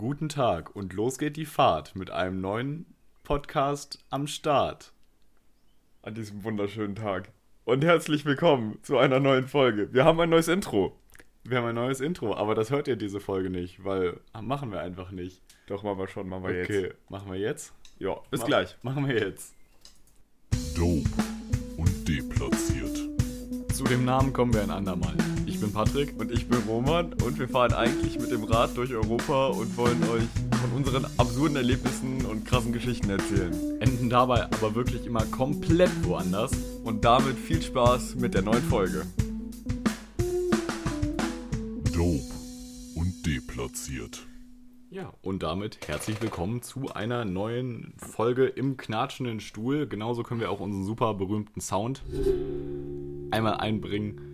Guten 0.00 0.30
Tag 0.30 0.74
und 0.74 0.94
los 0.94 1.18
geht 1.18 1.36
die 1.36 1.44
Fahrt 1.44 1.94
mit 1.94 2.10
einem 2.10 2.40
neuen 2.40 2.86
Podcast 3.22 3.98
am 4.08 4.26
Start. 4.26 4.94
An 6.00 6.14
diesem 6.14 6.42
wunderschönen 6.42 6.94
Tag. 6.94 7.30
Und 7.66 7.84
herzlich 7.84 8.24
willkommen 8.24 8.78
zu 8.80 8.96
einer 8.96 9.20
neuen 9.20 9.46
Folge. 9.46 9.92
Wir 9.92 10.06
haben 10.06 10.18
ein 10.18 10.30
neues 10.30 10.48
Intro. 10.48 10.98
Wir 11.44 11.58
haben 11.58 11.66
ein 11.66 11.74
neues 11.74 12.00
Intro, 12.00 12.34
aber 12.34 12.54
das 12.54 12.70
hört 12.70 12.88
ihr 12.88 12.96
diese 12.96 13.20
Folge 13.20 13.50
nicht, 13.50 13.84
weil 13.84 14.18
machen 14.40 14.72
wir 14.72 14.80
einfach 14.80 15.10
nicht. 15.10 15.42
Doch, 15.66 15.82
machen 15.82 15.98
wir 15.98 16.08
schon, 16.08 16.30
machen 16.30 16.44
wir 16.44 16.62
okay, 16.62 16.80
jetzt. 16.84 17.10
machen 17.10 17.30
wir 17.30 17.38
jetzt? 17.38 17.74
Ja, 17.98 18.16
bis 18.30 18.40
Ma- 18.40 18.46
gleich. 18.46 18.78
Machen 18.80 19.06
wir 19.06 19.18
jetzt. 19.18 19.52
Dope 20.74 21.10
und 21.76 22.08
deplatziert. 22.08 23.06
Zu 23.74 23.84
dem 23.84 24.06
Namen 24.06 24.32
kommen 24.32 24.54
wir 24.54 24.62
ein 24.62 24.70
andermal. 24.70 25.14
Ich 25.70 25.74
bin 25.74 25.84
Patrick. 25.84 26.18
Und 26.18 26.32
ich 26.32 26.48
bin 26.48 26.58
Roman 26.68 27.12
und 27.24 27.38
wir 27.38 27.48
fahren 27.48 27.72
eigentlich 27.72 28.18
mit 28.18 28.32
dem 28.32 28.42
Rad 28.42 28.76
durch 28.76 28.92
Europa 28.92 29.48
und 29.48 29.76
wollen 29.76 30.02
euch 30.10 30.24
von 30.60 30.72
unseren 30.74 31.06
absurden 31.16 31.56
Erlebnissen 31.56 32.26
und 32.26 32.44
krassen 32.44 32.72
Geschichten 32.72 33.08
erzählen. 33.08 33.80
Enden 33.80 34.10
dabei 34.10 34.46
aber 34.46 34.74
wirklich 34.74 35.06
immer 35.06 35.24
komplett 35.26 35.90
woanders. 36.02 36.50
Und 36.82 37.04
damit 37.04 37.38
viel 37.38 37.62
Spaß 37.62 38.16
mit 38.16 38.34
der 38.34 38.42
neuen 38.42 38.64
Folge. 38.64 39.06
Dope 41.94 42.34
und 42.96 43.24
deplatziert. 43.24 44.26
Ja, 44.90 45.12
und 45.22 45.44
damit 45.44 45.86
herzlich 45.86 46.20
willkommen 46.20 46.62
zu 46.62 46.88
einer 46.92 47.24
neuen 47.24 47.94
Folge 47.96 48.46
im 48.46 48.76
knatschenden 48.76 49.38
Stuhl. 49.38 49.86
Genauso 49.86 50.24
können 50.24 50.40
wir 50.40 50.50
auch 50.50 50.58
unseren 50.58 50.84
super 50.84 51.14
berühmten 51.14 51.60
Sound 51.60 52.02
einmal 53.30 53.54
einbringen. 53.58 54.29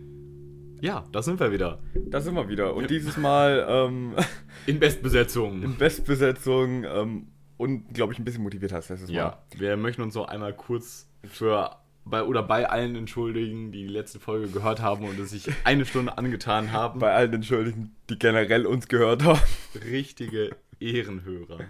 Ja, 0.81 1.05
da 1.13 1.23
sind 1.23 1.41
wir 1.41 1.53
wieder. 1.53 1.79
Da 1.95 2.21
sind 2.21 2.35
wir 2.35 2.49
wieder. 2.49 2.75
Und 2.75 2.91
dieses 2.91 3.17
Mal 3.17 3.67
ähm, 3.69 4.15
In 4.67 4.79
Bestbesetzung. 4.79 5.63
in 5.63 5.77
Bestbesetzung 5.77 6.85
ähm, 6.85 7.29
und, 7.57 7.95
glaube 7.95 8.13
ich, 8.13 8.19
ein 8.19 8.25
bisschen 8.25 8.43
motiviert 8.43 8.73
als 8.73 8.89
letztes 8.89 9.09
Mal. 9.09 9.17
Ja, 9.17 9.43
wir 9.57 9.77
möchten 9.77 10.03
uns 10.03 10.15
noch 10.15 10.29
einmal 10.29 10.53
kurz 10.53 11.09
für 11.25 11.77
bei 12.05 12.23
oder 12.23 12.43
bei 12.43 12.69
allen 12.69 12.95
entschuldigen, 12.95 13.73
die 13.73 13.83
die 13.83 13.89
letzte 13.89 14.21
Folge 14.21 14.49
gehört 14.49 14.81
haben 14.81 15.05
und 15.09 15.19
es 15.19 15.31
sich 15.31 15.49
eine 15.65 15.85
Stunde 15.85 16.17
angetan 16.19 16.73
haben. 16.73 17.01
Bei 17.01 17.13
allen 17.15 17.33
Entschuldigen, 17.33 17.97
die 18.11 18.19
generell 18.19 18.67
uns 18.67 18.87
gehört 18.87 19.25
haben. 19.25 19.41
richtige 19.75 20.51
Ehrenhörer. 20.79 21.61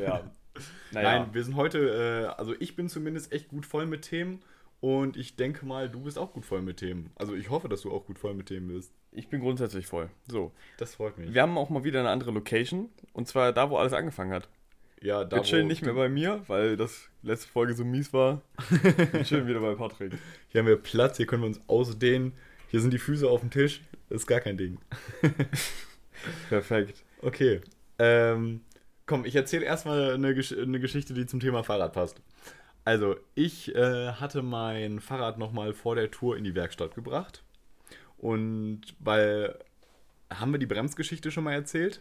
Ja. 0.00 0.22
Nein, 0.92 1.26
wir 1.32 1.44
sind 1.44 1.56
heute, 1.56 2.30
äh, 2.32 2.38
also 2.38 2.54
ich 2.58 2.76
bin 2.76 2.88
zumindest 2.88 3.32
echt 3.32 3.48
gut 3.48 3.66
voll 3.66 3.84
mit 3.86 4.02
Themen 4.02 4.40
und 4.80 5.16
ich 5.16 5.36
denke 5.36 5.64
mal, 5.66 5.88
du 5.88 6.00
bist 6.00 6.18
auch 6.18 6.32
gut 6.32 6.44
voll 6.44 6.62
mit 6.62 6.78
Themen. 6.78 7.10
Also 7.16 7.34
ich 7.34 7.50
hoffe, 7.50 7.68
dass 7.68 7.82
du 7.82 7.92
auch 7.92 8.04
gut 8.06 8.18
voll 8.18 8.34
mit 8.34 8.46
Themen 8.46 8.68
bist. 8.68 8.92
ich 9.12 9.28
bin 9.28 9.40
grundsätzlich 9.40 9.86
voll. 9.86 10.10
So. 10.28 10.52
Das 10.78 10.94
freut 10.94 11.18
mich. 11.18 11.32
Wir 11.32 11.42
haben 11.42 11.56
auch 11.56 11.70
mal 11.70 11.84
wieder 11.84 12.00
eine 12.00 12.10
andere 12.10 12.30
Location. 12.30 12.90
Und 13.12 13.26
zwar 13.26 13.52
da, 13.52 13.70
wo 13.70 13.76
alles 13.76 13.92
angefangen 13.92 14.32
hat. 14.32 14.48
Ja, 15.02 15.24
da 15.24 15.36
Wir 15.36 15.42
chillen 15.42 15.66
nicht 15.66 15.82
mehr 15.82 15.94
bei 15.94 16.08
mir, 16.08 16.42
weil 16.46 16.76
das 16.76 17.08
letzte 17.22 17.48
Folge 17.48 17.74
so 17.74 17.84
mies 17.84 18.12
war. 18.12 18.42
Wir 19.12 19.22
chillen 19.24 19.46
wieder 19.46 19.60
bei 19.60 19.74
Patrick. 19.74 20.12
Hier 20.48 20.60
haben 20.60 20.68
wir 20.68 20.76
Platz, 20.76 21.18
hier 21.18 21.26
können 21.26 21.42
wir 21.42 21.48
uns 21.48 21.60
ausdehnen. 21.66 22.32
Hier 22.68 22.80
sind 22.80 22.92
die 22.92 22.98
Füße 22.98 23.28
auf 23.28 23.40
dem 23.40 23.50
Tisch. 23.50 23.82
Das 24.08 24.22
ist 24.22 24.26
gar 24.26 24.40
kein 24.40 24.56
Ding. 24.56 24.78
Perfekt. 26.48 27.04
Okay. 27.22 27.60
Ähm, 27.98 28.62
komm, 29.04 29.24
ich 29.24 29.36
erzähle 29.36 29.64
erstmal 29.64 30.14
eine, 30.14 30.34
Gesch 30.34 30.52
eine 30.52 30.80
Geschichte, 30.80 31.14
die 31.14 31.26
zum 31.26 31.40
Thema 31.40 31.62
Fahrrad 31.62 31.92
passt. 31.92 32.20
Also, 32.86 33.16
ich 33.34 33.74
äh, 33.74 34.12
hatte 34.12 34.42
mein 34.42 35.00
Fahrrad 35.00 35.38
nochmal 35.38 35.74
vor 35.74 35.96
der 35.96 36.10
Tour 36.10 36.36
in 36.36 36.44
die 36.44 36.54
Werkstatt 36.54 36.94
gebracht. 36.94 37.42
Und 38.16 38.80
weil. 39.00 39.58
Haben 40.30 40.52
wir 40.52 40.58
die 40.58 40.66
Bremsgeschichte 40.66 41.30
schon 41.30 41.44
mal 41.44 41.52
erzählt? 41.52 42.00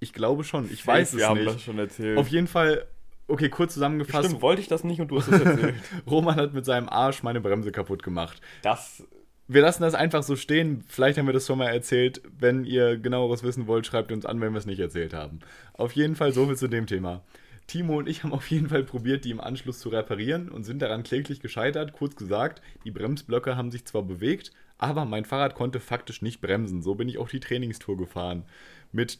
Ich 0.00 0.12
glaube 0.12 0.42
schon. 0.44 0.70
Ich 0.72 0.86
weiß 0.86 1.12
wir 1.14 1.22
es 1.22 1.28
haben 1.28 1.38
nicht. 1.40 1.54
das 1.54 1.62
schon 1.62 1.78
erzählt. 1.78 2.18
Auf 2.18 2.28
jeden 2.28 2.46
Fall. 2.46 2.86
Okay, 3.28 3.50
kurz 3.50 3.74
zusammengefasst. 3.74 4.28
Stimmt, 4.28 4.42
wollte 4.42 4.62
ich 4.62 4.68
das 4.68 4.84
nicht 4.84 5.00
und 5.02 5.08
du 5.08 5.18
hast 5.18 5.28
es 5.28 5.40
erzählt. 5.44 5.74
Roman 6.10 6.36
hat 6.36 6.54
mit 6.54 6.64
seinem 6.64 6.88
Arsch 6.88 7.22
meine 7.22 7.40
Bremse 7.40 7.70
kaputt 7.70 8.02
gemacht. 8.02 8.40
das. 8.62 9.06
Wir 9.50 9.62
lassen 9.62 9.82
das 9.82 9.94
einfach 9.94 10.22
so 10.22 10.36
stehen. 10.36 10.84
Vielleicht 10.88 11.18
haben 11.18 11.24
wir 11.26 11.32
das 11.32 11.46
schon 11.46 11.56
mal 11.56 11.68
erzählt. 11.70 12.20
Wenn 12.38 12.64
ihr 12.64 12.98
genaueres 12.98 13.42
wissen 13.42 13.66
wollt, 13.66 13.86
schreibt 13.86 14.12
uns 14.12 14.26
an, 14.26 14.42
wenn 14.42 14.52
wir 14.52 14.58
es 14.58 14.66
nicht 14.66 14.78
erzählt 14.80 15.14
haben. 15.14 15.40
Auf 15.72 15.92
jeden 15.92 16.16
Fall 16.16 16.32
so 16.32 16.44
viel 16.46 16.56
zu 16.56 16.68
dem 16.68 16.86
Thema. 16.86 17.22
Timo 17.68 17.98
und 17.98 18.08
ich 18.08 18.24
haben 18.24 18.32
auf 18.32 18.50
jeden 18.50 18.70
Fall 18.70 18.82
probiert, 18.82 19.24
die 19.24 19.30
im 19.30 19.40
Anschluss 19.40 19.78
zu 19.78 19.90
reparieren 19.90 20.48
und 20.48 20.64
sind 20.64 20.80
daran 20.80 21.04
kläglich 21.04 21.40
gescheitert. 21.40 21.92
Kurz 21.92 22.16
gesagt, 22.16 22.62
die 22.84 22.90
Bremsblöcke 22.90 23.56
haben 23.56 23.70
sich 23.70 23.84
zwar 23.84 24.02
bewegt, 24.02 24.50
aber 24.78 25.04
mein 25.04 25.24
Fahrrad 25.24 25.54
konnte 25.54 25.78
faktisch 25.78 26.22
nicht 26.22 26.40
bremsen. 26.40 26.82
So 26.82 26.94
bin 26.94 27.08
ich 27.08 27.18
auch 27.18 27.28
die 27.28 27.40
Trainingstour 27.40 27.96
gefahren. 27.96 28.44
Mit 28.90 29.18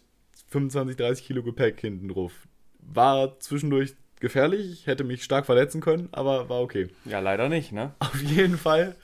25, 0.48 0.97
30 0.97 1.26
Kilo 1.26 1.42
Gepäck 1.42 1.81
hinten 1.81 2.08
drauf. 2.08 2.32
War 2.81 3.38
zwischendurch 3.38 3.94
gefährlich, 4.19 4.87
hätte 4.87 5.04
mich 5.04 5.22
stark 5.22 5.47
verletzen 5.47 5.81
können, 5.81 6.08
aber 6.12 6.48
war 6.48 6.62
okay. 6.62 6.88
Ja, 7.04 7.20
leider 7.20 7.48
nicht, 7.48 7.72
ne? 7.72 7.92
Auf 7.98 8.20
jeden 8.22 8.56
Fall. 8.56 8.97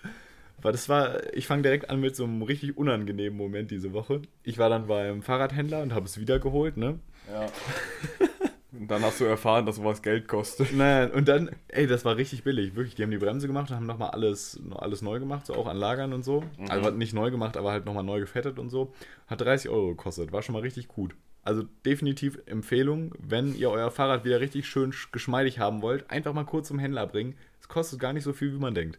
Weil 0.62 0.72
das 0.72 0.88
war, 0.88 1.34
ich 1.34 1.47
fange 1.47 1.62
direkt 1.62 1.91
an 1.91 2.00
mit 2.00 2.16
so 2.16 2.25
einem 2.25 2.41
richtig 2.41 2.78
unangenehmen 2.78 3.37
Moment 3.37 3.71
diese 3.71 3.93
Woche. 3.93 4.22
Ich 4.43 4.56
war 4.56 4.71
dann 4.71 4.87
beim 4.87 5.21
Fahrradhändler 5.22 5.83
und 5.83 5.93
habe 5.93 6.06
es 6.06 6.19
wiedergeholt, 6.19 6.78
ne? 6.78 6.99
Ja. 7.31 7.47
und 8.79 8.89
dann 8.91 9.03
hast 9.03 9.21
du 9.21 9.25
erfahren, 9.25 9.67
dass 9.67 9.77
sowas 9.77 10.03
Geld 10.03 10.29
kostet. 10.29 10.73
Nein, 10.75 11.11
und 11.12 11.29
dann, 11.29 11.51
ey, 11.69 11.87
das 11.87 12.05
war 12.05 12.17
richtig 12.17 12.43
billig, 12.45 12.75
wirklich. 12.75 12.95
Die 12.95 13.03
haben 13.03 13.11
die 13.11 13.19
Bremse 13.19 13.47
gemacht 13.47 13.71
und 13.71 13.77
haben 13.77 13.87
nochmal 13.87 14.11
alles, 14.11 14.61
alles 14.77 15.03
neu 15.03 15.19
gemacht, 15.21 15.47
so 15.47 15.55
auch 15.55 15.67
an 15.67 15.77
Lagern 15.77 16.12
und 16.12 16.25
so. 16.25 16.43
Also 16.69 16.91
nicht 16.91 17.15
neu 17.15 17.31
gemacht, 17.31 17.57
aber 17.57 17.71
halt 17.73 17.84
nochmal 17.87 18.05
neu 18.05 18.21
gefettet 18.21 18.59
und 18.59 18.71
so. 18.71 18.93
Hat 19.27 19.41
30 19.41 19.71
Euro 19.71 19.89
gekostet, 19.89 20.33
war 20.33 20.43
schon 20.43 20.53
mal 20.55 20.63
richtig 20.63 20.89
gut. 20.89 21.15
Also 21.43 21.63
definitiv 21.84 22.39
Empfehlung, 22.47 23.13
wenn 23.19 23.55
ihr 23.55 23.71
euer 23.71 23.91
Fahrrad 23.91 24.25
wieder 24.25 24.41
richtig 24.41 24.67
schön 24.67 24.93
sch- 24.93 25.13
geschmeidig 25.13 25.59
haben 25.59 25.83
wollt, 25.83 26.11
einfach 26.11 26.33
mal 26.33 26.45
kurz 26.45 26.69
zum 26.69 26.79
Händler 26.79 27.07
bringen. 27.07 27.34
Es 27.61 27.69
kostet 27.69 28.01
gar 28.01 28.13
nicht 28.15 28.25
so 28.25 28.33
viel, 28.33 28.53
wie 28.55 28.59
man 28.59 28.75
denkt. 28.75 28.99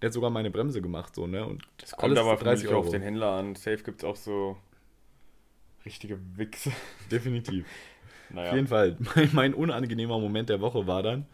Der 0.00 0.06
hat 0.06 0.14
sogar 0.14 0.30
meine 0.30 0.50
Bremse 0.50 0.80
gemacht, 0.80 1.14
so, 1.16 1.26
ne? 1.26 1.44
Und 1.44 1.62
Das 1.78 1.90
kommt 1.92 2.16
aber 2.16 2.36
30 2.36 2.68
vermutlich 2.68 2.72
auf 2.72 2.90
den 2.90 3.02
Händler 3.02 3.32
an. 3.32 3.54
Safe 3.56 3.78
gibt 3.82 4.02
es 4.02 4.04
auch 4.08 4.16
so 4.16 4.56
richtige 5.84 6.18
Wichse. 6.36 6.70
Definitiv. 7.10 7.66
Naja. 8.32 8.50
Auf 8.50 8.56
jeden 8.56 8.68
Fall, 8.68 8.96
mein, 9.14 9.30
mein 9.32 9.54
unangenehmer 9.54 10.18
Moment 10.18 10.48
der 10.48 10.60
Woche 10.60 10.86
war 10.86 11.02
dann, 11.02 11.26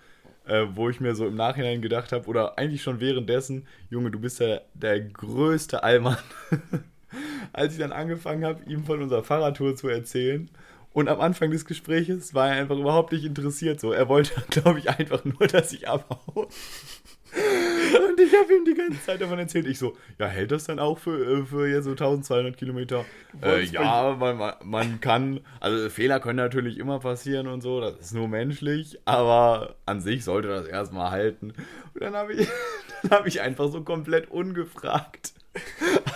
äh, 0.47 0.67
wo 0.75 0.89
ich 0.89 1.01
mir 1.01 1.15
so 1.15 1.27
im 1.27 1.35
Nachhinein 1.35 1.83
gedacht 1.83 2.13
habe, 2.13 2.27
oder 2.29 2.59
eigentlich 2.59 2.83
schon 2.83 3.01
währenddessen, 3.01 3.67
Junge, 3.91 4.11
du 4.11 4.19
bist 4.19 4.41
ja 4.41 4.61
der 4.75 5.01
größte 5.01 5.83
Allmann. 5.83 6.19
Als 7.53 7.75
ich 7.75 7.79
dann 7.79 7.93
angefangen 7.93 8.45
habe, 8.45 8.63
ihm 8.65 8.85
von 8.85 9.03
unserer 9.03 9.23
Fahrradtour 9.23 9.77
zu 9.77 9.89
erzählen. 9.89 10.51
Und 10.93 11.09
am 11.09 11.21
Anfang 11.21 11.51
des 11.51 11.67
Gespräches 11.67 12.35
war 12.35 12.49
er 12.49 12.55
einfach 12.55 12.79
überhaupt 12.79 13.13
nicht 13.13 13.25
interessiert. 13.25 13.81
So, 13.81 13.93
er 13.93 14.09
wollte, 14.09 14.33
glaube 14.51 14.79
ich, 14.79 14.89
einfach 14.89 15.25
nur, 15.25 15.47
dass 15.47 15.73
ich 15.73 15.89
abhaue. 15.89 16.49
Und 18.09 18.21
ich 18.21 18.33
habe 18.35 18.55
ihm 18.55 18.65
die 18.65 18.75
ganze 18.75 19.03
Zeit 19.03 19.21
davon 19.21 19.39
erzählt. 19.39 19.67
Ich 19.67 19.79
so, 19.79 19.97
ja, 20.19 20.27
hält 20.27 20.51
das 20.51 20.65
dann 20.65 20.79
auch 20.79 20.99
für, 20.99 21.41
äh, 21.41 21.45
für 21.45 21.67
jetzt 21.69 21.85
so 21.85 21.91
1200 21.91 22.57
Kilometer? 22.57 23.05
Äh, 23.43 23.65
ja, 23.65 24.17
man, 24.19 24.55
man- 24.65 25.01
kann, 25.01 25.41
also 25.61 25.89
Fehler 25.91 26.21
können 26.21 26.37
natürlich 26.37 26.79
immer 26.79 26.99
passieren 27.01 27.47
und 27.49 27.61
so, 27.61 27.81
das 27.81 27.99
ist 28.01 28.15
nur 28.15 28.29
menschlich, 28.29 28.99
aber 29.05 29.77
an 29.85 30.01
sich 30.01 30.25
sollte 30.25 30.49
das 30.49 30.67
erstmal 30.67 31.11
halten. 31.11 31.53
Und 31.95 32.03
dann 32.03 32.15
habe 32.15 32.33
ich, 32.33 32.49
dann 33.03 33.11
habe 33.13 33.29
ich 33.29 33.41
einfach 33.41 33.69
so 33.71 33.83
komplett 33.83 34.31
ungefragt 34.31 35.33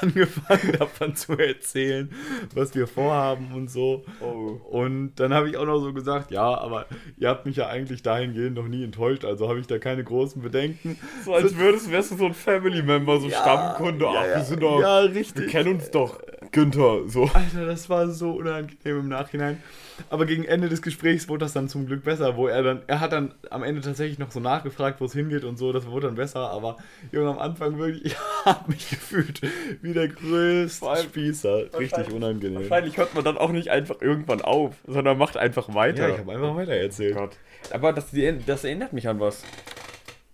angefangen 0.03 0.73
davon 0.79 1.15
zu 1.17 1.33
erzählen, 1.39 2.11
was 2.55 2.75
wir 2.75 2.87
vorhaben 2.87 3.53
und 3.55 3.71
so. 3.71 4.05
Oh. 4.21 4.59
Und 4.71 5.15
dann 5.17 5.33
habe 5.35 5.49
ich 5.49 5.57
auch 5.57 5.67
noch 5.67 5.81
so 5.81 5.93
gesagt, 5.93 6.31
ja, 6.31 6.43
aber 6.59 6.87
ihr 7.17 7.29
habt 7.29 7.47
mich 7.47 7.57
ja 7.57 7.69
eigentlich 7.69 8.03
dahingehend 8.03 8.57
noch 8.57 8.69
nie 8.69 8.85
enttäuscht, 8.85 9.25
also 9.25 9.49
habe 9.49 9.61
ich 9.61 9.67
da 9.67 9.79
keine 9.79 10.05
großen 10.05 10.43
Bedenken. 10.43 10.99
So 11.25 11.35
als 11.35 11.57
würdest, 11.57 11.91
wärst 11.91 12.13
du 12.13 12.17
so 12.17 12.27
ein 12.27 12.35
Family-Member, 12.35 13.21
so 13.21 13.29
Stammkunde. 13.31 14.05
ja, 14.05 14.13
Ach, 14.17 14.27
ja. 14.27 14.37
wir 14.37 14.45
sind 14.45 14.63
doch. 14.63 14.81
Ja, 14.81 15.03
Wir 15.05 15.15
richtig. 15.15 15.49
kennen 15.51 15.75
uns 15.75 15.91
doch. 15.91 16.21
Günther, 16.53 17.03
so. 17.07 17.25
Alter, 17.33 17.67
das 17.67 17.89
war 17.89 18.09
so 18.09 18.33
unangenehm 18.33 19.01
im 19.01 19.09
Nachhinein. 19.09 19.63
Aber 20.09 20.27
gegen 20.27 20.45
Ende 20.45 20.69
des 20.69 20.83
Gesprächs 20.83 21.29
wurde 21.29 21.45
das 21.45 21.53
dann 21.53 21.69
zum 21.69 21.87
Glück 21.87 22.05
besser, 22.05 22.37
wo 22.37 22.49
er 22.49 22.63
dann, 22.63 22.83
er 22.87 23.01
hat 23.01 23.13
dann 23.13 23.35
am 23.51 23.63
Ende 23.63 23.81
tatsächlich 23.81 24.19
noch 24.19 24.31
so 24.31 24.41
nachgefragt, 24.41 25.01
wo 25.01 25.05
es 25.05 25.13
hingeht 25.13 25.45
und 25.45 25.59
so, 25.59 25.73
das 25.73 25.87
wurde 25.87 26.07
dann 26.07 26.17
besser, 26.17 26.51
aber 26.51 26.79
Junge, 27.13 27.31
am 27.31 27.39
Anfang 27.39 27.79
wirklich, 27.79 28.05
ich 28.05 28.17
habe 28.45 28.71
mich 28.71 28.89
gefühlt 28.89 29.41
wie 29.83 29.93
der 29.93 30.09
größte 30.09 30.97
Spießer. 31.05 31.79
Richtig 31.79 32.11
unangenehm. 32.13 32.61
Wahrscheinlich 32.61 32.97
hört 32.97 33.15
man 33.15 33.25
dann 33.25 33.39
auch 33.39 33.53
nicht 33.53 33.69
einfach 33.69 34.01
irgendwann 34.01 34.41
auf, 34.41 34.75
sondern 34.87 35.19
macht 35.19 35.37
einfach 35.37 35.75
weiter. 35.75 36.09
Ja, 36.09 36.15
ich 36.15 36.21
habe 36.21 36.33
einfach 36.33 36.57
weiter 36.57 36.73
erzählt. 36.73 37.17
Gott. 37.17 37.37
Aber 37.71 37.93
das, 37.93 38.07
das 38.47 38.65
erinnert 38.65 38.93
mich 38.93 39.09
an 39.09 39.21
was. 39.21 39.45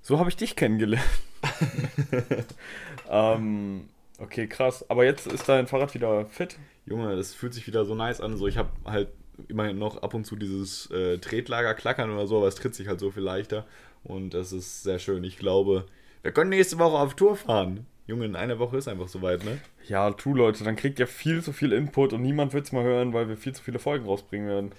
So 0.01 0.19
habe 0.19 0.29
ich 0.29 0.37
dich 0.37 0.55
kennengelernt. 0.55 1.05
ähm, 3.11 3.89
okay, 4.19 4.47
krass. 4.47 4.89
Aber 4.89 5.05
jetzt 5.05 5.27
ist 5.27 5.49
dein 5.49 5.67
Fahrrad 5.67 5.95
wieder 5.95 6.27
fit. 6.27 6.59
Junge, 6.87 7.17
das 7.17 7.35
fühlt 7.35 7.55
sich 7.55 7.67
wieder 7.67 7.85
so 7.85 7.95
nice 7.95 8.21
an. 8.21 8.37
So, 8.37 8.47
ich 8.47 8.57
habe 8.57 8.71
halt 8.85 9.09
immerhin 9.49 9.79
noch 9.79 10.03
ab 10.03 10.15
und 10.15 10.25
zu 10.25 10.37
dieses 10.37 10.91
äh, 10.91 11.19
Tretlager 11.19 11.75
klackern 11.75 12.11
oder 12.11 12.27
so, 12.27 12.39
aber 12.39 12.49
es 12.49 12.55
tritt 12.55 12.75
sich 12.75 12.89
halt 12.89 13.01
so 13.01 13.11
viel 13.11 13.23
leichter. 13.23 13.67
Und 14.05 14.35
das 14.35 14.53
ist 14.53 14.83
sehr 14.83 14.99
schön. 14.99 15.25
Ich 15.25 15.39
glaube, 15.39 15.87
wir 16.23 16.33
können 16.33 16.51
nächste 16.51 16.79
Woche 16.79 16.99
auf 16.99 17.15
Tour 17.15 17.37
fahren. 17.37 17.87
Junge, 18.07 18.25
in 18.25 18.37
einer 18.37 18.61
Woche 18.61 18.77
ist 18.77 18.87
einfach 18.87 19.09
soweit, 19.09 19.45
ne? 19.45 19.59
Ja, 19.89 20.11
true, 20.13 20.37
Leute, 20.37 20.63
dann 20.63 20.77
kriegt 20.77 21.01
ihr 21.01 21.09
viel 21.09 21.43
zu 21.43 21.53
viel 21.53 21.73
Input 21.73 22.13
und 22.13 22.23
niemand 22.23 22.53
wird's 22.53 22.71
mal 22.71 22.85
hören, 22.85 23.13
weil 23.13 23.29
wir 23.29 23.37
viel 23.37 23.53
zu 23.53 23.63
viele 23.63 23.81
Folgen 23.81 24.07
rausbringen 24.07 24.49
werden. 24.49 24.71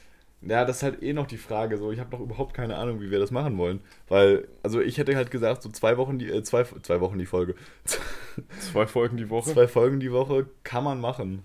Ja, 0.41 0.65
das 0.65 0.77
ist 0.77 0.83
halt 0.83 1.01
eh 1.01 1.13
noch 1.13 1.25
die 1.27 1.37
Frage. 1.37 1.77
So, 1.77 1.91
ich 1.91 1.99
habe 1.99 2.11
noch 2.11 2.19
überhaupt 2.19 2.53
keine 2.53 2.75
Ahnung, 2.75 3.01
wie 3.01 3.09
wir 3.09 3.19
das 3.19 3.31
machen 3.31 3.57
wollen. 3.57 3.79
Weil, 4.07 4.47
also 4.61 4.79
ich 4.79 4.97
hätte 4.97 5.15
halt 5.15 5.31
gesagt, 5.31 5.63
so 5.63 5.69
zwei 5.69 5.97
Wochen 5.97 6.19
die, 6.19 6.29
äh, 6.29 6.43
zwei, 6.43 6.63
zwei 6.63 7.01
Wochen 7.01 7.17
die 7.17 7.25
Folge. 7.25 7.55
Zwei 8.59 8.85
Folgen 8.85 9.17
die 9.17 9.31
Woche. 9.31 9.51
zwei 9.51 9.67
Folgen 9.67 9.99
die 9.99 10.11
Woche 10.11 10.45
kann 10.63 10.83
man 10.83 11.01
machen, 11.01 11.41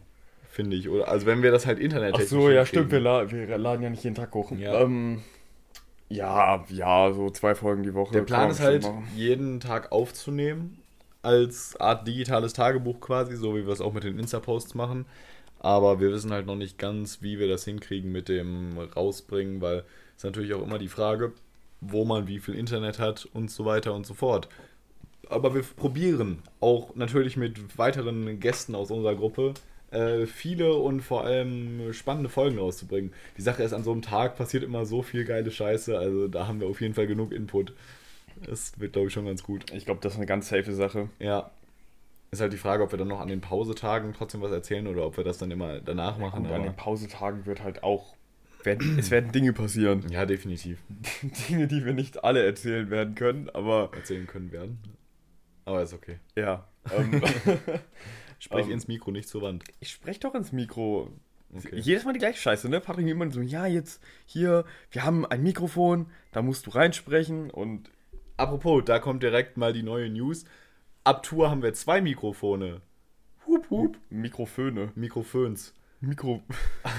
finde 0.50 0.76
ich. 0.76 0.90
Oder, 0.90 1.08
also 1.08 1.24
wenn 1.24 1.42
wir 1.42 1.50
das 1.50 1.64
halt 1.64 1.78
internet 1.78 2.14
Ach 2.18 2.20
so, 2.20 2.50
ja, 2.50 2.66
stimmt, 2.66 2.90
wir, 2.90 3.00
la 3.00 3.30
wir 3.30 3.56
laden 3.56 3.82
ja 3.82 3.88
nicht 3.88 4.04
jeden 4.04 4.14
Tag 4.14 4.34
hoch. 4.34 4.52
Ja. 4.52 4.82
Ähm, 4.82 5.22
ja, 6.10 6.62
ja, 6.68 7.10
so 7.14 7.30
zwei 7.30 7.54
Folgen 7.54 7.82
die 7.82 7.94
Woche. 7.94 8.12
Der 8.12 8.22
Plan 8.22 8.50
ist 8.50 8.60
halt, 8.60 8.82
machen. 8.82 9.08
jeden 9.16 9.60
Tag 9.60 9.90
aufzunehmen. 9.90 10.78
Als 11.22 11.80
Art 11.80 12.06
digitales 12.06 12.52
Tagebuch 12.52 13.00
quasi, 13.00 13.36
so 13.36 13.56
wie 13.56 13.64
wir 13.64 13.72
es 13.72 13.80
auch 13.80 13.94
mit 13.94 14.04
den 14.04 14.18
Insta-Posts 14.18 14.74
machen. 14.74 15.06
Aber 15.62 16.00
wir 16.00 16.10
wissen 16.10 16.32
halt 16.32 16.46
noch 16.46 16.56
nicht 16.56 16.76
ganz, 16.76 17.22
wie 17.22 17.38
wir 17.38 17.46
das 17.46 17.64
hinkriegen 17.64 18.10
mit 18.10 18.28
dem 18.28 18.76
Rausbringen, 18.78 19.60
weil 19.60 19.84
es 20.16 20.24
natürlich 20.24 20.54
auch 20.54 20.62
immer 20.62 20.78
die 20.78 20.88
Frage, 20.88 21.32
wo 21.80 22.04
man 22.04 22.26
wie 22.26 22.40
viel 22.40 22.56
Internet 22.56 22.98
hat 22.98 23.28
und 23.32 23.48
so 23.48 23.64
weiter 23.64 23.94
und 23.94 24.04
so 24.04 24.12
fort. 24.12 24.48
Aber 25.28 25.54
wir 25.54 25.62
probieren 25.62 26.42
auch 26.60 26.96
natürlich 26.96 27.36
mit 27.36 27.78
weiteren 27.78 28.40
Gästen 28.40 28.74
aus 28.74 28.90
unserer 28.90 29.14
Gruppe 29.14 29.54
äh, 29.92 30.26
viele 30.26 30.74
und 30.74 31.00
vor 31.00 31.24
allem 31.24 31.92
spannende 31.92 32.28
Folgen 32.28 32.58
rauszubringen. 32.58 33.12
Die 33.36 33.42
Sache 33.42 33.62
ist, 33.62 33.72
an 33.72 33.84
so 33.84 33.92
einem 33.92 34.02
Tag 34.02 34.36
passiert 34.36 34.64
immer 34.64 34.84
so 34.84 35.02
viel 35.02 35.24
geile 35.24 35.52
Scheiße, 35.52 35.96
also 35.96 36.26
da 36.26 36.48
haben 36.48 36.60
wir 36.60 36.66
auf 36.66 36.80
jeden 36.80 36.94
Fall 36.94 37.06
genug 37.06 37.30
Input. 37.30 37.72
Das 38.44 38.80
wird, 38.80 38.94
glaube 38.94 39.08
ich, 39.08 39.14
schon 39.14 39.26
ganz 39.26 39.44
gut. 39.44 39.72
Ich 39.72 39.84
glaube, 39.84 40.00
das 40.02 40.14
ist 40.14 40.18
eine 40.18 40.26
ganz 40.26 40.48
safe 40.48 40.74
Sache. 40.74 41.08
Ja. 41.20 41.52
Ist 42.32 42.40
halt 42.40 42.52
die 42.54 42.58
Frage, 42.58 42.82
ob 42.82 42.90
wir 42.92 42.98
dann 42.98 43.08
noch 43.08 43.20
an 43.20 43.28
den 43.28 43.42
Pausetagen 43.42 44.14
trotzdem 44.14 44.40
was 44.40 44.50
erzählen 44.52 44.86
oder 44.86 45.04
ob 45.06 45.18
wir 45.18 45.24
das 45.24 45.36
dann 45.36 45.50
immer 45.50 45.80
danach 45.80 46.16
machen. 46.16 46.46
Und 46.46 46.52
an 46.52 46.62
den 46.62 46.74
Pausetagen 46.74 47.44
wird 47.44 47.62
halt 47.62 47.82
auch. 47.82 48.16
Werden, 48.64 48.98
es 48.98 49.10
werden 49.10 49.32
Dinge 49.32 49.52
passieren. 49.52 50.08
ja, 50.08 50.24
definitiv. 50.24 50.78
Dinge, 51.48 51.66
die 51.68 51.84
wir 51.84 51.92
nicht 51.92 52.24
alle 52.24 52.42
erzählen 52.42 52.88
werden 52.90 53.14
können, 53.16 53.50
aber 53.50 53.90
Erzählen 53.94 54.26
können 54.26 54.50
werden. 54.50 54.78
Aber 55.66 55.82
ist 55.82 55.92
okay. 55.92 56.20
ja. 56.34 56.66
Ähm, 56.96 57.20
Sprech 58.38 58.66
Ähm. 58.66 58.72
ins 58.72 58.88
Mikro, 58.88 59.10
nicht 59.10 59.28
zur 59.28 59.42
Wand. 59.42 59.64
ich 59.80 59.90
spreche 59.90 60.20
doch 60.20 60.34
ins 60.34 60.52
Mikro. 60.52 61.10
Okay. 61.54 61.78
Jedes 61.80 62.04
Mal 62.06 62.14
die 62.14 62.18
gleiche 62.18 62.40
Scheiße, 62.40 62.68
ne? 62.70 62.80
Patrick 62.80 63.06
immer 63.06 63.30
so, 63.30 63.42
ja, 63.42 63.66
jetzt 63.66 64.02
hier, 64.24 64.64
wir 64.90 65.04
haben 65.04 65.26
ein 65.26 65.42
Mikrofon, 65.42 66.06
da 66.32 66.40
musst 66.40 66.66
du 66.66 66.70
reinsprechen 66.70 67.50
und 67.50 67.90
Apropos, 68.38 68.82
da 68.86 68.98
kommt 68.98 69.22
direkt 69.22 69.58
mal 69.58 69.72
die 69.74 69.82
neue 69.82 70.08
News. 70.08 70.46
Ab 71.04 71.22
Tour 71.22 71.50
haben 71.50 71.62
wir 71.62 71.74
zwei 71.74 72.00
Mikrofone. 72.00 72.80
Hup, 73.46 73.68
hup. 73.70 73.96
Mikrofone. 74.10 74.92
Mikrofons. 74.94 75.74
Mikro. 76.00 76.42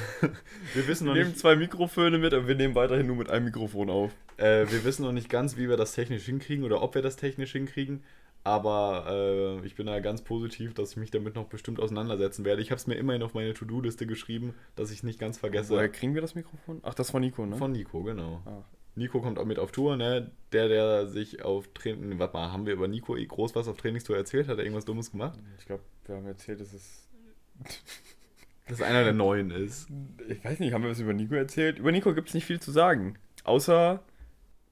Wir 0.73 0.87
wissen 0.87 1.05
Wir 1.05 1.09
noch 1.09 1.15
nehmen 1.15 1.29
nicht, 1.31 1.39
zwei 1.39 1.57
Mikrofone 1.57 2.17
mit, 2.17 2.33
aber 2.33 2.47
wir 2.47 2.55
nehmen 2.55 2.73
weiterhin 2.73 3.05
nur 3.07 3.17
mit 3.17 3.29
einem 3.29 3.43
Mikrofon 3.45 3.89
auf. 3.89 4.13
äh, 4.37 4.65
wir 4.69 4.85
wissen 4.85 5.03
noch 5.03 5.11
nicht 5.11 5.29
ganz, 5.29 5.57
wie 5.57 5.67
wir 5.67 5.75
das 5.75 5.91
technisch 5.93 6.23
hinkriegen 6.23 6.63
oder 6.63 6.81
ob 6.81 6.95
wir 6.95 7.01
das 7.01 7.17
technisch 7.17 7.51
hinkriegen. 7.51 8.01
Aber 8.45 9.59
äh, 9.61 9.65
ich 9.65 9.75
bin 9.75 9.87
da 9.87 9.99
ganz 9.99 10.21
positiv, 10.21 10.73
dass 10.73 10.91
ich 10.91 10.97
mich 10.97 11.11
damit 11.11 11.35
noch 11.35 11.47
bestimmt 11.47 11.81
auseinandersetzen 11.81 12.45
werde. 12.45 12.61
Ich 12.61 12.71
habe 12.71 12.79
es 12.79 12.87
mir 12.87 12.95
immerhin 12.95 13.23
auf 13.23 13.33
meine 13.33 13.53
To-Do-Liste 13.53 14.07
geschrieben, 14.07 14.53
dass 14.77 14.89
ich 14.89 14.97
es 14.99 15.03
nicht 15.03 15.19
ganz 15.19 15.37
vergesse. 15.37 15.73
Woher 15.73 15.89
kriegen 15.89 16.13
wir 16.13 16.21
das 16.21 16.35
Mikrofon? 16.35 16.79
Ach, 16.83 16.93
das 16.93 17.13
war 17.13 17.19
Nico, 17.19 17.45
ne? 17.45 17.57
Von 17.57 17.73
Nico, 17.73 18.03
genau. 18.03 18.41
Ah. 18.45 18.63
Nico 18.95 19.21
kommt 19.21 19.39
auch 19.39 19.45
mit 19.45 19.59
auf 19.59 19.71
Tour, 19.71 19.97
ne? 19.97 20.31
Der, 20.51 20.67
der 20.67 21.07
sich 21.07 21.43
auf 21.43 21.67
Training. 21.73 22.19
Warte 22.19 22.33
mal, 22.33 22.51
haben 22.51 22.65
wir 22.65 22.73
über 22.73 22.87
Nico 22.87 23.15
eh 23.17 23.25
groß 23.25 23.55
was 23.55 23.67
auf 23.67 23.77
Trainingstour 23.77 24.15
erzählt? 24.15 24.47
Hat 24.47 24.57
er 24.57 24.63
irgendwas 24.63 24.85
Dummes 24.85 25.11
gemacht? 25.11 25.39
Ich 25.59 25.65
glaube, 25.65 25.83
wir 26.05 26.15
haben 26.15 26.27
erzählt, 26.27 26.61
dass 26.61 26.73
es. 26.73 27.07
Dass 28.65 28.81
einer 28.81 29.03
der 29.03 29.11
Neuen 29.11 29.51
ist. 29.51 29.89
Ich 30.29 30.41
weiß 30.41 30.59
nicht, 30.59 30.71
haben 30.71 30.83
wir 30.83 30.89
was 30.89 30.99
über 31.01 31.11
Nico 31.11 31.35
erzählt? 31.35 31.79
Über 31.79 31.91
Nico 31.91 32.13
gibt 32.13 32.29
es 32.29 32.33
nicht 32.33 32.45
viel 32.45 32.61
zu 32.61 32.71
sagen. 32.71 33.17
Außer. 33.43 34.01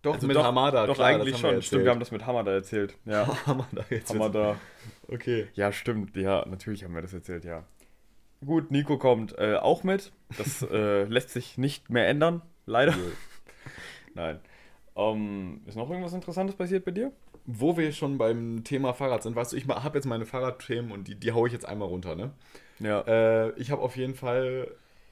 Doch, 0.01 0.13
also 0.13 0.27
mit 0.27 0.37
Hamada, 0.37 0.87
Doch, 0.87 0.95
klar, 0.95 1.09
eigentlich 1.09 1.37
schon. 1.37 1.55
wir 1.55 1.61
Stimmt, 1.61 1.83
wir 1.83 1.91
haben 1.91 1.99
das 1.99 2.09
mit 2.09 2.25
Hamada 2.25 2.51
erzählt. 2.51 2.95
Ja. 3.03 3.27
Hamada 3.45 3.83
jetzt. 3.89 4.09
Hamada. 4.09 4.55
Okay. 5.09 5.47
Ja, 5.55 5.73
stimmt. 5.73 6.15
Ja, 6.15 6.45
natürlich 6.47 6.85
haben 6.85 6.95
wir 6.95 7.01
das 7.01 7.13
erzählt, 7.13 7.43
ja. 7.43 7.65
Gut, 8.43 8.71
Nico 8.71 8.97
kommt 8.97 9.37
äh, 9.37 9.57
auch 9.57 9.83
mit. 9.83 10.13
Das 10.37 10.61
äh, 10.71 11.03
lässt 11.03 11.31
sich 11.31 11.57
nicht 11.57 11.89
mehr 11.89 12.07
ändern, 12.07 12.41
leider. 12.65 12.95
Nein. 14.13 14.39
Ähm, 14.95 15.61
ist 15.65 15.77
noch 15.77 15.89
irgendwas 15.89 16.13
Interessantes 16.13 16.55
passiert 16.55 16.85
bei 16.85 16.91
dir? 16.91 17.11
Wo 17.45 17.77
wir 17.77 17.91
schon 17.91 18.17
beim 18.17 18.63
Thema 18.63 18.93
Fahrrad 18.93 19.23
sind, 19.23 19.35
weißt 19.35 19.53
du, 19.53 19.57
ich 19.57 19.67
habe 19.67 19.97
jetzt 19.97 20.05
meine 20.05 20.25
Fahrradthemen 20.25 20.91
und 20.91 21.07
die, 21.07 21.15
die 21.15 21.31
haue 21.31 21.47
ich 21.47 21.53
jetzt 21.53 21.65
einmal 21.65 21.87
runter, 21.87 22.15
ne? 22.15 22.31
Ja. 22.79 23.01
Äh, 23.01 23.51
ich 23.59 23.71
habe 23.71 23.81
auf 23.81 23.95
jeden 23.95 24.15
Fall 24.15 24.67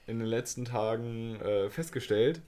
in 0.05 0.19
den 0.19 0.27
letzten 0.27 0.65
Tagen 0.65 1.39
äh, 1.41 1.69
festgestellt, 1.69 2.41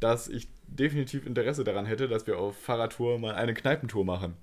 dass 0.00 0.28
ich 0.28 0.48
definitiv 0.66 1.26
Interesse 1.26 1.64
daran 1.64 1.86
hätte, 1.86 2.08
dass 2.08 2.26
wir 2.26 2.38
auf 2.38 2.56
Fahrradtour 2.56 3.18
mal 3.18 3.34
eine 3.34 3.54
Kneipentour 3.54 4.04
machen. 4.04 4.36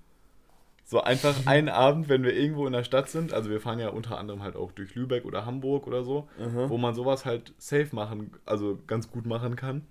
So 0.85 1.01
einfach 1.01 1.35
einen 1.45 1.69
Abend, 1.69 2.09
wenn 2.09 2.23
wir 2.23 2.33
irgendwo 2.35 2.65
in 2.67 2.73
der 2.73 2.83
Stadt 2.83 3.09
sind, 3.09 3.33
also 3.33 3.49
wir 3.49 3.61
fahren 3.61 3.79
ja 3.79 3.89
unter 3.89 4.17
anderem 4.17 4.41
halt 4.43 4.55
auch 4.55 4.71
durch 4.71 4.95
Lübeck 4.95 5.23
oder 5.25 5.45
Hamburg 5.45 5.87
oder 5.87 6.03
so, 6.03 6.27
Mhm. 6.37 6.69
wo 6.69 6.77
man 6.77 6.93
sowas 6.95 7.25
halt 7.25 7.53
safe 7.57 7.89
machen, 7.95 8.31
also 8.45 8.79
ganz 8.87 9.09
gut 9.11 9.25
machen 9.25 9.55
kann. 9.55 9.85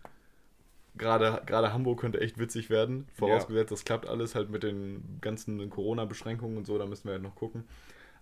Gerade, 0.95 1.43
gerade 1.47 1.73
Hamburg 1.73 2.01
könnte 2.01 2.21
echt 2.21 2.39
witzig 2.39 2.69
werden, 2.69 3.09
vorausgesetzt, 3.15 3.73
das 3.73 3.85
klappt 3.85 4.07
alles 4.07 4.35
halt 4.35 4.51
mit 4.51 4.63
den 4.63 5.19
ganzen 5.23 5.71
Corona-Beschränkungen 5.71 6.59
und 6.59 6.67
so, 6.67 6.77
da 6.77 6.85
müssen 6.87 7.05
wir 7.07 7.13
halt 7.13 7.23
noch 7.23 7.35
gucken. 7.35 7.65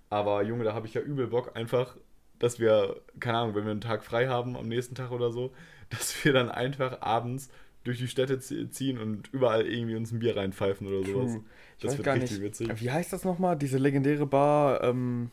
Aber 0.08 0.42
Junge, 0.42 0.64
da 0.64 0.72
habe 0.72 0.86
ich 0.86 0.94
ja 0.94 1.00
übel 1.00 1.26
Bock, 1.26 1.56
einfach, 1.56 1.96
dass 2.38 2.60
wir, 2.60 3.00
keine 3.18 3.38
Ahnung, 3.38 3.54
wenn 3.56 3.64
wir 3.64 3.72
einen 3.72 3.80
Tag 3.80 4.04
frei 4.04 4.28
haben 4.28 4.56
am 4.56 4.68
nächsten 4.68 4.94
Tag 4.94 5.10
oder 5.10 5.32
so, 5.32 5.52
dass 5.90 6.24
wir 6.24 6.32
dann 6.32 6.48
einfach 6.48 7.00
abends 7.02 7.48
durch 7.82 7.98
die 7.98 8.08
Städte 8.08 8.38
zie- 8.40 8.70
ziehen 8.70 8.98
und 8.98 9.32
überall 9.32 9.66
irgendwie 9.66 9.96
uns 9.96 10.12
ein 10.12 10.20
Bier 10.20 10.36
reinpfeifen 10.36 10.86
oder 10.86 11.04
sowas. 11.04 11.38
Ich 11.78 11.82
Das 11.84 11.98
wird 11.98 12.06
richtig 12.06 12.30
nicht. 12.32 12.42
witzig. 12.42 12.80
Wie 12.80 12.90
heißt 12.90 13.12
das 13.12 13.24
nochmal? 13.24 13.56
Diese 13.56 13.78
legendäre 13.78 14.26
Bar 14.26 14.84
ähm, 14.84 15.30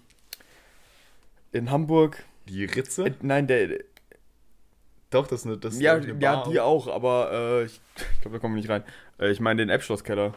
in 1.51 1.69
Hamburg? 1.69 2.23
Die 2.47 2.65
Ritze? 2.65 3.05
Äh, 3.05 3.13
nein, 3.21 3.47
der. 3.47 3.79
Doch, 5.09 5.27
das 5.27 5.41
ist 5.41 5.45
eine, 5.45 5.57
das 5.57 5.75
ist 5.75 5.81
ja, 5.81 5.93
eine 5.93 6.07
ja, 6.19 6.35
Bar. 6.35 6.49
die 6.49 6.59
auch, 6.59 6.87
aber 6.87 7.31
äh, 7.31 7.63
ich, 7.65 7.79
ich 7.95 8.21
glaube, 8.21 8.37
da 8.37 8.39
kommen 8.41 8.55
wir 8.55 8.61
nicht 8.61 8.69
rein. 8.69 8.83
Äh, 9.19 9.31
ich 9.31 9.39
meine 9.39 9.61
den 9.61 9.69
App-Schlosskeller. 9.69 10.33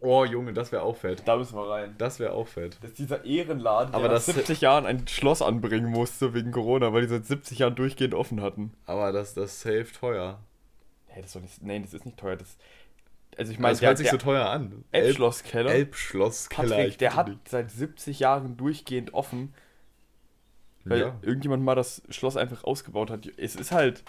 Oh, 0.00 0.24
Junge, 0.24 0.52
das 0.52 0.72
wäre 0.72 0.82
auch 0.82 0.96
fett. 0.96 1.22
Da 1.26 1.36
müssen 1.36 1.56
wir 1.56 1.68
rein. 1.68 1.94
Das 1.96 2.18
wäre 2.18 2.32
auch 2.32 2.48
fett. 2.48 2.76
Das 2.82 2.90
ist 2.90 2.98
dieser 2.98 3.24
Ehrenladen, 3.24 3.94
Aber 3.94 4.04
der 4.04 4.12
das- 4.14 4.26
nach 4.26 4.34
70 4.34 4.60
Jahren 4.60 4.84
ein 4.84 5.06
Schloss 5.06 5.42
anbringen 5.42 5.90
musste 5.90 6.34
wegen 6.34 6.50
Corona, 6.50 6.92
weil 6.92 7.02
die 7.02 7.08
seit 7.08 7.24
70 7.24 7.60
Jahren 7.60 7.76
durchgehend 7.76 8.14
offen 8.14 8.40
hatten. 8.42 8.72
Aber 8.86 9.12
das, 9.12 9.34
das 9.34 9.60
safe 9.60 9.86
teuer. 9.98 10.40
Hey, 11.06 11.22
das 11.22 11.34
nicht. 11.36 11.62
Nein, 11.62 11.82
das 11.82 11.94
ist 11.94 12.04
nicht 12.04 12.18
teuer. 12.18 12.36
Das, 12.36 12.56
also 13.38 13.52
ich 13.52 13.58
meine, 13.60 13.72
das 13.72 13.80
der, 13.80 13.88
hört 13.90 13.98
sich 13.98 14.10
der 14.10 14.18
so 14.18 14.24
teuer 14.24 14.46
an. 14.48 14.84
Elbschlosskeller. 14.90 15.70
Elbschlosskeller. 15.70 16.76
Patrick, 16.76 16.98
der 16.98 17.14
hat 17.16 17.28
dich. 17.28 17.38
seit 17.48 17.70
70 17.70 18.18
Jahren 18.18 18.56
durchgehend 18.56 19.14
offen, 19.14 19.54
weil 20.84 21.00
Ja. 21.00 21.18
irgendjemand 21.22 21.62
mal 21.64 21.74
das 21.74 22.02
Schloss 22.10 22.36
einfach 22.36 22.64
ausgebaut 22.64 23.10
hat. 23.10 23.28
Es 23.36 23.54
ist 23.56 23.72
halt 23.72 24.02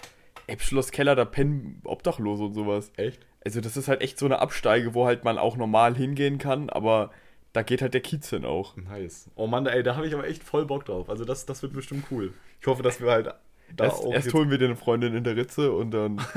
Elbschlosskeller, 0.46 1.14
da 1.14 1.24
pennen 1.24 1.80
Obdachlose 1.84 2.44
und 2.44 2.54
sowas. 2.54 2.90
Echt? 2.96 3.24
Also 3.44 3.60
das 3.60 3.76
ist 3.76 3.88
halt 3.88 4.00
echt 4.02 4.18
so 4.18 4.26
eine 4.26 4.40
Absteige, 4.40 4.94
wo 4.94 5.06
halt 5.06 5.24
man 5.24 5.38
auch 5.38 5.56
normal 5.56 5.94
hingehen 5.94 6.38
kann, 6.38 6.70
aber 6.70 7.10
da 7.52 7.62
geht 7.62 7.82
halt 7.82 7.94
der 7.94 8.00
Kiez 8.00 8.30
hin 8.30 8.44
auch. 8.44 8.76
Nice. 8.76 9.30
Oh 9.36 9.46
Mann, 9.46 9.66
ey, 9.66 9.82
da 9.82 9.96
habe 9.96 10.06
ich 10.06 10.14
aber 10.14 10.26
echt 10.26 10.42
voll 10.42 10.66
Bock 10.66 10.84
drauf. 10.86 11.08
Also 11.08 11.24
das, 11.24 11.46
das 11.46 11.62
wird 11.62 11.72
bestimmt 11.72 12.06
cool. 12.10 12.32
Ich 12.60 12.66
hoffe, 12.66 12.82
dass 12.82 13.00
wir 13.00 13.10
halt 13.10 13.34
da 13.76 13.84
erst 13.84 14.04
auch 14.04 14.12
erst 14.12 14.32
holen 14.34 14.50
wir 14.50 14.58
dir 14.58 14.66
eine 14.66 14.76
Freundin 14.76 15.14
in 15.14 15.24
der 15.24 15.36
Ritze 15.36 15.72
und 15.72 15.90
dann. 15.92 16.18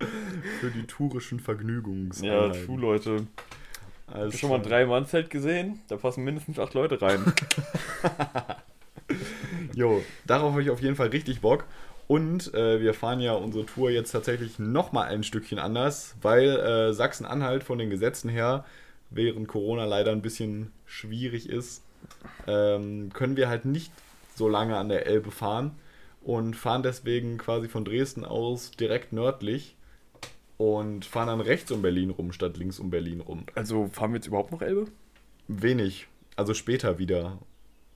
für 0.60 0.70
die 0.70 0.86
tourischen 0.86 1.38
ja, 1.38 1.44
Vergnügungseinheiten. 1.44 2.66
true, 2.66 2.80
Leute. 2.80 3.26
Alles 4.06 4.26
Hast 4.26 4.34
du 4.34 4.38
schon 4.38 4.50
mal 4.50 4.56
ein 4.56 4.62
klar. 4.62 4.80
Drei-Mann-Zelt 4.80 5.30
gesehen? 5.30 5.80
Da 5.88 5.96
passen 5.96 6.24
mindestens 6.24 6.58
acht 6.58 6.74
Leute 6.74 7.00
rein. 7.00 7.20
Jo, 9.80 10.04
darauf 10.26 10.52
habe 10.52 10.62
ich 10.62 10.68
auf 10.68 10.82
jeden 10.82 10.94
Fall 10.94 11.08
richtig 11.08 11.40
Bock. 11.40 11.64
Und 12.06 12.52
äh, 12.52 12.82
wir 12.82 12.92
fahren 12.92 13.18
ja 13.20 13.32
unsere 13.32 13.64
Tour 13.64 13.90
jetzt 13.90 14.10
tatsächlich 14.12 14.58
nochmal 14.58 15.08
ein 15.08 15.22
Stückchen 15.22 15.58
anders, 15.58 16.16
weil 16.20 16.50
äh, 16.50 16.92
Sachsen-Anhalt 16.92 17.64
von 17.64 17.78
den 17.78 17.88
Gesetzen 17.88 18.28
her 18.28 18.66
während 19.08 19.48
Corona 19.48 19.86
leider 19.86 20.12
ein 20.12 20.20
bisschen 20.20 20.70
schwierig 20.84 21.48
ist. 21.48 21.82
Ähm, 22.46 23.08
können 23.14 23.38
wir 23.38 23.48
halt 23.48 23.64
nicht 23.64 23.90
so 24.34 24.50
lange 24.50 24.76
an 24.76 24.90
der 24.90 25.06
Elbe 25.06 25.30
fahren 25.30 25.70
und 26.20 26.56
fahren 26.56 26.82
deswegen 26.82 27.38
quasi 27.38 27.66
von 27.66 27.86
Dresden 27.86 28.26
aus 28.26 28.72
direkt 28.72 29.14
nördlich 29.14 29.76
und 30.58 31.06
fahren 31.06 31.28
dann 31.28 31.40
rechts 31.40 31.70
um 31.70 31.80
Berlin 31.80 32.10
rum 32.10 32.32
statt 32.32 32.58
links 32.58 32.78
um 32.80 32.90
Berlin 32.90 33.20
rum. 33.20 33.46
Also 33.54 33.86
fahren 33.86 34.12
wir 34.12 34.16
jetzt 34.16 34.26
überhaupt 34.26 34.52
noch 34.52 34.60
Elbe? 34.60 34.88
Wenig, 35.48 36.06
also 36.36 36.52
später 36.52 36.98
wieder. 36.98 37.38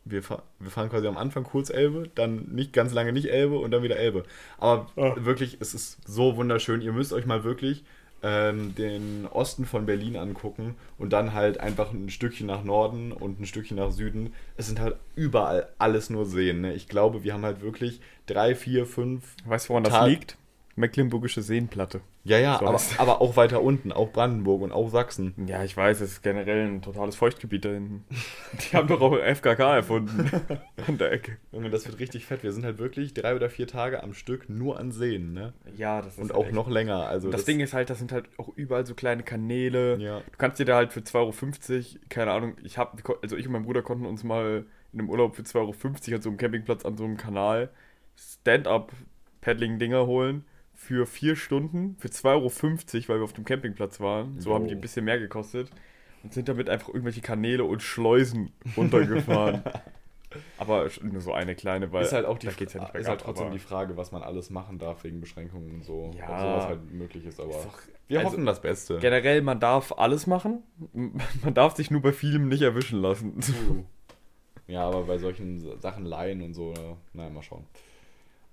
Wir, 0.07 0.23
fahr, 0.23 0.43
wir 0.59 0.71
fahren 0.71 0.91
quasi 0.91 1.07
am 1.07 1.17
Anfang 1.17 1.45
kurz 1.45 1.71
Elbe, 1.71 2.11
dann 2.15 2.47
nicht 2.53 2.73
ganz 2.73 2.93
lange 2.93 3.13
nicht 3.13 3.31
Elbe 3.31 3.59
und 3.59 3.71
dann 3.71 3.83
wieder 3.83 3.97
Elbe. 3.97 4.25
Aber 4.59 4.87
Ah. 4.97 5.15
wirklich, 5.17 5.57
es 5.61 5.73
ist 5.75 5.99
so 6.07 6.37
wunderschön. 6.37 6.81
Ihr 6.83 6.93
müsst 6.93 7.13
euch 7.13 7.25
mal 7.27 7.43
wirklich 7.45 7.85
ähm, 8.23 8.75
den 8.75 9.27
Osten 9.31 9.67
von 9.67 9.85
Berlin 9.87 10.17
angucken 10.17 10.77
und 10.99 11.13
dann 11.13 11.35
halt 11.35 11.61
einfach 11.61 11.93
ein 11.93 12.09
Stückchen 12.09 12.47
nach 12.47 12.65
Norden 12.65 13.13
und 13.13 13.39
ein 13.41 13.45
Stückchen 13.47 13.77
nach 13.77 13.91
Süden. 13.93 14.33
Es 14.57 14.67
sind 14.67 14.81
halt 14.81 14.97
überall 15.15 15.69
alles 15.79 16.09
nur 16.11 16.25
Seen. 16.25 16.63
Ne? 16.63 16.73
Ich 16.75 16.89
glaube, 16.89 17.23
wir 17.23 17.35
haben 17.35 17.45
halt 17.45 17.61
wirklich 17.61 18.01
drei, 18.27 18.55
vier, 18.55 18.87
fünf. 18.87 19.35
Weißt 19.45 19.67
du, 19.67 19.71
woran 19.71 19.85
das 19.85 19.93
Tag- 19.93 20.09
liegt? 20.09 20.37
Mecklenburgische 20.77 21.41
Seenplatte. 21.43 22.01
Ja, 22.25 22.39
ja, 22.39 22.59
So 22.59 22.67
aber, 22.67 22.81
aber 22.99 23.21
auch 23.21 23.37
weiter 23.37 23.63
unten, 23.63 23.93
auch 23.93 24.11
Brandenburg 24.11 24.63
und 24.63 24.73
auch 24.73 24.89
Sachsen. 24.89 25.35
Ja, 25.47 25.63
ich 25.63 25.77
weiß, 25.77 26.01
es 26.01 26.13
ist 26.13 26.23
generell 26.23 26.67
ein 26.67 26.83
totales 26.83 27.15
Feuchtgebiet 27.17 27.65
da 27.65 27.69
hinten. 27.69 28.05
Die 28.73 28.77
haben 28.77 28.89
doch 28.89 29.01
auch 29.01 29.17
FKK 29.17 29.77
erfunden. 29.77 30.31
An 30.89 30.99
der 30.99 31.13
Ecke. 31.13 31.37
Junge, 31.53 31.71
das 31.71 31.87
wird 31.87 31.99
richtig 32.01 32.27
fett. 32.27 32.43
Wir 32.43 32.53
sind 32.53 32.65
halt 32.65 32.79
wirklich 32.79 33.15
drei 33.15 33.37
oder 33.37 33.51
vier 33.51 33.67
Tage 33.69 34.03
am 34.03 34.15
Stück 34.15 34.49
nur 34.49 34.79
an 34.81 34.91
Seen, 34.91 35.33
ne? 35.33 35.53
Ja, 35.77 36.01
das 36.03 36.15
ist 36.15 36.19
Und 36.19 36.31
halt 36.31 36.35
auch 36.39 36.47
echt- 36.47 36.55
noch 36.55 36.69
länger. 36.69 37.07
Also 37.07 37.31
Das, 37.31 37.45
Ding 37.45 37.61
ist 37.61 37.73
halt, 37.75 37.91
das 37.91 37.99
sind 37.99 38.11
halt 38.11 38.27
auch 38.39 38.49
überall 38.57 38.85
so 38.87 38.95
kleine 38.95 39.23
Kanäle. 39.23 39.99
Ja. 39.99 40.19
Du 40.21 40.39
kannst 40.39 40.59
dir 40.59 40.65
da 40.65 40.77
halt 40.77 40.93
für 40.93 41.01
2,50 41.01 41.15
Euro, 41.95 41.99
keine 42.09 42.33
Ahnung, 42.33 42.57
ich 42.65 42.79
hab, 42.79 43.01
also 43.23 43.37
ich 43.37 43.47
und 43.47 43.53
mein 43.53 43.65
Bruder 43.65 43.83
konnten 43.83 44.07
uns 44.07 44.25
mal 44.25 44.65
in 44.93 44.99
einem 45.01 45.11
Urlaub 45.11 45.37
für 45.37 45.43
2,50 45.43 45.57
Euro 45.59 46.17
an 46.17 46.23
so 46.23 46.29
einem 46.31 46.39
Campingplatz 46.39 46.85
an 46.85 46.97
so 46.97 47.05
einem 47.05 47.17
Kanal 47.17 47.71
Stand-up-Paddling-Dinger 48.17 50.07
holen 50.07 50.45
für 50.85 51.07
vier 51.07 51.35
Stunden 51.35 51.97
für 51.99 52.09
2,50 52.09 52.29
Euro, 52.35 53.09
weil 53.09 53.19
wir 53.21 53.25
auf 53.25 53.33
dem 53.33 53.45
Campingplatz 53.45 54.01
waren. 54.01 54.41
So 54.41 54.55
haben 54.55 54.69
die 54.69 54.75
ein 54.75 54.81
bisschen 54.81 55.05
mehr 55.05 55.19
gekostet 55.19 55.71
und 56.23 56.35
sind 56.35 56.49
damit 56.49 56.69
einfach 56.69 56.89
irgendwelche 56.89 57.23
Kanäle 57.23 57.65
und 57.65 57.83
Schleusen 57.83 58.51
runtergefahren. 58.77 59.63
aber 60.59 60.89
nur 61.03 61.21
so 61.21 61.33
eine 61.33 61.55
kleine, 61.55 61.93
weil 61.93 62.05
ist 62.05 62.13
halt 62.13 62.27
auch 62.27 62.39
die, 62.39 62.47
da 62.47 62.53
geht's 62.53 62.75
ja 62.75 62.81
nicht 62.81 62.89
ist 62.89 62.93
bergab, 62.93 63.11
halt 63.11 63.21
trotzdem 63.21 63.51
die 63.53 63.59
Frage, 63.59 63.97
was 63.97 64.13
man 64.13 64.23
alles 64.23 64.51
machen 64.51 64.79
darf 64.79 65.05
wegen 65.05 65.21
Beschränkungen 65.21 65.71
und 65.75 65.85
so. 65.85 66.11
Ja. 66.19 66.25
Ob 66.25 66.41
sowas 66.41 66.65
halt 66.67 66.93
möglich 66.93 67.25
ist, 67.25 67.41
aber 67.41 67.51
Ist 67.51 67.65
doch- 67.65 67.79
wir 68.09 68.19
also- 68.19 68.33
hoffen 68.33 68.45
das 68.45 68.61
Beste. 68.61 68.99
Generell, 68.99 69.41
man 69.43 69.61
darf 69.61 69.93
alles 69.97 70.27
machen. 70.27 70.63
Man 70.93 71.55
darf 71.55 71.77
sich 71.77 71.91
nur 71.91 72.03
bei 72.03 72.13
vielem 72.13 72.49
nicht 72.49 72.63
erwischen 72.63 73.01
lassen. 73.01 73.41
Ja, 74.67 74.89
aber 74.89 75.03
bei 75.03 75.19
solchen 75.19 75.79
Sachen 75.79 76.07
leihen 76.07 76.41
und 76.41 76.55
so, 76.55 76.73
äh, 76.73 76.95
naja, 77.13 77.29
mal 77.29 77.43
schauen. 77.43 77.67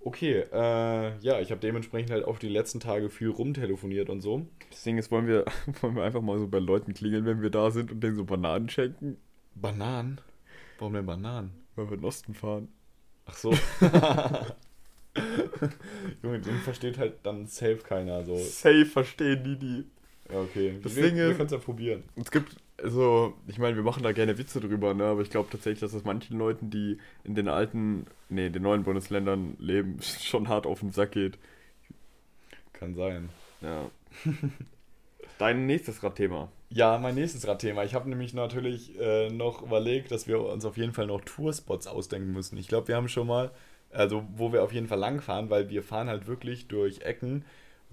Okay, 0.04 0.46
äh, 0.52 1.18
ja, 1.20 1.40
ich 1.40 1.52
habe 1.52 1.62
dementsprechend 1.62 2.10
halt 2.12 2.26
auch 2.26 2.40
die 2.40 2.50
letzten 2.50 2.80
Tage 2.80 3.10
viel 3.10 3.30
rumtelefoniert 3.30 4.10
und 4.10 4.22
so. 4.22 4.48
Das 4.72 4.84
Ding 4.84 4.98
ist, 4.98 5.12
wollen 5.12 5.28
wir, 5.28 5.46
wollen 5.82 5.96
wir 5.96 6.04
einfach 6.04 6.22
mal 6.22 6.40
so 6.40 6.48
bei 6.48 6.58
Leuten 6.60 6.94
klingeln, 6.94 7.26
wenn 7.26 7.42
wir 7.42 7.52
da 7.52 7.70
sind 7.72 7.92
und 7.92 8.02
denen 8.02 8.16
so 8.16 8.26
Bananen 8.26 8.68
schenken, 8.70 9.18
Bananen? 9.56 10.20
Warum 10.80 10.94
denn 10.94 11.06
Bananen? 11.06 11.52
weil 11.76 11.86
wir 11.88 11.94
in 11.94 12.00
den 12.02 12.06
Osten 12.06 12.34
fahren. 12.34 12.68
Ach 13.26 13.36
so. 13.36 13.52
Junge, 16.24 16.40
den 16.40 16.58
versteht 16.60 16.98
halt 16.98 17.16
dann 17.24 17.46
safe 17.46 17.78
keiner 17.78 18.24
so. 18.24 18.38
Safe 18.38 18.86
verstehen 18.86 19.44
die 19.44 19.58
die. 19.58 19.86
Ja, 20.32 20.40
okay. 20.42 20.80
Das 20.82 20.96
wir, 20.96 21.04
Ding 21.04 21.16
wir 21.16 21.28
ist- 21.30 21.38
können 21.38 21.46
es 21.48 21.52
ja 21.52 21.58
probieren. 21.58 22.04
Es 22.16 22.32
gibt, 22.32 22.56
also, 22.84 23.34
ich 23.48 23.60
meine, 23.60 23.76
wir 23.76 23.84
machen 23.84 24.04
da 24.04 24.12
gerne 24.12 24.38
Witze 24.38 24.60
drüber, 24.60 24.94
ne? 24.94 25.06
aber 25.06 25.22
ich 25.22 25.30
glaube 25.30 25.50
tatsächlich, 25.52 25.82
dass 25.82 25.94
es 25.94 26.04
manchen 26.04 26.38
Leuten, 26.38 26.70
die 26.70 26.98
in 27.24 27.36
den 27.36 27.48
alten, 27.48 28.06
nee, 28.30 28.50
den 28.50 28.64
neuen 28.64 28.84
Bundesländern 28.84 29.56
leben, 29.60 30.00
schon 30.02 30.48
hart 30.48 30.66
auf 30.66 30.80
den 30.80 30.92
Sack 30.92 31.12
geht. 31.12 31.38
Kann 32.74 32.96
sein. 32.96 33.30
Ja. 33.62 33.90
Dein 35.38 35.66
nächstes 35.66 36.04
Radthema. 36.04 36.50
Ja, 36.70 36.98
mein 36.98 37.16
nächstes 37.16 37.48
Radthema. 37.48 37.84
Ich 37.84 37.96
habe 37.96 38.10
nämlich 38.10 38.34
natürlich 38.34 39.00
äh, 39.00 39.30
noch 39.30 39.62
überlegt, 39.62 40.12
dass 40.12 40.28
wir 40.28 40.42
uns 40.42 40.66
auf 40.66 40.78
jeden 40.78 40.94
Fall 40.94 41.08
noch 41.08 41.22
Tourspots 41.22 41.88
ausdenken 41.88 42.32
müssen. 42.32 42.58
Ich 42.58 42.68
glaube, 42.68 42.88
wir 42.88 42.96
haben 42.96 43.10
schon 43.10 43.28
mal, 43.28 43.52
also 43.92 44.24
wo 44.36 44.54
wir 44.54 44.64
auf 44.64 44.72
jeden 44.72 44.88
Fall 44.88 45.00
langfahren, 45.00 45.50
weil 45.50 45.70
wir 45.70 45.84
fahren 45.84 46.10
halt 46.10 46.28
wirklich 46.28 46.68
durch 46.68 47.02
Ecken, 47.02 47.44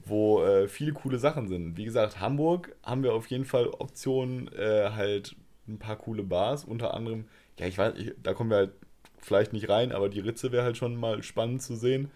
wo 0.05 0.43
äh, 0.43 0.69
viele 0.69 0.93
coole 0.93 1.19
Sachen 1.19 1.49
sind. 1.49 1.77
Wie 1.77 1.85
gesagt, 1.85 2.21
Hamburg 2.21 2.75
haben 2.83 3.03
wir 3.03 3.13
auf 3.15 3.27
jeden 3.29 3.45
Fall 3.45 3.69
Optionen, 3.69 4.49
äh, 4.55 4.91
halt 4.95 5.37
ein 5.69 5.79
paar 5.79 5.97
coole 5.97 6.23
Bars, 6.23 6.65
unter 6.65 6.95
anderem, 6.95 7.27
ja, 7.59 7.67
ich 7.67 7.77
weiß, 7.79 7.95
ich, 7.99 8.13
da 8.23 8.33
kommen 8.35 8.51
wir 8.51 8.57
halt 8.59 8.73
vielleicht 9.21 9.53
nicht 9.53 9.69
rein, 9.69 9.93
aber 9.93 10.09
die 10.09 10.21
Ritze 10.21 10.53
wäre 10.53 10.65
halt 10.65 10.77
schon 10.77 10.97
mal 10.97 11.23
spannend 11.23 11.63
zu 11.63 11.77
sehen, 11.77 12.11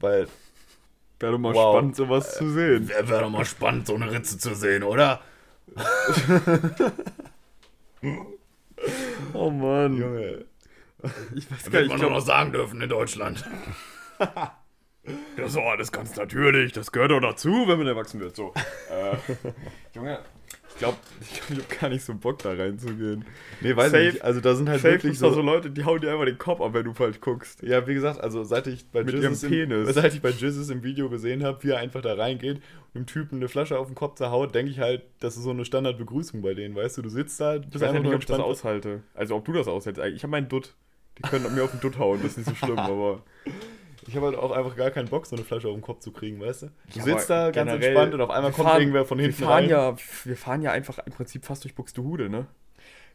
weil 0.00 0.26
Wäre 1.20 1.32
doch 1.32 1.38
mal 1.38 1.52
Wow. 1.54 1.74
spannend, 1.74 1.96
sowas 1.96 2.36
zu 2.36 2.48
sehen. 2.50 2.88
wäre 2.88 3.08
wär 3.08 3.20
doch 3.22 3.30
mal 3.30 3.44
spannend, 3.44 3.86
so 3.88 3.94
eine 3.94 4.10
Ritze 4.10 4.38
zu 4.38 4.54
sehen, 4.54 4.82
oder? 4.84 5.20
Oh 9.34 9.50
Mann. 9.50 9.96
Junge, 9.96 10.44
Ich 11.34 11.50
weiß 11.50 11.70
gar 11.70 11.80
nicht, 11.80 11.88
man 11.88 11.96
ich 11.96 12.00
glaub, 12.00 12.12
noch 12.12 12.20
sagen 12.20 12.52
dürfen 12.52 12.80
in 12.80 12.88
Deutschland. 12.88 13.44
Das 15.36 15.52
ist 15.52 15.56
alles 15.58 15.92
ganz 15.92 16.16
natürlich, 16.16 16.72
das 16.72 16.92
gehört 16.92 17.10
doch 17.10 17.20
dazu, 17.20 17.64
wenn 17.66 17.78
man 17.78 17.86
erwachsen 17.86 18.20
wird. 18.20 18.34
So. 18.36 18.52
äh, 18.90 19.16
Junge, 19.94 20.18
ich 20.68 20.76
glaube, 20.78 20.96
ich, 21.20 21.32
glaub, 21.34 21.50
ich 21.50 21.64
habe 21.64 21.76
gar 21.80 21.88
nicht 21.90 22.04
so 22.04 22.14
Bock 22.14 22.38
da 22.38 22.52
reinzugehen. 22.52 23.24
Nee, 23.60 23.74
weiß 23.74 23.90
Safe- 23.90 24.02
ich 24.04 24.12
nicht. 24.14 24.24
Also 24.24 24.40
da 24.40 24.54
sind 24.54 24.68
halt 24.68 24.80
Safe 24.80 24.94
wirklich 24.94 25.18
so, 25.18 25.30
so 25.32 25.40
Leute, 25.42 25.70
die 25.70 25.84
hauen 25.84 26.00
dir 26.00 26.12
einfach 26.12 26.24
den 26.26 26.38
Kopf 26.38 26.60
ab, 26.60 26.72
wenn 26.74 26.84
du 26.84 26.92
falsch 26.94 27.20
guckst. 27.20 27.62
Ja, 27.62 27.86
wie 27.86 27.94
gesagt, 27.94 28.20
also 28.20 28.44
seit 28.44 28.66
ich 28.66 28.88
bei 28.90 29.02
Mit 29.02 29.14
Jesus 29.14 29.42
ihrem 29.42 29.52
im, 29.52 29.68
Penis. 29.68 29.94
seit 29.94 30.14
ich 30.14 30.22
bei 30.22 30.30
Jesus 30.30 30.70
im 30.70 30.82
Video 30.82 31.08
gesehen 31.08 31.42
habe, 31.44 31.62
wie 31.64 31.70
er 31.70 31.78
einfach 31.78 32.00
da 32.02 32.14
reingeht 32.14 32.56
und 32.58 32.94
dem 32.94 33.06
Typen 33.06 33.36
eine 33.36 33.48
Flasche 33.48 33.78
auf 33.78 33.86
den 33.88 33.94
Kopf 33.94 34.16
zerhaut, 34.16 34.54
denke 34.54 34.70
ich 34.70 34.78
halt, 34.78 35.02
das 35.20 35.36
ist 35.36 35.42
so 35.42 35.50
eine 35.50 35.64
Standardbegrüßung 35.64 36.42
bei 36.42 36.54
denen, 36.54 36.74
weißt 36.76 36.98
du, 36.98 37.02
du 37.02 37.08
sitzt 37.08 37.40
da, 37.40 37.56
Ich 37.56 37.62
bist 37.62 37.74
weiß 37.76 37.82
einfach 37.82 37.94
nicht, 37.94 38.04
nur 38.04 38.14
ob 38.14 38.20
ich 38.20 38.26
das 38.26 38.38
aushalte. 38.40 39.02
Also 39.14 39.36
ob 39.36 39.44
du 39.44 39.52
das 39.52 39.68
aushältst. 39.68 40.02
Ich 40.14 40.22
habe 40.22 40.30
meinen 40.30 40.48
Dutt. 40.48 40.74
Die 41.18 41.22
können 41.22 41.52
mir 41.52 41.64
auf 41.64 41.72
den 41.72 41.80
Dutt 41.80 41.98
hauen, 41.98 42.20
das 42.22 42.36
ist 42.36 42.46
nicht 42.46 42.50
so 42.50 42.54
schlimm, 42.66 42.78
aber. 42.78 43.22
Ich 44.08 44.16
habe 44.16 44.26
halt 44.26 44.36
auch 44.36 44.50
einfach 44.50 44.74
gar 44.76 44.90
keinen 44.90 45.08
Bock, 45.08 45.26
so 45.26 45.36
eine 45.36 45.44
Flasche 45.44 45.68
auf 45.68 45.74
den 45.74 45.82
Kopf 45.82 46.00
zu 46.00 46.10
kriegen, 46.12 46.40
weißt 46.40 46.62
du? 46.62 46.66
Du 46.66 46.98
Ja, 46.98 47.02
sitzt 47.04 47.28
da 47.30 47.50
ganz 47.50 47.70
entspannt 47.72 48.14
und 48.14 48.20
auf 48.22 48.30
einmal 48.30 48.52
kommt 48.52 48.68
fahren- 48.68 48.80
irgendwer 48.80 49.04
von 49.04 49.18
hinten 49.18 49.38
wir 49.38 49.46
fahren 49.46 49.64
rein. 49.64 49.70
Ja, 49.70 49.94
wir 50.24 50.36
fahren 50.36 50.62
ja 50.62 50.72
einfach 50.72 50.98
im 51.04 51.12
Prinzip 51.12 51.44
fast 51.44 51.64
durch 51.64 51.74
Buxtehude, 51.74 52.28
ne? 52.30 52.46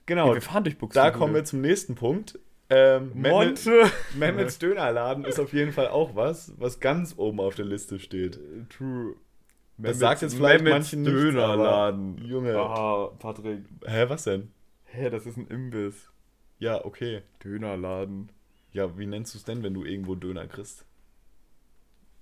genau, 0.05 0.27
Nee, 0.29 0.33
wir 0.35 0.41
fahren 0.41 0.63
durch 0.63 0.77
Buxtehude. 0.77 1.12
da 1.12 1.17
kommen 1.17 1.33
wir 1.33 1.43
zum 1.45 1.62
nächsten 1.62 1.95
Punkt. 1.95 2.38
Ähm, 2.69 3.12
Monte. 3.15 3.83
Mehmets 4.17 4.57
Dönerladen 4.59 5.25
ist 5.25 5.39
auf 5.39 5.51
jeden 5.53 5.71
Fall 5.73 5.88
auch 5.89 6.15
was, 6.15 6.53
was 6.57 6.79
ganz 6.79 7.15
oben 7.17 7.39
auf 7.39 7.55
der 7.55 7.65
Liste 7.65 8.00
steht. 8.00 8.39
True. 8.69 9.15
Das 9.77 9.97
sagt 10.00 10.21
jetzt 10.21 10.35
vielleicht 10.35 10.63
manchen 10.63 11.01
nichts, 11.01 11.19
Dönerladen. 11.19 12.15
aber- 12.19 12.25
Junge. 12.27 12.55
Ah, 12.57 13.09
Patrick. 13.19 13.63
Hä, 13.85 14.05
was 14.07 14.23
denn? 14.23 14.51
Hä, 14.85 15.09
das 15.09 15.25
ist 15.25 15.38
ein 15.38 15.47
Imbiss. 15.47 16.09
Ja, 16.59 16.85
okay. 16.85 17.21
Dönerladen. 17.43 18.31
Ja, 18.73 18.97
wie 18.97 19.05
nennst 19.05 19.33
du 19.33 19.37
es 19.37 19.45
denn, 19.45 19.63
wenn 19.63 19.73
du 19.73 19.85
irgendwo 19.85 20.15
Döner 20.15 20.47
kriegst? 20.47 20.85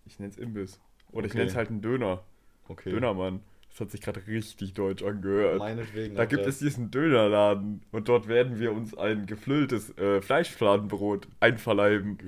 Ich 0.06 0.20
nenn's 0.20 0.38
Imbiss. 0.38 0.80
Oder 1.12 1.26
ich 1.26 1.32
Okay. 1.32 1.40
nenn's 1.40 1.56
halt 1.56 1.70
einen 1.70 1.82
Döner. 1.82 2.24
Okay. 2.68 2.90
Dönermann. 2.92 3.42
Das 3.70 3.80
hat 3.80 3.92
sich 3.92 4.02
gerade 4.02 4.26
richtig 4.28 4.74
deutsch 4.74 5.02
angehört. 5.02 5.60
Meinetwegen. 5.60 6.16
Da 6.16 6.26
gibt 6.26 6.46
es 6.46 6.60
diesen 6.60 6.92
Dönerladen 6.92 7.82
und 7.92 8.10
dort 8.10 8.28
werden 8.28 8.60
wir 8.60 8.74
uns 8.74 8.94
ein 8.98 9.26
gefülltes 9.26 9.98
äh, 9.98 10.22
Fleischfladenbrot 10.22 11.28
einverleiben. 11.40 12.18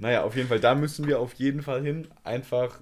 Naja, 0.00 0.24
auf 0.24 0.34
jeden 0.34 0.48
Fall, 0.48 0.58
da 0.58 0.74
müssen 0.74 1.06
wir 1.06 1.20
auf 1.20 1.34
jeden 1.34 1.62
Fall 1.62 1.80
hin. 1.80 2.08
Einfach 2.24 2.80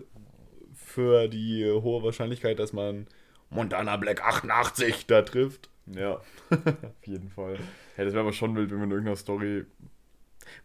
für 0.74 1.28
die 1.28 1.70
hohe 1.70 2.02
Wahrscheinlichkeit, 2.02 2.58
dass 2.58 2.72
man 2.72 3.06
Montana 3.50 3.98
Black 3.98 4.24
88 4.24 5.06
da 5.06 5.20
trifft. 5.22 5.68
Ja, 5.86 6.14
auf 6.50 7.06
jeden 7.06 7.28
Fall. 7.30 7.58
Ja, 7.96 8.04
das 8.04 8.12
wäre 8.12 8.22
aber 8.22 8.32
schon 8.32 8.54
wild, 8.56 8.70
wenn 8.70 8.78
wir 8.78 8.84
in 8.84 8.90
irgendeiner 8.90 9.16
Story. 9.16 9.64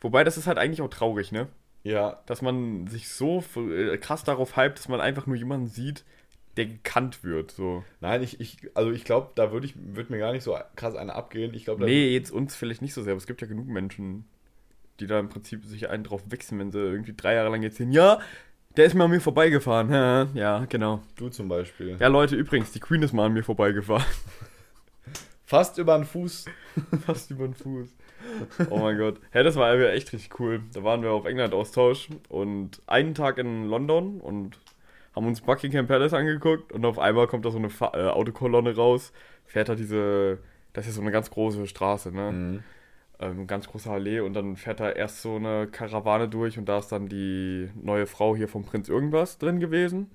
Wobei, 0.01 0.23
das 0.23 0.37
ist 0.37 0.47
halt 0.47 0.57
eigentlich 0.57 0.81
auch 0.81 0.89
traurig, 0.89 1.31
ne? 1.31 1.47
Ja, 1.83 2.21
Dass 2.25 2.41
man 2.41 2.87
sich 2.87 3.09
so 3.09 3.43
äh, 3.55 3.97
krass 3.97 4.23
darauf 4.23 4.57
hypt, 4.57 4.77
dass 4.79 4.89
man 4.89 4.99
einfach 4.99 5.25
nur 5.25 5.35
jemanden 5.37 5.67
sieht, 5.67 6.03
der 6.57 6.65
gekannt 6.65 7.23
wird. 7.23 7.51
So. 7.51 7.83
nein, 8.01 8.23
ich, 8.23 8.39
ich 8.41 8.57
also 8.73 8.91
ich 8.91 9.05
glaube, 9.05 9.31
da 9.35 9.51
würde 9.51 9.67
ich 9.67 9.75
würd 9.77 10.09
mir 10.09 10.17
gar 10.17 10.33
nicht 10.33 10.43
so 10.43 10.57
krass 10.75 10.95
eine 10.95 11.13
abgehen. 11.15 11.53
Ich 11.53 11.65
glaube, 11.65 11.81
da- 11.81 11.85
Nee, 11.85 12.11
jetzt 12.13 12.31
uns 12.31 12.55
vielleicht 12.55 12.81
nicht 12.81 12.93
so 12.93 13.03
sehr, 13.03 13.11
aber 13.13 13.19
es 13.19 13.27
gibt 13.27 13.41
ja 13.41 13.47
genug 13.47 13.67
Menschen, 13.67 14.25
die 14.99 15.07
da 15.07 15.19
im 15.19 15.29
Prinzip 15.29 15.63
sich 15.65 15.89
einen 15.89 16.03
drauf 16.03 16.23
wechseln, 16.29 16.59
wenn 16.59 16.71
sie 16.71 16.79
irgendwie 16.79 17.13
drei 17.15 17.35
Jahre 17.35 17.49
lang 17.49 17.61
jetzt 17.61 17.77
sehen, 17.77 17.91
ja, 17.91 18.19
der 18.75 18.85
ist 18.85 18.95
mal 18.95 19.05
an 19.05 19.11
mir 19.11 19.21
vorbeigefahren. 19.21 19.89
Ja, 19.91 20.27
ja, 20.33 20.65
genau. 20.65 21.01
du 21.15 21.29
zum 21.29 21.47
Beispiel. 21.47 21.95
Ja, 21.99 22.07
Leute, 22.07 22.35
übrigens, 22.35 22.71
die 22.71 22.79
Queen 22.79 23.01
ist 23.03 23.13
mal 23.13 23.27
an 23.27 23.33
mir 23.33 23.43
vorbeigefahren. 23.43 24.05
Fast 25.47 25.77
über 25.77 25.95
den 25.95 26.03
Fuß. 26.03 26.43
Fast 27.05 27.31
über 27.31 27.45
den 27.45 27.53
Fuß. 27.53 27.95
Oh 28.69 28.79
mein 28.79 28.97
Gott. 28.97 29.21
Hey, 29.31 29.45
das 29.45 29.55
war 29.55 29.73
echt 29.73 30.11
richtig 30.11 30.37
cool. 30.41 30.61
Da 30.73 30.83
waren 30.83 31.01
wir 31.01 31.11
auf 31.11 31.23
England-Austausch 31.23 32.09
und 32.27 32.81
einen 32.85 33.15
Tag 33.15 33.37
in 33.37 33.63
London 33.63 34.19
und 34.19 34.59
haben 35.15 35.25
uns 35.25 35.39
Buckingham 35.39 35.87
Palace 35.87 36.13
angeguckt 36.13 36.73
und 36.73 36.83
auf 36.85 36.99
einmal 36.99 37.27
kommt 37.27 37.45
da 37.45 37.51
so 37.51 37.59
eine 37.59 37.69
Fa 37.69 37.93
äh, 37.93 38.09
Autokolonne 38.09 38.75
raus, 38.75 39.13
fährt 39.45 39.69
da 39.69 39.75
diese, 39.75 40.39
das 40.73 40.83
ist 40.85 40.91
ja 40.91 40.95
so 40.95 41.01
eine 41.01 41.11
ganz 41.11 41.29
große 41.31 41.65
Straße, 41.65 42.11
ne? 42.11 42.31
Mhm. 42.33 42.63
Ähm, 43.19 43.47
ganz 43.47 43.69
große 43.69 43.89
Allee 43.89 44.19
und 44.19 44.33
dann 44.33 44.57
fährt 44.57 44.81
da 44.81 44.91
erst 44.91 45.21
so 45.21 45.37
eine 45.37 45.67
Karawane 45.67 46.27
durch 46.27 46.57
und 46.59 46.65
da 46.65 46.79
ist 46.79 46.89
dann 46.89 47.07
die 47.07 47.69
neue 47.81 48.05
Frau 48.05 48.35
hier 48.35 48.49
vom 48.49 48.65
Prinz 48.65 48.89
irgendwas 48.89 49.37
drin 49.37 49.61
gewesen. 49.61 50.11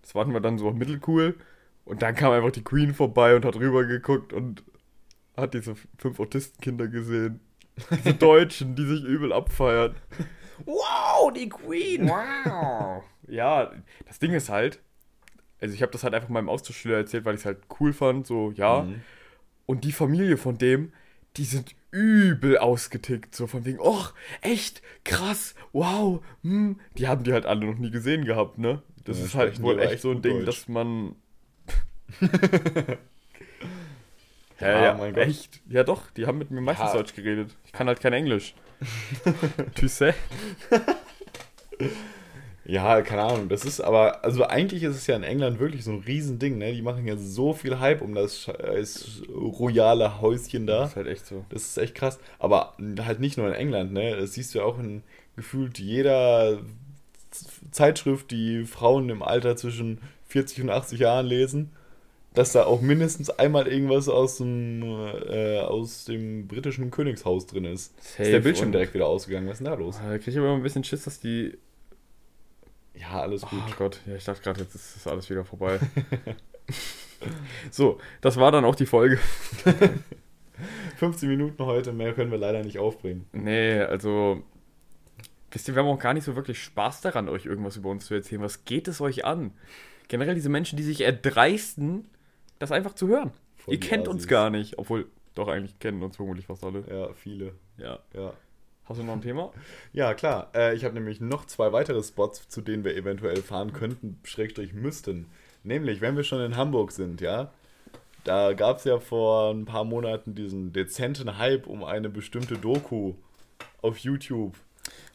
Das 0.00 0.12
fanden 0.12 0.32
wir 0.32 0.40
dann 0.40 0.56
so 0.56 0.70
mittelcool. 0.70 1.36
Und 1.84 2.02
dann 2.02 2.14
kam 2.14 2.32
einfach 2.32 2.52
die 2.52 2.62
Queen 2.64 2.94
vorbei 2.94 3.34
und 3.36 3.44
hat 3.44 3.56
rüber 3.56 3.84
geguckt 3.84 4.32
und 4.32 4.62
hat 5.36 5.54
diese 5.54 5.74
fünf 5.98 6.20
Autistenkinder 6.20 6.88
gesehen. 6.88 7.40
Diese 7.90 8.14
Deutschen, 8.18 8.76
die 8.76 8.84
sich 8.86 9.02
übel 9.04 9.32
abfeiern. 9.32 9.94
Wow, 10.64 11.32
die 11.32 11.48
Queen! 11.48 12.08
Wow. 12.08 13.02
Ja, 13.26 13.72
das 14.06 14.18
Ding 14.18 14.32
ist 14.32 14.48
halt, 14.48 14.80
also 15.60 15.74
ich 15.74 15.82
habe 15.82 15.92
das 15.92 16.04
halt 16.04 16.14
einfach 16.14 16.28
meinem 16.28 16.48
Austauschschüler 16.48 16.98
erzählt, 16.98 17.24
weil 17.24 17.34
ich 17.34 17.40
es 17.40 17.46
halt 17.46 17.58
cool 17.80 17.92
fand, 17.92 18.26
so, 18.26 18.52
ja. 18.52 18.82
Mhm. 18.82 19.00
Und 19.66 19.84
die 19.84 19.92
Familie 19.92 20.36
von 20.36 20.58
dem, 20.58 20.92
die 21.36 21.44
sind 21.44 21.74
übel 21.90 22.58
ausgetickt, 22.58 23.34
so 23.34 23.46
von 23.46 23.64
wegen, 23.64 23.78
oh, 23.80 24.04
echt, 24.42 24.82
krass, 25.04 25.54
wow, 25.72 26.22
hm. 26.42 26.78
Die 26.98 27.08
haben 27.08 27.24
die 27.24 27.32
halt 27.32 27.46
alle 27.46 27.64
noch 27.66 27.78
nie 27.78 27.90
gesehen 27.90 28.24
gehabt, 28.24 28.58
ne? 28.58 28.82
Das 29.04 29.18
Ja, 29.18 29.24
ist 29.24 29.34
halt 29.34 29.62
wohl 29.62 29.78
echt 29.80 30.00
so 30.00 30.10
ein 30.10 30.22
Ding, 30.22 30.38
Deutsch. 30.38 30.46
dass 30.46 30.68
man. 30.68 31.16
Ja, 34.60 34.68
ja, 34.68 34.82
ja, 34.84 34.94
mein 34.94 35.12
Gott. 35.12 35.24
echt. 35.24 35.60
Ja, 35.68 35.82
doch, 35.82 36.10
die 36.12 36.26
haben 36.26 36.38
mit 36.38 36.50
mir 36.50 36.60
meistens 36.60 36.90
Ja. 36.92 36.98
Deutsch 36.98 37.14
geredet. 37.14 37.50
Ich 37.66 37.72
kann 37.72 37.88
halt 37.88 38.00
kein 38.00 38.12
Englisch. 38.12 38.54
tu 39.74 39.88
sais? 39.88 40.14
Ja, 42.64 43.02
keine 43.02 43.22
Ahnung. 43.22 43.48
Das 43.48 43.64
ist 43.64 43.80
aber, 43.80 44.24
also 44.24 44.44
eigentlich 44.44 44.84
ist 44.84 44.94
es 44.94 45.06
ja 45.08 45.16
in 45.16 45.24
England 45.24 45.58
wirklich 45.58 45.82
so 45.82 45.90
ein 45.90 46.00
Riesending, 46.06 46.58
ne? 46.58 46.72
Die 46.72 46.82
machen 46.82 47.06
ja 47.08 47.16
so 47.16 47.54
viel 47.54 47.80
Hype 47.80 48.02
um 48.02 48.14
das 48.14 48.38
scheiß 48.42 49.22
royale 49.28 50.20
Häuschen 50.20 50.66
da. 50.68 50.82
Das 50.82 50.90
ist 50.90 50.96
halt 50.96 51.06
echt 51.08 51.26
so. 51.26 51.44
Das 51.48 51.62
ist 51.62 51.76
echt 51.78 51.96
krass. 51.96 52.20
Aber 52.38 52.76
halt 53.04 53.18
nicht 53.18 53.36
nur 53.36 53.48
in 53.48 53.54
England, 53.54 53.92
ne? 53.92 54.16
Das 54.16 54.34
siehst 54.34 54.54
du 54.54 54.60
ja 54.60 54.64
auch 54.64 54.78
in 54.78 55.02
gefühlt 55.34 55.78
jeder 55.80 56.58
Zeitschrift, 57.72 58.30
die 58.30 58.64
Frauen 58.64 59.08
im 59.08 59.22
Alter 59.22 59.56
zwischen 59.56 59.98
40 60.28 60.62
und 60.62 60.70
80 60.70 61.00
Jahren 61.00 61.26
lesen, 61.26 61.70
dass 62.34 62.52
da 62.52 62.64
auch 62.64 62.80
mindestens 62.80 63.30
einmal 63.30 63.66
irgendwas 63.66 64.08
aus 64.08 64.38
dem, 64.38 64.82
äh, 64.82 65.60
aus 65.60 66.04
dem 66.04 66.48
britischen 66.48 66.90
Königshaus 66.90 67.46
drin 67.46 67.64
ist. 67.64 67.94
Safe 68.02 68.22
ist 68.22 68.32
der 68.32 68.40
Bildschirm 68.40 68.72
direkt 68.72 68.94
wieder 68.94 69.06
ausgegangen. 69.06 69.46
Was 69.46 69.54
ist 69.54 69.58
denn 69.66 69.72
da 69.72 69.74
los? 69.74 69.98
Da 70.02 70.16
kriege 70.18 70.30
ich 70.30 70.38
aber 70.38 70.46
immer 70.48 70.56
ein 70.56 70.62
bisschen 70.62 70.84
Schiss, 70.84 71.04
dass 71.04 71.20
die. 71.20 71.58
Ja, 72.94 73.20
alles 73.20 73.42
gut. 73.42 73.60
Oh 73.68 73.74
Gott, 73.76 74.00
ja, 74.06 74.14
ich 74.14 74.24
dachte 74.24 74.42
gerade, 74.42 74.60
jetzt 74.60 74.74
ist 74.74 74.96
das 74.96 75.06
alles 75.06 75.28
wieder 75.28 75.44
vorbei. 75.44 75.78
so, 77.70 77.98
das 78.20 78.36
war 78.36 78.52
dann 78.52 78.64
auch 78.64 78.74
die 78.74 78.86
Folge. 78.86 79.18
15 80.96 81.28
Minuten 81.28 81.64
heute, 81.64 81.92
mehr 81.92 82.12
können 82.12 82.30
wir 82.30 82.38
leider 82.38 82.62
nicht 82.62 82.78
aufbringen. 82.78 83.26
Nee, 83.32 83.80
also. 83.80 84.42
Wisst 85.50 85.68
ihr, 85.68 85.74
wir 85.74 85.82
haben 85.82 85.90
auch 85.90 85.98
gar 85.98 86.14
nicht 86.14 86.24
so 86.24 86.34
wirklich 86.34 86.62
Spaß 86.62 87.02
daran, 87.02 87.28
euch 87.28 87.44
irgendwas 87.44 87.76
über 87.76 87.90
uns 87.90 88.06
zu 88.06 88.14
erzählen. 88.14 88.40
Was 88.40 88.64
geht 88.64 88.88
es 88.88 89.02
euch 89.02 89.26
an? 89.26 89.52
Generell 90.08 90.34
diese 90.34 90.48
Menschen, 90.48 90.78
die 90.78 90.82
sich 90.82 91.02
erdreisten, 91.02 92.06
das 92.62 92.72
einfach 92.72 92.94
zu 92.94 93.08
hören. 93.08 93.32
Voll 93.56 93.74
Ihr 93.74 93.80
kennt 93.80 94.08
uns 94.08 94.20
Assis. 94.20 94.28
gar 94.28 94.50
nicht. 94.50 94.78
Obwohl, 94.78 95.06
doch, 95.34 95.48
eigentlich 95.48 95.78
kennen 95.78 96.02
uns 96.02 96.16
vermutlich 96.16 96.46
fast 96.46 96.64
alle. 96.64 96.84
Ja, 96.88 97.12
viele. 97.12 97.52
Ja. 97.76 97.98
Ja. 98.14 98.32
Hast 98.84 99.00
du 99.00 99.04
noch 99.04 99.12
ein 99.14 99.20
Thema? 99.20 99.52
Ja, 99.92 100.14
klar. 100.14 100.50
Äh, 100.54 100.74
ich 100.74 100.84
habe 100.84 100.94
nämlich 100.94 101.20
noch 101.20 101.44
zwei 101.46 101.72
weitere 101.72 102.02
Spots, 102.02 102.48
zu 102.48 102.60
denen 102.62 102.84
wir 102.84 102.96
eventuell 102.96 103.42
fahren 103.42 103.72
könnten, 103.72 104.18
Schrägstrich 104.24 104.72
müssten. 104.72 105.26
Nämlich, 105.64 106.00
wenn 106.00 106.16
wir 106.16 106.24
schon 106.24 106.40
in 106.40 106.56
Hamburg 106.56 106.92
sind, 106.92 107.20
ja. 107.20 107.50
Da 108.24 108.52
gab 108.52 108.78
es 108.78 108.84
ja 108.84 109.00
vor 109.00 109.50
ein 109.50 109.64
paar 109.64 109.84
Monaten 109.84 110.34
diesen 110.34 110.72
dezenten 110.72 111.38
Hype 111.38 111.66
um 111.66 111.82
eine 111.82 112.08
bestimmte 112.08 112.56
Doku 112.56 113.14
auf 113.80 113.98
YouTube. 113.98 114.54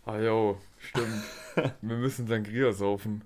Ah, 0.06 0.20
jo, 0.20 0.58
stimmt. 0.80 1.24
wir 1.82 1.98
müssen 1.98 2.28
Sangria 2.28 2.72
saufen. 2.74 3.24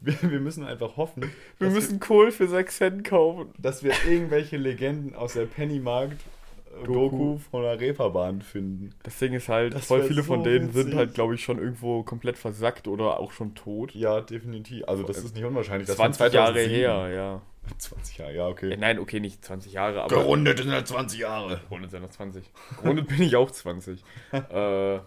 Wir, 0.00 0.14
wir 0.30 0.40
müssen 0.40 0.64
einfach 0.64 0.96
hoffen, 0.96 1.30
Wir 1.58 1.70
müssen 1.70 1.98
Kohl 2.00 2.30
für 2.30 2.46
6 2.48 2.76
Cent 2.76 3.04
kaufen. 3.04 3.48
wir, 3.54 3.62
dass 3.62 3.82
wir 3.82 3.92
irgendwelche 4.08 4.56
Legenden 4.56 5.14
aus 5.14 5.32
der 5.32 5.46
Pennymarkt-Doku 5.46 7.38
von 7.38 7.62
der 7.62 7.80
Reeperbahn 7.80 8.42
finden. 8.42 8.94
Das 9.02 9.18
Ding 9.18 9.32
ist 9.32 9.48
halt, 9.48 9.74
Das 9.74 9.86
voll 9.86 10.04
viele 10.04 10.22
von 10.22 10.40
so 10.40 10.44
denen 10.50 10.72
sind 10.72 10.86
witzig. 10.86 10.96
halt, 10.98 11.14
glaube 11.14 11.34
ich, 11.34 11.42
schon 11.42 11.58
irgendwo 11.58 12.02
komplett 12.04 12.38
versackt 12.38 12.86
oder 12.88 13.18
auch 13.18 13.32
schon 13.32 13.54
tot. 13.54 13.94
Ja, 13.94 14.20
definitiv. 14.20 14.84
Also, 14.86 15.02
das 15.02 15.18
ist 15.18 15.34
nicht 15.34 15.44
unwahrscheinlich. 15.44 15.88
Das 15.88 15.96
20 15.96 16.20
war 16.20 16.28
Jahre 16.32 16.52
2007. 16.54 16.70
her, 16.80 17.08
ja. 17.14 17.42
20 17.78 18.18
Jahre, 18.18 18.34
ja, 18.34 18.46
Äh, 18.48 18.50
okay. 18.50 18.76
Nein, 18.78 18.98
okay, 18.98 19.20
nicht 19.20 19.44
20 19.44 19.72
Jahre, 19.72 20.02
aber. 20.02 20.14
Gerundet 20.14 20.58
sind 20.58 20.70
ja 20.70 20.84
20 20.84 21.20
Jahre. 21.20 21.60
Gerundet 21.68 21.90
sind 21.90 22.02
noch 22.02 22.10
20. 22.10 22.44
Gerundet 22.82 23.08
bin 23.08 23.20
ich 23.22 23.36
auch 23.36 23.50
20. 23.50 24.02
äh, 24.32 24.98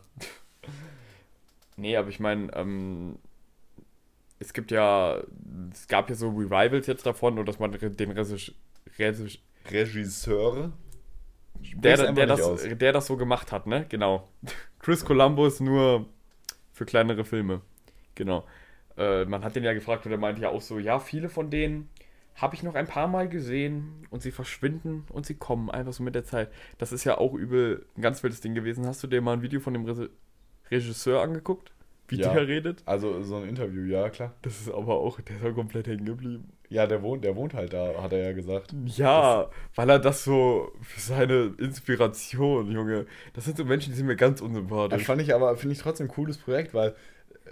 nee, 1.77 1.95
aber 1.95 2.09
ich 2.09 2.19
meine, 2.19 2.53
ähm, 2.55 3.17
es 4.41 4.53
gibt 4.53 4.71
ja, 4.71 5.21
es 5.71 5.87
gab 5.87 6.09
ja 6.09 6.15
so 6.15 6.29
Revivals 6.29 6.87
jetzt 6.87 7.05
davon 7.05 7.37
und 7.37 7.47
dass 7.47 7.59
man 7.59 7.71
den 7.71 8.11
Regisseur, 9.69 10.71
der, 11.75 12.11
der, 12.11 12.25
das, 12.25 12.41
aus. 12.41 12.63
der 12.63 12.91
das 12.91 13.05
so 13.05 13.17
gemacht 13.17 13.51
hat, 13.51 13.67
ne? 13.67 13.85
Genau. 13.87 14.27
Chris 14.79 15.05
Columbus 15.05 15.59
nur 15.59 16.07
für 16.73 16.85
kleinere 16.85 17.23
Filme. 17.23 17.61
Genau. 18.15 18.47
Äh, 18.97 19.25
man 19.25 19.43
hat 19.43 19.55
den 19.55 19.63
ja 19.63 19.73
gefragt 19.73 20.07
und 20.07 20.11
er 20.11 20.17
meinte 20.17 20.41
ja 20.41 20.49
auch 20.49 20.61
so, 20.61 20.79
ja, 20.79 20.99
viele 20.99 21.29
von 21.29 21.51
denen 21.51 21.89
habe 22.35 22.55
ich 22.55 22.63
noch 22.63 22.73
ein 22.73 22.87
paar 22.87 23.07
Mal 23.07 23.29
gesehen 23.29 24.07
und 24.09 24.23
sie 24.23 24.31
verschwinden 24.31 25.05
und 25.09 25.27
sie 25.27 25.35
kommen 25.35 25.69
einfach 25.69 25.93
so 25.93 26.01
mit 26.01 26.15
der 26.15 26.23
Zeit. 26.23 26.49
Das 26.79 26.91
ist 26.91 27.03
ja 27.03 27.19
auch 27.19 27.35
übel 27.35 27.85
ein 27.95 28.01
ganz 28.01 28.23
wildes 28.23 28.41
Ding 28.41 28.55
gewesen. 28.55 28.87
Hast 28.87 29.03
du 29.03 29.07
dir 29.07 29.21
mal 29.21 29.33
ein 29.33 29.43
Video 29.43 29.59
von 29.59 29.73
dem 29.73 29.85
Re 29.85 30.09
Regisseur 30.71 31.21
angeguckt? 31.21 31.73
Wie 32.11 32.17
Ja. 32.17 32.33
der 32.33 32.47
redet? 32.47 32.83
Also 32.85 33.23
so 33.23 33.37
ein 33.37 33.47
Interview, 33.49 33.85
ja, 33.85 34.09
klar. 34.09 34.33
Das 34.41 34.59
ist 34.59 34.69
aber 34.69 34.95
auch, 34.99 35.19
der 35.21 35.35
ist 35.37 35.43
ja 35.43 35.51
komplett 35.51 35.87
hängen 35.87 36.05
geblieben. 36.05 36.51
Ja, 36.69 36.87
der 36.87 37.01
wohnt, 37.01 37.23
der 37.23 37.35
wohnt 37.35 37.53
halt 37.53 37.73
da, 37.73 38.01
hat 38.01 38.13
er 38.13 38.19
ja 38.19 38.31
gesagt. 38.33 38.73
Ja, 38.85 39.49
weil 39.75 39.89
er 39.89 39.99
das 39.99 40.23
so 40.23 40.71
für 40.81 40.99
seine 41.01 41.53
Inspiration, 41.57 42.71
Junge. 42.71 43.05
Das 43.33 43.45
sind 43.45 43.57
so 43.57 43.65
Menschen, 43.65 43.91
die 43.91 43.97
sind 43.97 44.07
mir 44.07 44.15
ganz 44.15 44.39
Das 44.39 44.47
unsympathisch. 44.47 45.03
fand 45.03 45.21
ich 45.21 45.33
aber, 45.33 45.55
finde 45.57 45.73
ich 45.73 45.81
trotzdem 45.81 46.07
ein 46.07 46.09
cooles 46.11 46.37
Projekt, 46.37 46.73
weil 46.73 46.95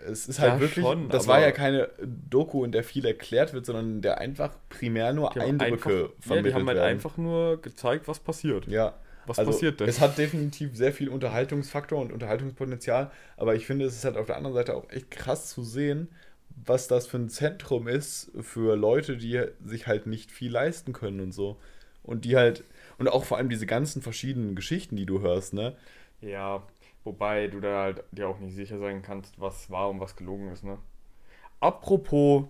es 0.08 0.30
ist 0.30 0.40
halt 0.40 0.54
Ja, 0.54 0.60
wirklich, 0.62 0.86
schon, 0.86 1.10
das 1.10 1.28
war 1.28 1.42
ja 1.42 1.52
keine 1.52 1.90
Doku, 2.30 2.64
in 2.64 2.72
der 2.72 2.84
viel 2.86 3.06
erklärt 3.06 3.54
wird, 3.54 3.66
sondern 3.66 3.96
in 3.96 4.02
der 4.02 4.20
einfach 4.20 4.52
primär 4.70 5.12
nur 5.12 5.36
Eindrücke 5.36 5.66
einfach, 5.74 5.90
ja, 5.92 6.08
vermittelt 6.22 6.46
die 6.46 6.54
haben 6.54 6.68
halt 6.68 6.78
werden. 6.78 6.90
einfach 6.90 7.18
nur 7.18 7.62
gezeigt, 7.62 8.08
was 8.08 8.20
passiert. 8.20 8.68
Ja. 8.68 8.94
Was 9.30 9.38
also, 9.38 9.52
passiert 9.52 9.80
denn? 9.80 9.88
Es 9.88 10.00
hat 10.00 10.18
definitiv 10.18 10.76
sehr 10.76 10.92
viel 10.92 11.08
Unterhaltungsfaktor 11.08 12.02
und 12.02 12.12
Unterhaltungspotenzial, 12.12 13.12
aber 13.38 13.54
ich 13.54 13.68
finde, 13.68 13.86
es 13.86 13.96
ist 13.96 14.04
halt 14.04 14.18
auf 14.18 14.26
der 14.26 14.38
anderen 14.38 14.56
Seite 14.56 14.76
auch 14.76 14.90
echt 14.90 15.12
krass 15.12 15.50
zu 15.50 15.64
sehen, 15.64 16.10
was 16.66 16.88
das 16.88 17.06
für 17.06 17.18
ein 17.18 17.30
Zentrum 17.30 17.88
ist 17.88 18.32
für 18.42 18.76
Leute, 18.76 19.18
die 19.18 19.46
sich 19.64 19.86
halt 19.86 20.08
nicht 20.08 20.32
viel 20.32 20.52
leisten 20.52 20.94
können 20.94 21.20
und 21.20 21.32
so. 21.32 21.60
Und 22.02 22.26
die 22.26 22.38
halt, 22.38 22.64
und 22.98 23.08
auch 23.08 23.24
vor 23.24 23.38
allem 23.38 23.50
diese 23.50 23.68
ganzen 23.68 24.02
verschiedenen 24.02 24.56
Geschichten, 24.56 24.96
die 24.96 25.06
du 25.06 25.22
hörst, 25.22 25.54
ne? 25.54 25.76
Ja, 26.22 26.64
wobei 27.04 27.50
du 27.50 27.60
da 27.60 27.84
halt 27.84 28.04
dir 28.12 28.28
auch 28.28 28.40
nicht 28.40 28.56
sicher 28.56 28.80
sein 28.80 29.04
kannst, 29.04 29.40
was 29.40 29.70
wahr 29.70 29.92
und 29.92 30.00
was 30.00 30.16
gelogen 30.16 30.52
ist, 30.52 30.64
ne? 30.64 30.80
Apropos 31.60 32.46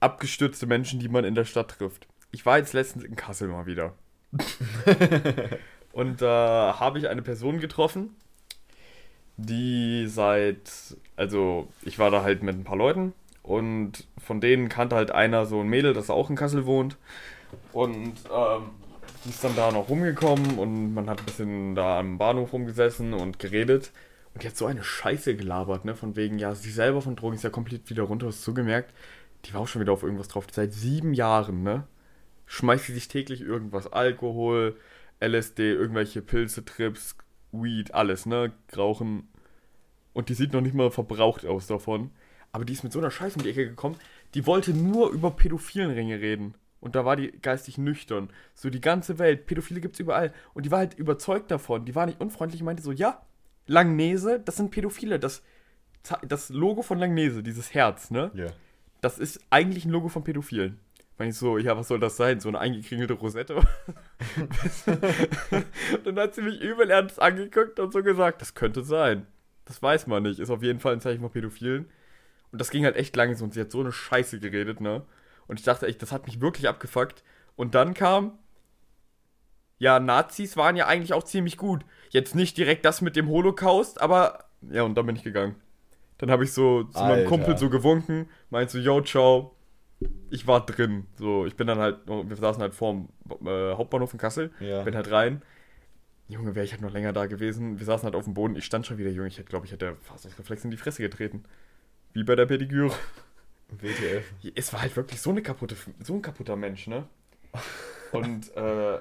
abgestürzte 0.00 0.66
Menschen, 0.66 1.00
die 1.00 1.08
man 1.08 1.24
in 1.24 1.34
der 1.34 1.46
Stadt 1.46 1.70
trifft. 1.70 2.08
Ich 2.30 2.44
war 2.44 2.58
jetzt 2.58 2.74
letztens 2.74 3.04
in 3.04 3.16
Kassel 3.16 3.48
mal 3.48 3.64
wieder. 3.64 3.94
und 5.92 6.22
da 6.22 6.76
habe 6.78 6.98
ich 6.98 7.08
eine 7.08 7.22
Person 7.22 7.60
getroffen, 7.60 8.16
die 9.36 10.06
seit, 10.08 10.96
also 11.16 11.68
ich 11.82 11.98
war 11.98 12.10
da 12.10 12.22
halt 12.22 12.42
mit 12.42 12.56
ein 12.56 12.64
paar 12.64 12.76
Leuten 12.76 13.12
und 13.42 14.06
von 14.18 14.40
denen 14.40 14.68
kannte 14.68 14.96
halt 14.96 15.10
einer 15.10 15.46
so 15.46 15.60
ein 15.60 15.68
Mädel, 15.68 15.92
das 15.92 16.10
auch 16.10 16.30
in 16.30 16.36
Kassel 16.36 16.66
wohnt. 16.66 16.96
Und 17.72 18.14
ähm, 18.32 18.70
die 19.24 19.30
ist 19.30 19.44
dann 19.44 19.56
da 19.56 19.70
noch 19.70 19.88
rumgekommen 19.88 20.58
und 20.58 20.94
man 20.94 21.08
hat 21.08 21.20
ein 21.20 21.26
bisschen 21.26 21.74
da 21.74 21.98
am 21.98 22.18
Bahnhof 22.18 22.52
rumgesessen 22.52 23.14
und 23.14 23.38
geredet. 23.38 23.92
Und 24.34 24.42
die 24.42 24.48
hat 24.48 24.56
so 24.56 24.66
eine 24.66 24.82
Scheiße 24.82 25.36
gelabert, 25.36 25.84
ne? 25.84 25.94
Von 25.94 26.16
wegen, 26.16 26.38
ja, 26.38 26.54
sie 26.54 26.70
selber 26.70 27.02
von 27.02 27.16
Drogen 27.16 27.36
ist 27.36 27.44
ja 27.44 27.50
komplett 27.50 27.90
wieder 27.90 28.04
runter, 28.04 28.28
hast 28.28 28.40
du 28.40 28.44
zugemerkt. 28.52 28.92
Die 29.44 29.54
war 29.54 29.60
auch 29.60 29.68
schon 29.68 29.82
wieder 29.82 29.92
auf 29.92 30.02
irgendwas 30.02 30.28
drauf. 30.28 30.46
Seit 30.50 30.72
sieben 30.72 31.14
Jahren, 31.14 31.62
ne? 31.62 31.84
Schmeißt 32.52 32.84
sie 32.84 32.92
sich 32.92 33.08
täglich 33.08 33.40
irgendwas. 33.40 33.90
Alkohol, 33.90 34.76
LSD, 35.20 35.72
irgendwelche 35.72 36.20
Pilze, 36.20 36.62
Trips, 36.62 37.16
Weed, 37.50 37.94
alles, 37.94 38.26
ne? 38.26 38.52
Rauchen. 38.76 39.26
Und 40.12 40.28
die 40.28 40.34
sieht 40.34 40.52
noch 40.52 40.60
nicht 40.60 40.74
mal 40.74 40.90
verbraucht 40.90 41.46
aus 41.46 41.66
davon. 41.66 42.10
Aber 42.52 42.66
die 42.66 42.74
ist 42.74 42.84
mit 42.84 42.92
so 42.92 42.98
einer 42.98 43.10
Scheiße 43.10 43.38
um 43.38 43.42
die 43.42 43.48
Ecke 43.48 43.66
gekommen. 43.66 43.96
Die 44.34 44.46
wollte 44.46 44.74
nur 44.74 45.12
über 45.12 45.30
pädophilen 45.30 45.92
Ringe 45.92 46.20
reden. 46.20 46.54
Und 46.78 46.94
da 46.94 47.06
war 47.06 47.16
die 47.16 47.32
geistig 47.32 47.78
nüchtern. 47.78 48.28
So 48.54 48.68
die 48.68 48.82
ganze 48.82 49.18
Welt. 49.18 49.46
Pädophile 49.46 49.80
gibt's 49.80 49.98
überall. 49.98 50.34
Und 50.52 50.66
die 50.66 50.70
war 50.70 50.80
halt 50.80 50.92
überzeugt 50.92 51.50
davon. 51.50 51.86
Die 51.86 51.94
war 51.94 52.04
nicht 52.04 52.20
unfreundlich 52.20 52.60
und 52.60 52.66
meinte 52.66 52.82
so, 52.82 52.92
ja, 52.92 53.22
Langnese, 53.66 54.40
das 54.40 54.56
sind 54.56 54.70
Pädophile. 54.70 55.18
Das, 55.18 55.42
das 56.28 56.50
Logo 56.50 56.82
von 56.82 56.98
Langnese, 56.98 57.42
dieses 57.42 57.72
Herz, 57.72 58.10
ne? 58.10 58.30
Ja. 58.34 58.48
Das 59.00 59.18
ist 59.18 59.40
eigentlich 59.48 59.86
ein 59.86 59.90
Logo 59.90 60.10
von 60.10 60.22
Pädophilen. 60.22 60.78
Meine 61.18 61.30
ich 61.30 61.36
so, 61.36 61.58
ja, 61.58 61.76
was 61.76 61.88
soll 61.88 62.00
das 62.00 62.16
sein? 62.16 62.40
So 62.40 62.48
eine 62.48 62.58
eingekringelte 62.58 63.14
Rosette? 63.14 63.56
und 64.86 66.06
dann 66.06 66.18
hat 66.18 66.34
sie 66.34 66.42
mich 66.42 66.60
übel 66.60 66.90
ernst 66.90 67.20
angeguckt 67.20 67.78
und 67.78 67.92
so 67.92 68.02
gesagt, 68.02 68.40
das 68.40 68.54
könnte 68.54 68.82
sein. 68.82 69.26
Das 69.64 69.82
weiß 69.82 70.06
man 70.06 70.22
nicht. 70.22 70.40
Ist 70.40 70.50
auf 70.50 70.62
jeden 70.62 70.80
Fall 70.80 70.94
ein 70.94 71.00
Zeichen 71.00 71.20
von 71.20 71.30
Pädophilen. 71.30 71.88
Und 72.50 72.60
das 72.60 72.70
ging 72.70 72.84
halt 72.84 72.96
echt 72.96 73.14
lange 73.16 73.34
so 73.34 73.44
und 73.44 73.54
sie 73.54 73.60
hat 73.60 73.70
so 73.70 73.80
eine 73.80 73.92
Scheiße 73.92 74.40
geredet, 74.40 74.80
ne? 74.80 75.02
Und 75.46 75.58
ich 75.58 75.64
dachte 75.64 75.86
echt, 75.86 76.02
das 76.02 76.12
hat 76.12 76.26
mich 76.26 76.40
wirklich 76.40 76.68
abgefuckt. 76.68 77.22
Und 77.56 77.74
dann 77.74 77.94
kam, 77.94 78.38
ja, 79.78 79.98
Nazis 80.00 80.56
waren 80.56 80.76
ja 80.76 80.86
eigentlich 80.86 81.12
auch 81.12 81.24
ziemlich 81.24 81.56
gut. 81.56 81.84
Jetzt 82.10 82.34
nicht 82.34 82.56
direkt 82.56 82.84
das 82.84 83.00
mit 83.00 83.16
dem 83.16 83.28
Holocaust, 83.28 84.00
aber 84.00 84.44
ja, 84.70 84.82
und 84.82 84.94
dann 84.94 85.06
bin 85.06 85.16
ich 85.16 85.22
gegangen. 85.22 85.56
Dann 86.18 86.30
habe 86.30 86.44
ich 86.44 86.52
so 86.52 86.84
zu 86.84 87.00
meinem 87.00 87.10
Alter. 87.10 87.28
Kumpel 87.28 87.58
so 87.58 87.68
gewunken, 87.68 88.28
meinte 88.50 88.72
so, 88.74 88.78
yo, 88.78 89.00
ciao. 89.00 89.56
Ich 90.30 90.46
war 90.46 90.64
drin. 90.64 91.06
So, 91.16 91.46
ich 91.46 91.56
bin 91.56 91.66
dann 91.66 91.78
halt, 91.78 92.06
wir 92.06 92.36
saßen 92.36 92.62
halt 92.62 92.74
vorm 92.74 93.08
äh, 93.44 93.74
Hauptbahnhof 93.74 94.12
in 94.12 94.18
Kassel. 94.18 94.50
Ja. 94.60 94.82
Bin 94.82 94.94
halt 94.94 95.10
rein. 95.10 95.42
Junge, 96.28 96.54
wäre 96.54 96.64
ich 96.64 96.72
halt 96.72 96.80
noch 96.82 96.92
länger 96.92 97.12
da 97.12 97.26
gewesen. 97.26 97.78
Wir 97.78 97.86
saßen 97.86 98.04
halt 98.04 98.14
auf 98.14 98.24
dem 98.24 98.34
Boden. 98.34 98.56
Ich 98.56 98.64
stand 98.64 98.86
schon 98.86 98.98
wieder, 98.98 99.10
Junge. 99.10 99.28
Ich 99.28 99.38
hätte, 99.38 99.50
glaube 99.50 99.66
ich, 99.66 99.72
hätte 99.72 99.96
fast 100.02 100.26
aus 100.26 100.38
Reflex 100.38 100.64
in 100.64 100.70
die 100.70 100.76
Fresse 100.76 101.02
getreten. 101.02 101.44
Wie 102.12 102.24
bei 102.24 102.34
der 102.34 102.46
Pediküre. 102.46 102.92
WTF. 103.70 104.24
Es 104.54 104.72
war 104.72 104.82
halt 104.82 104.96
wirklich 104.96 105.20
so, 105.20 105.30
eine 105.30 105.42
kaputte, 105.42 105.76
so 106.00 106.14
ein 106.14 106.22
kaputter 106.22 106.56
Mensch, 106.56 106.86
ne? 106.86 107.06
Und 108.12 108.54
äh, 108.56 109.00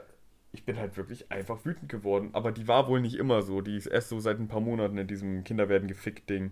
ich 0.54 0.66
bin 0.66 0.78
halt 0.78 0.98
wirklich 0.98 1.32
einfach 1.32 1.64
wütend 1.66 1.90
geworden. 1.90 2.30
Aber 2.34 2.52
die 2.52 2.68
war 2.68 2.88
wohl 2.88 3.02
nicht 3.02 3.16
immer 3.16 3.42
so. 3.42 3.62
Die 3.62 3.78
ist 3.78 3.88
erst 3.88 4.10
so 4.10 4.20
seit 4.20 4.40
ein 4.40 4.48
paar 4.48 4.62
Monaten 4.62 4.98
in 4.98 5.08
diesem 5.08 5.44
Kinder 5.44 5.70
werden 5.70 5.88
gefickt 5.88 6.30
Ding. 6.30 6.52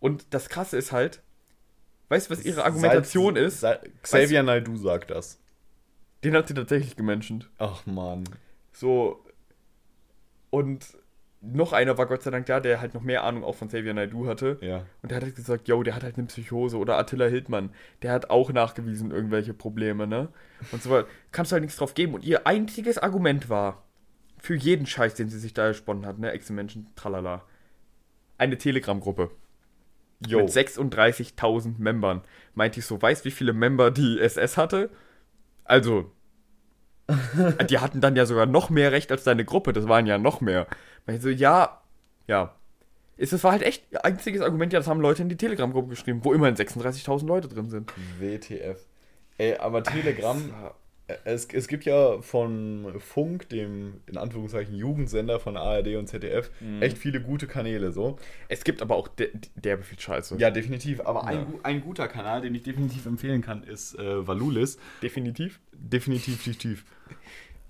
Und 0.00 0.34
das 0.34 0.48
Krasse 0.48 0.76
ist 0.76 0.92
halt, 0.92 1.22
weißt 2.12 2.30
du, 2.30 2.34
was 2.34 2.44
ihre 2.44 2.64
Argumentation 2.64 3.34
Seit- 3.34 3.44
ist? 3.44 3.60
Seit, 3.60 4.02
Xavier 4.02 4.42
Naidoo 4.42 4.76
sagt 4.76 5.10
das. 5.10 5.38
Den 6.22 6.34
hat 6.36 6.46
sie 6.46 6.54
tatsächlich 6.54 6.94
gemenschent. 6.94 7.50
Ach 7.58 7.84
man. 7.86 8.24
So. 8.70 9.24
Und 10.50 10.86
noch 11.40 11.72
einer 11.72 11.98
war 11.98 12.06
Gott 12.06 12.22
sei 12.22 12.30
Dank 12.30 12.46
da, 12.46 12.60
der 12.60 12.80
halt 12.80 12.94
noch 12.94 13.00
mehr 13.02 13.24
Ahnung 13.24 13.42
auch 13.42 13.56
von 13.56 13.68
Xavier 13.68 13.94
Naidoo 13.94 14.26
hatte. 14.26 14.58
Ja. 14.60 14.86
Und 15.02 15.10
der 15.10 15.16
hat 15.16 15.24
halt 15.24 15.34
gesagt, 15.34 15.66
yo, 15.66 15.82
der 15.82 15.96
hat 15.96 16.04
halt 16.04 16.16
eine 16.18 16.26
Psychose. 16.26 16.76
Oder 16.76 16.98
Attila 16.98 17.26
Hildmann, 17.26 17.70
der 18.02 18.12
hat 18.12 18.30
auch 18.30 18.52
nachgewiesen 18.52 19.10
irgendwelche 19.10 19.54
Probleme, 19.54 20.06
ne? 20.06 20.28
Und 20.70 20.82
so 20.82 20.90
weiter. 20.90 21.08
Kannst 21.32 21.50
du 21.50 21.54
halt 21.54 21.62
nichts 21.62 21.78
drauf 21.78 21.94
geben. 21.94 22.14
Und 22.14 22.24
ihr 22.24 22.46
einziges 22.46 22.98
Argument 22.98 23.48
war, 23.48 23.82
für 24.38 24.54
jeden 24.54 24.86
Scheiß, 24.86 25.14
den 25.14 25.28
sie 25.28 25.38
sich 25.38 25.54
da 25.54 25.68
gesponnen 25.68 26.04
hat, 26.06 26.18
ne? 26.18 26.30
Ex-Menschen, 26.30 26.90
tralala. 26.94 27.42
Eine 28.38 28.58
Telegram-Gruppe. 28.58 29.30
Jo. 30.26 30.40
Mit 30.40 30.50
36.000 30.50 31.74
Membern. 31.78 32.22
Meinte 32.54 32.80
ich 32.80 32.86
so, 32.86 33.00
weißt 33.00 33.24
wie 33.24 33.30
viele 33.30 33.52
Member 33.52 33.90
die 33.90 34.18
SS 34.20 34.56
hatte? 34.56 34.90
Also, 35.64 36.10
die 37.70 37.78
hatten 37.78 38.00
dann 38.00 38.16
ja 38.16 38.26
sogar 38.26 38.46
noch 38.46 38.70
mehr 38.70 38.92
Recht 38.92 39.10
als 39.10 39.24
deine 39.24 39.44
Gruppe. 39.44 39.72
Das 39.72 39.88
waren 39.88 40.06
ja 40.06 40.18
noch 40.18 40.40
mehr. 40.40 40.66
Meinte 41.06 41.28
ich 41.28 41.38
so, 41.38 41.42
ja, 41.42 41.82
ja. 42.26 42.54
Ist, 43.16 43.32
das 43.32 43.44
war 43.44 43.52
halt 43.52 43.62
echt 43.62 44.04
einziges 44.04 44.40
Argument, 44.40 44.72
ja, 44.72 44.78
das 44.78 44.88
haben 44.88 45.00
Leute 45.00 45.22
in 45.22 45.28
die 45.28 45.36
Telegram-Gruppe 45.36 45.90
geschrieben, 45.90 46.20
wo 46.24 46.32
immerhin 46.32 46.56
36.000 46.56 47.26
Leute 47.26 47.48
drin 47.48 47.68
sind. 47.68 47.92
WTF. 48.18 48.78
Ey, 49.38 49.56
aber 49.56 49.82
Telegram, 49.82 50.42
es, 51.24 51.46
es 51.52 51.68
gibt 51.68 51.84
ja 51.84 52.20
von 52.22 52.94
Funk, 52.98 53.48
dem 53.48 54.00
in 54.06 54.16
Anführungszeichen 54.16 54.74
Jugendsender 54.74 55.40
von 55.40 55.56
ARD 55.56 55.96
und 55.96 56.06
ZDF, 56.08 56.50
Mhm. 56.60 56.82
echt 56.82 56.98
viele 56.98 57.20
gute 57.20 57.46
Kanäle 57.46 57.92
so. 57.92 58.16
Es 58.48 58.64
gibt 58.64 58.82
aber 58.82 58.96
auch 58.96 59.08
de 59.08 59.30
derbe 59.54 59.82
viel 59.82 59.98
Scheiße. 59.98 60.36
Ja, 60.38 60.50
definitiv. 60.50 61.00
Aber 61.00 61.26
ein, 61.26 61.36
Ja. 61.38 61.44
gu- 61.44 61.58
ein 61.62 61.80
guter 61.80 62.08
Kanal, 62.08 62.40
den 62.42 62.54
ich 62.54 62.62
definitiv 62.62 63.06
empfehlen 63.06 63.42
kann, 63.42 63.62
ist 63.62 63.98
äh, 63.98 64.26
Valulis. 64.26 64.78
Definitiv. 65.02 65.60
Definitiv 65.72 66.42
tief, 66.42 66.58
tief. 66.58 66.84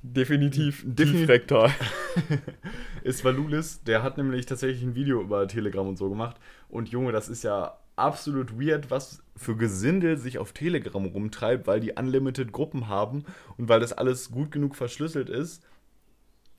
Definitiv. 0.03 0.85
Defini- 0.85 1.13
Tiefrektal. 1.13 1.71
Ist 3.05 3.25
Valulis, 3.25 3.83
der 3.85 4.03
hat 4.03 4.17
nämlich 4.19 4.47
tatsächlich 4.47 4.83
ein 4.83 4.95
Video 4.97 5.21
über 5.21 5.47
Telegram 5.47 5.87
und 5.87 5.97
so 5.97 6.09
gemacht. 6.09 6.37
Und 6.69 6.89
Junge, 6.89 7.13
das 7.13 7.29
ist 7.29 7.45
ja 7.45 7.79
absolut 7.95 8.59
weird, 8.59 8.91
was 8.91 9.22
für 9.37 9.57
Gesindel 9.57 10.17
sich 10.19 10.39
auf 10.39 10.53
Telegram 10.53 11.05
rumtreibt, 11.05 11.67
weil 11.67 11.81
die 11.81 11.93
Unlimited 11.93 12.53
Gruppen 12.53 12.89
haben 12.89 13.25
und 13.57 13.69
weil 13.69 13.81
das 13.81 13.93
alles 13.93 14.31
gut 14.31 14.51
genug 14.51 14.77
verschlüsselt 14.77 15.29
ist. 15.29 15.63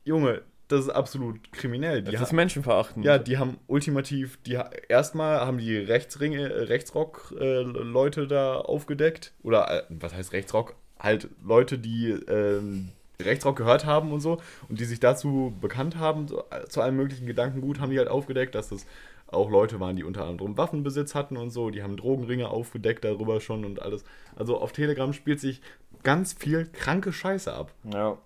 Junge, 0.06 0.42
das 0.68 0.82
ist 0.86 0.90
absolut 0.90 1.52
kriminell. 1.52 2.02
Die 2.02 2.12
Das 2.12 2.22
ist 2.22 2.34
menschenverachtend. 2.34 3.06
ja, 3.06 3.18
die 3.18 3.38
haben 3.38 3.58
ultimativ, 3.68 4.38
die 4.46 4.60
erstmal 4.90 5.42
haben 5.42 5.58
die 5.58 5.78
Rechtsringe, 5.78 6.50
äh, 6.50 6.64
Rechtsrock-Leute 6.64 8.28
da 8.28 8.56
aufgedeckt. 8.56 9.34
Oder 9.44 9.72
äh, 9.72 9.84
was 9.90 10.14
heißt 10.14 10.34
Rechtsrock? 10.34 10.76
Halt 11.00 11.30
Leute, 11.46 11.78
die 11.78 12.10
ähm, 12.10 12.90
Rechtsrock 13.22 13.58
gehört 13.58 13.86
haben 13.86 14.12
und 14.12 14.22
so 14.22 14.42
und 14.70 14.80
die 14.80 14.86
sich 14.86 15.00
dazu 15.00 15.54
bekannt 15.62 15.98
haben, 15.98 16.28
so, 16.28 16.44
äh, 16.50 16.66
zu 16.68 16.82
allem 16.82 16.96
möglichen 16.96 17.28
Gedankengut, 17.28 17.80
haben 17.80 17.92
die 17.92 18.00
halt 18.00 18.10
aufgedeckt, 18.10 18.56
dass 18.56 18.70
das 18.70 18.86
auch 19.34 19.50
Leute 19.50 19.80
waren, 19.80 19.96
die 19.96 20.04
unter 20.04 20.26
anderem 20.26 20.58
Waffenbesitz 20.58 21.16
hatten 21.16 21.38
und 21.38 21.50
so. 21.52 21.70
Die 21.70 21.84
haben 21.84 21.98
Drogenringe 21.98 22.50
aufgedeckt 22.50 23.04
darüber 23.04 23.42
schon 23.42 23.66
und 23.66 23.82
alles. 23.82 24.04
Also 24.36 24.60
auf 24.60 24.72
Telegram 24.72 25.14
spielt 25.14 25.40
sich 25.40 25.62
ganz 26.04 26.34
viel 26.34 26.68
kranke 26.68 27.14
Scheiße 27.14 27.54
ab. 27.54 27.72
ja. 27.92 28.18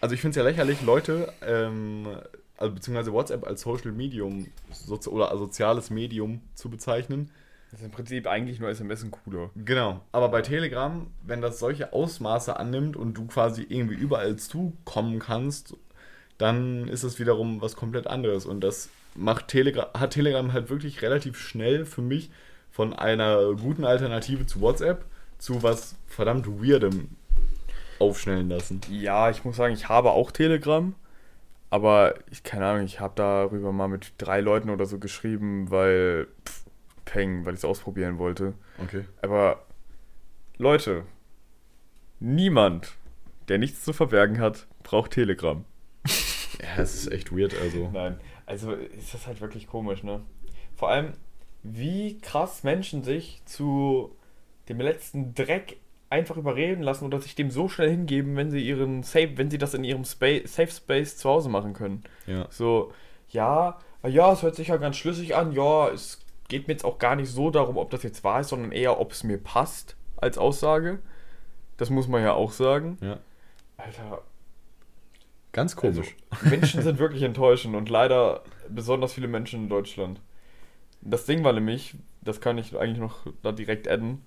Also 0.00 0.14
ich 0.14 0.20
finde 0.20 0.32
es 0.32 0.36
ja 0.36 0.42
lächerlich, 0.42 0.82
Leute, 0.82 1.32
ähm, 1.40 2.06
also 2.58 2.74
beziehungsweise 2.74 3.10
WhatsApp 3.14 3.46
als 3.46 3.62
Social 3.62 3.90
Medium 3.90 4.48
sozi 4.70 5.08
oder 5.08 5.34
soziales 5.38 5.88
Medium 5.88 6.42
zu 6.54 6.68
bezeichnen. 6.68 7.30
Das 7.70 7.80
ist 7.80 7.86
im 7.86 7.92
Prinzip 7.92 8.26
eigentlich 8.26 8.60
nur 8.60 8.68
SMS 8.68 9.02
ein 9.02 9.10
cooler. 9.10 9.48
Genau. 9.56 10.02
Aber 10.12 10.28
bei 10.28 10.42
Telegram, 10.42 11.06
wenn 11.22 11.40
das 11.40 11.58
solche 11.58 11.94
Ausmaße 11.94 12.56
annimmt 12.56 12.96
und 12.96 13.14
du 13.14 13.26
quasi 13.26 13.64
irgendwie 13.66 13.96
überall 13.96 14.36
zukommen 14.36 15.20
kannst, 15.20 15.74
dann 16.38 16.86
ist 16.86 17.02
es 17.02 17.18
wiederum 17.18 17.62
was 17.62 17.74
komplett 17.74 18.06
anderes. 18.06 18.46
Und 18.46 18.60
das 18.60 18.90
macht 19.14 19.48
Telegram, 19.48 19.86
hat 19.94 20.12
Telegram 20.12 20.52
halt 20.52 20.70
wirklich 20.70 21.02
relativ 21.02 21.38
schnell 21.38 21.84
für 21.84 22.02
mich 22.02 22.30
von 22.70 22.92
einer 22.92 23.54
guten 23.54 23.84
Alternative 23.84 24.46
zu 24.46 24.60
WhatsApp 24.60 25.04
zu 25.38 25.62
was 25.62 25.96
verdammt 26.06 26.46
Weirdem 26.46 27.10
aufschnellen 27.98 28.48
lassen. 28.48 28.80
Ja, 28.90 29.30
ich 29.30 29.44
muss 29.44 29.56
sagen, 29.56 29.74
ich 29.74 29.88
habe 29.88 30.10
auch 30.10 30.30
Telegram. 30.30 30.94
Aber 31.70 32.14
ich, 32.30 32.44
keine 32.44 32.66
Ahnung, 32.66 32.84
ich 32.84 33.00
habe 33.00 33.14
darüber 33.16 33.72
mal 33.72 33.88
mit 33.88 34.12
drei 34.18 34.40
Leuten 34.40 34.70
oder 34.70 34.86
so 34.86 34.98
geschrieben, 34.98 35.70
weil, 35.70 36.28
pff, 36.46 36.64
Peng, 37.04 37.44
weil 37.44 37.54
ich 37.54 37.60
es 37.60 37.64
ausprobieren 37.64 38.18
wollte. 38.18 38.54
Okay. 38.80 39.04
Aber 39.22 39.64
Leute, 40.56 41.04
niemand, 42.20 42.94
der 43.48 43.58
nichts 43.58 43.82
zu 43.82 43.92
verbergen 43.92 44.38
hat, 44.38 44.68
braucht 44.84 45.10
Telegram. 45.12 45.64
Ja, 46.62 46.80
es 46.82 46.94
ist 46.94 47.10
echt 47.10 47.36
weird, 47.36 47.54
also. 47.60 47.90
Nein, 47.92 48.20
also 48.46 48.72
ist 48.72 49.14
das 49.14 49.26
halt 49.26 49.40
wirklich 49.40 49.66
komisch, 49.66 50.02
ne? 50.02 50.22
Vor 50.76 50.90
allem, 50.90 51.12
wie 51.62 52.18
krass 52.18 52.64
Menschen 52.64 53.02
sich 53.02 53.42
zu 53.46 54.14
dem 54.68 54.80
letzten 54.80 55.34
Dreck 55.34 55.78
einfach 56.10 56.36
überreden 56.36 56.82
lassen 56.82 57.06
oder 57.06 57.20
sich 57.20 57.34
dem 57.34 57.50
so 57.50 57.68
schnell 57.68 57.90
hingeben, 57.90 58.36
wenn 58.36 58.50
sie 58.50 58.66
ihren 58.66 59.02
Safe, 59.02 59.36
wenn 59.36 59.50
sie 59.50 59.58
das 59.58 59.74
in 59.74 59.84
ihrem 59.84 60.04
Spa 60.04 60.46
Safe 60.46 60.70
Space 60.70 61.16
zu 61.16 61.28
Hause 61.28 61.48
machen 61.48 61.72
können. 61.72 62.04
Ja. 62.26 62.46
So, 62.50 62.92
ja, 63.30 63.78
ah 64.02 64.08
ja, 64.08 64.32
es 64.32 64.42
hört 64.42 64.54
sich 64.54 64.68
ja 64.68 64.76
ganz 64.76 64.96
schlüssig 64.96 65.34
an, 65.34 65.52
ja, 65.52 65.88
es 65.88 66.20
geht 66.48 66.68
mir 66.68 66.74
jetzt 66.74 66.84
auch 66.84 66.98
gar 66.98 67.16
nicht 67.16 67.30
so 67.30 67.50
darum, 67.50 67.76
ob 67.76 67.90
das 67.90 68.02
jetzt 68.02 68.22
wahr 68.22 68.40
ist, 68.40 68.50
sondern 68.50 68.70
eher, 68.70 69.00
ob 69.00 69.12
es 69.12 69.24
mir 69.24 69.38
passt 69.38 69.96
als 70.16 70.38
Aussage. 70.38 71.00
Das 71.76 71.90
muss 71.90 72.06
man 72.06 72.22
ja 72.22 72.34
auch 72.34 72.52
sagen. 72.52 72.98
Ja. 73.00 73.18
Alter, 73.76 74.22
Ganz 75.54 75.76
komisch. 75.76 76.16
also, 76.30 76.50
Menschen 76.50 76.82
sind 76.82 76.98
wirklich 76.98 77.22
enttäuschend 77.22 77.76
und 77.76 77.88
leider 77.88 78.42
besonders 78.68 79.14
viele 79.14 79.28
Menschen 79.28 79.62
in 79.62 79.68
Deutschland. 79.68 80.20
Das 81.00 81.26
Ding 81.26 81.44
war 81.44 81.52
nämlich, 81.52 81.94
das 82.22 82.40
kann 82.40 82.58
ich 82.58 82.76
eigentlich 82.76 82.98
noch 82.98 83.26
da 83.42 83.52
direkt 83.52 83.88
adden, 83.88 84.26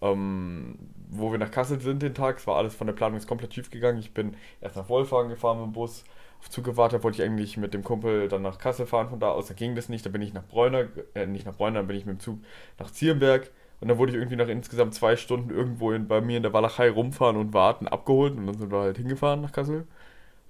ähm, 0.00 0.78
wo 1.10 1.32
wir 1.32 1.38
nach 1.38 1.50
Kassel 1.50 1.80
sind 1.80 2.00
den 2.00 2.14
Tag, 2.14 2.38
es 2.38 2.46
war 2.46 2.56
alles 2.56 2.76
von 2.76 2.86
der 2.86 2.94
Planung 2.94 3.18
ist 3.18 3.26
komplett 3.26 3.54
schief 3.54 3.70
gegangen. 3.70 3.98
Ich 3.98 4.14
bin 4.14 4.36
erst 4.60 4.76
nach 4.76 4.88
Wolfhagen 4.88 5.30
gefahren 5.30 5.58
mit 5.58 5.66
dem 5.66 5.72
Bus, 5.72 6.04
auf 6.38 6.48
Zug 6.48 6.64
gewartet, 6.64 7.02
wollte 7.02 7.20
ich 7.20 7.28
eigentlich 7.28 7.56
mit 7.56 7.74
dem 7.74 7.82
Kumpel 7.82 8.28
dann 8.28 8.42
nach 8.42 8.58
Kassel 8.58 8.86
fahren, 8.86 9.08
von 9.08 9.18
da 9.18 9.30
aus, 9.30 9.48
da 9.48 9.54
ging 9.54 9.74
das 9.74 9.88
nicht, 9.88 10.06
da 10.06 10.10
bin 10.10 10.22
ich 10.22 10.32
nach 10.32 10.44
Bräuner, 10.44 10.86
äh, 11.14 11.26
nicht 11.26 11.44
nach 11.44 11.56
Bräuner, 11.56 11.80
dann 11.80 11.88
bin 11.88 11.96
ich 11.96 12.06
mit 12.06 12.18
dem 12.18 12.20
Zug 12.20 12.38
nach 12.78 12.92
Zierenberg 12.92 13.50
und 13.80 13.88
dann 13.88 13.98
wurde 13.98 14.12
ich 14.12 14.16
irgendwie 14.16 14.36
nach 14.36 14.46
insgesamt 14.46 14.94
zwei 14.94 15.16
Stunden 15.16 15.50
irgendwo 15.50 15.90
in, 15.90 16.06
bei 16.06 16.20
mir 16.20 16.36
in 16.36 16.44
der 16.44 16.52
Walachei 16.52 16.88
rumfahren 16.88 17.36
und 17.36 17.52
warten, 17.52 17.88
abgeholt 17.88 18.36
und 18.36 18.46
dann 18.46 18.56
sind 18.56 18.70
wir 18.70 18.78
halt 18.78 18.98
hingefahren 18.98 19.40
nach 19.40 19.50
Kassel 19.50 19.88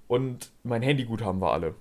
und 0.09 0.51
mein 0.63 0.81
Handyguthaben 0.81 1.39
war 1.39 1.53
alle. 1.53 1.75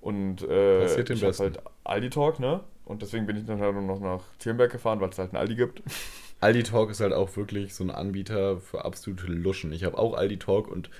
Und 0.00 0.42
äh, 0.42 0.80
Passiert 0.82 1.10
ich 1.10 1.22
hab 1.22 1.28
Besten. 1.30 1.42
halt 1.44 1.60
Aldi 1.84 2.10
Talk, 2.10 2.40
ne? 2.40 2.60
Und 2.84 3.02
deswegen 3.02 3.26
bin 3.26 3.36
ich 3.36 3.44
dann 3.46 3.60
halt 3.60 3.74
noch 3.76 4.00
nach 4.00 4.22
Zierenberg 4.38 4.72
gefahren, 4.72 5.00
weil 5.00 5.10
es 5.10 5.18
halt 5.18 5.30
einen 5.30 5.40
Aldi 5.40 5.54
gibt. 5.54 5.82
Aldi 6.40 6.64
Talk 6.64 6.90
ist 6.90 7.00
halt 7.00 7.12
auch 7.12 7.36
wirklich 7.36 7.72
so 7.74 7.84
ein 7.84 7.90
Anbieter 7.90 8.58
für 8.58 8.84
absolute 8.84 9.26
Luschen. 9.26 9.72
Ich 9.72 9.84
habe 9.84 9.96
auch 9.96 10.14
Aldi 10.14 10.38
Talk 10.38 10.68
und 10.68 10.90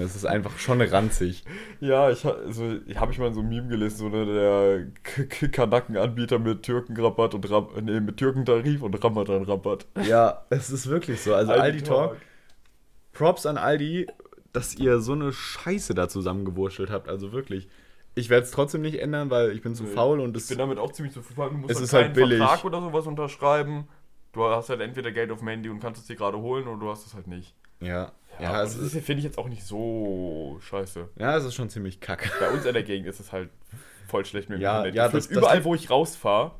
es 0.00 0.14
ist 0.14 0.24
einfach 0.24 0.56
schon 0.58 0.80
ranzig. 0.80 1.42
Ja, 1.80 2.10
ich 2.10 2.24
also, 2.24 2.78
habe 2.94 3.12
ich 3.12 3.18
mal 3.18 3.26
in 3.26 3.34
so 3.34 3.40
ein 3.40 3.48
Meme 3.48 3.66
gelesen, 3.68 3.96
so 3.98 4.08
ne, 4.08 4.24
der 4.24 4.86
K- 5.02 5.24
K- 5.24 5.48
Kanaken-Anbieter 5.48 6.38
mit 6.38 6.62
Türkenrabatt 6.62 7.34
und 7.34 7.50
Ram 7.50 7.68
nee, 7.82 7.98
mit 8.00 8.16
Türkentarif 8.16 8.82
und 8.82 9.02
Ramadan-Rabatt. 9.02 9.86
Ja, 10.06 10.44
es 10.48 10.70
ist 10.70 10.86
wirklich 10.88 11.20
so. 11.20 11.34
Also 11.34 11.52
Aldi, 11.52 11.82
Talk, 11.82 12.16
Props 13.12 13.46
an 13.46 13.58
Aldi, 13.58 14.06
dass 14.54 14.74
ihr 14.74 15.00
so 15.00 15.12
eine 15.12 15.32
Scheiße 15.32 15.94
da 15.94 16.08
zusammengewurschtelt 16.08 16.88
habt. 16.90 17.08
Also 17.10 17.32
wirklich. 17.32 17.68
Ich 18.14 18.30
werde 18.30 18.44
es 18.44 18.52
trotzdem 18.52 18.80
nicht 18.80 19.00
ändern, 19.00 19.28
weil 19.28 19.50
ich 19.50 19.60
bin 19.60 19.74
zu 19.74 19.82
Nee, 19.84 19.90
faul 19.90 20.20
und 20.20 20.36
Ich 20.36 20.44
es 20.44 20.48
bin 20.48 20.58
damit 20.58 20.78
auch 20.78 20.92
ziemlich 20.92 21.12
zufrieden. 21.12 21.50
Du 21.50 21.58
musst 21.58 21.70
Es 21.72 21.76
halt 21.78 21.84
ist 21.84 21.92
halt 21.92 22.04
keinen 22.06 22.14
billig. 22.14 22.38
Vertrag 22.38 22.64
oder 22.64 22.80
sowas 22.80 23.06
unterschreiben. 23.06 23.88
Du 24.32 24.44
hast 24.44 24.68
halt 24.70 24.80
entweder 24.80 25.12
Geld 25.12 25.30
auf 25.30 25.40
dem 25.40 25.48
Handy 25.48 25.68
und 25.68 25.80
kannst 25.80 26.00
es 26.00 26.06
dir 26.06 26.16
gerade 26.16 26.38
holen 26.38 26.66
oder 26.66 26.78
du 26.80 26.90
hast 26.90 27.06
es 27.06 27.14
halt 27.14 27.26
nicht. 27.26 27.54
ja, 27.80 28.12
Ja, 28.38 28.52
ja, 28.52 28.62
das 28.62 28.76
ist, 28.76 28.92
finde 28.92 29.18
ich 29.18 29.24
jetzt 29.24 29.38
auch 29.38 29.48
nicht 29.48 29.64
so 29.64 30.58
scheiße. 30.60 31.08
ja, 31.18 31.36
es 31.36 31.44
ist 31.44 31.54
schon 31.54 31.68
ziemlich 31.70 32.00
kacke. 32.00 32.28
Bei 32.40 32.50
uns 32.50 32.64
in 32.64 32.72
der 32.74 32.82
Gegend 32.82 33.06
ist 33.08 33.20
es 33.20 33.30
halt 33.32 33.50
voll 34.08 34.24
schlecht 34.24 34.48
mit 34.48 34.58
dem 34.58 34.62
Ja, 34.62 34.78
Internet. 34.78 34.94
ja, 34.94 35.08
das- 35.08 35.28
das 35.28 35.36
überall, 35.36 35.64
wo 35.64 35.74
ich 35.74 35.90
rausfahre, 35.90 36.52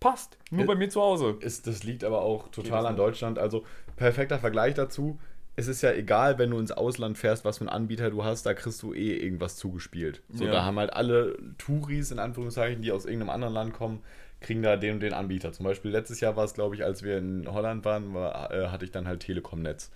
passt. 0.00 0.38
Nur 0.50 0.62
Äh, 0.64 0.66
bei 0.66 0.74
mir 0.76 0.88
zu 0.88 1.00
Hause. 1.00 1.36
Ist, 1.40 1.66
das 1.66 1.82
liegt 1.84 2.04
aber 2.04 2.22
auch 2.22 2.48
total 2.48 2.86
an? 2.86 2.96
Deutschland. 2.96 3.38
Also 3.38 3.64
perfekter 3.96 4.38
Vergleich 4.38 4.74
dazu. 4.74 5.18
Es 5.58 5.66
ist 5.66 5.82
ja 5.82 5.90
egal, 5.92 6.38
wenn 6.38 6.50
du 6.50 6.58
ins 6.58 6.70
Ausland 6.70 7.18
fährst, 7.18 7.44
was 7.44 7.58
für 7.58 7.62
einen 7.62 7.70
Anbieter 7.70 8.10
du 8.10 8.22
hast, 8.22 8.46
da 8.46 8.54
kriegst 8.54 8.80
du 8.82 8.94
eh 8.94 9.16
irgendwas 9.16 9.56
zugespielt. 9.56 10.22
So, 10.32 10.44
Ja. 10.44 10.52
da 10.52 10.64
haben 10.64 10.78
halt 10.78 10.92
alle 10.92 11.36
Touris, 11.58 12.12
in 12.12 12.20
Anführungszeichen, 12.20 12.80
die 12.80 12.92
aus 12.92 13.04
irgendeinem 13.06 13.30
anderen 13.30 13.54
Land 13.54 13.72
kommen, 13.72 14.04
kriegen 14.40 14.62
da 14.62 14.76
den 14.76 14.94
und 14.94 15.00
den 15.00 15.12
Anbieter. 15.14 15.52
Zum 15.52 15.64
Beispiel 15.64 15.90
letztes 15.90 16.20
Jahr 16.20 16.36
war 16.36 16.44
es, 16.44 16.54
glaube 16.54 16.76
ich, 16.76 16.84
als 16.84 17.02
wir 17.02 17.18
in 17.18 17.48
Holland 17.50 17.84
waren, 17.84 18.14
war, 18.14 18.52
äh, 18.52 18.68
hatte 18.68 18.84
ich 18.84 18.92
dann 18.92 19.08
halt 19.08 19.18
Telekom-Netz. 19.20 19.90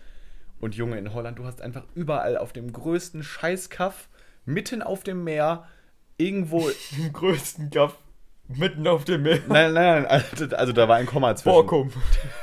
Und 0.60 0.74
Junge, 0.74 0.98
in 0.98 1.14
Holland, 1.14 1.38
du 1.38 1.44
hast 1.44 1.62
einfach 1.62 1.84
überall 1.94 2.36
auf 2.36 2.52
dem 2.52 2.72
größten 2.72 3.22
Scheißkaff, 3.22 4.08
mitten 4.44 4.82
auf 4.82 5.04
dem 5.04 5.22
Meer, 5.22 5.68
irgendwo. 6.18 6.68
Im 6.98 7.12
größten 7.12 7.70
Kaff 7.70 7.98
mitten 8.48 8.88
auf 8.88 9.04
dem 9.04 9.22
Meer. 9.22 9.38
nein, 9.48 9.72
nein, 9.74 10.02
nein, 10.02 10.06
also, 10.06 10.56
also 10.56 10.72
da 10.72 10.88
war 10.88 10.96
ein 10.96 11.06
Komma 11.06 11.36
zwischen. 11.36 11.54
Borkum. 11.54 11.92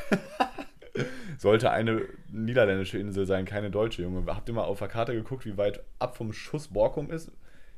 Sollte 1.40 1.72
eine 1.72 2.02
niederländische 2.30 2.98
Insel 2.98 3.26
sein, 3.26 3.46
keine 3.46 3.72
deutsche, 3.72 4.02
Junge. 4.02 4.26
Habt 4.28 4.50
ihr 4.50 4.54
mal 4.54 4.66
auf 4.66 4.80
der 4.80 4.90
Karte 4.90 5.14
geguckt, 5.14 5.46
wie 5.46 5.58
weit 5.58 5.82
ab 5.98 6.18
vom 6.18 6.34
Schuss 6.34 6.68
Borkum 6.68 7.10
ist? 7.12 7.32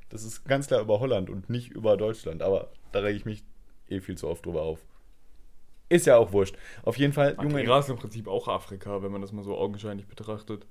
Das 0.09 0.23
ist 0.23 0.45
ganz 0.45 0.65
klar 0.65 0.81
über 0.81 0.99
Holland 0.99 1.29
und 1.29 1.47
nicht 1.47 1.69
über 1.69 1.95
Deutschland. 1.95 2.41
Aber 2.41 2.71
da 2.91 3.01
rege 3.01 3.17
ich 3.17 3.25
mich 3.25 3.43
eh 3.87 4.01
viel 4.01 4.17
zu 4.17 4.27
oft 4.27 4.43
drüber 4.43 4.63
auf. 4.63 4.79
Ist 5.89 6.07
ja 6.07 6.17
auch 6.17 6.31
wurscht. 6.31 6.57
Auf 6.81 6.97
jeden 6.97 7.13
Fall, 7.13 7.35
Junge. 7.35 7.53
Madeira 7.53 7.77
ist 7.77 7.89
im 7.89 7.97
Prinzip 7.97 8.27
auch 8.27 8.47
Afrika, 8.47 9.03
wenn 9.03 9.11
man 9.11 9.21
das 9.21 9.31
mal 9.31 9.43
so 9.43 9.55
augenscheinlich 9.55 10.07
betrachtet. 10.07 10.65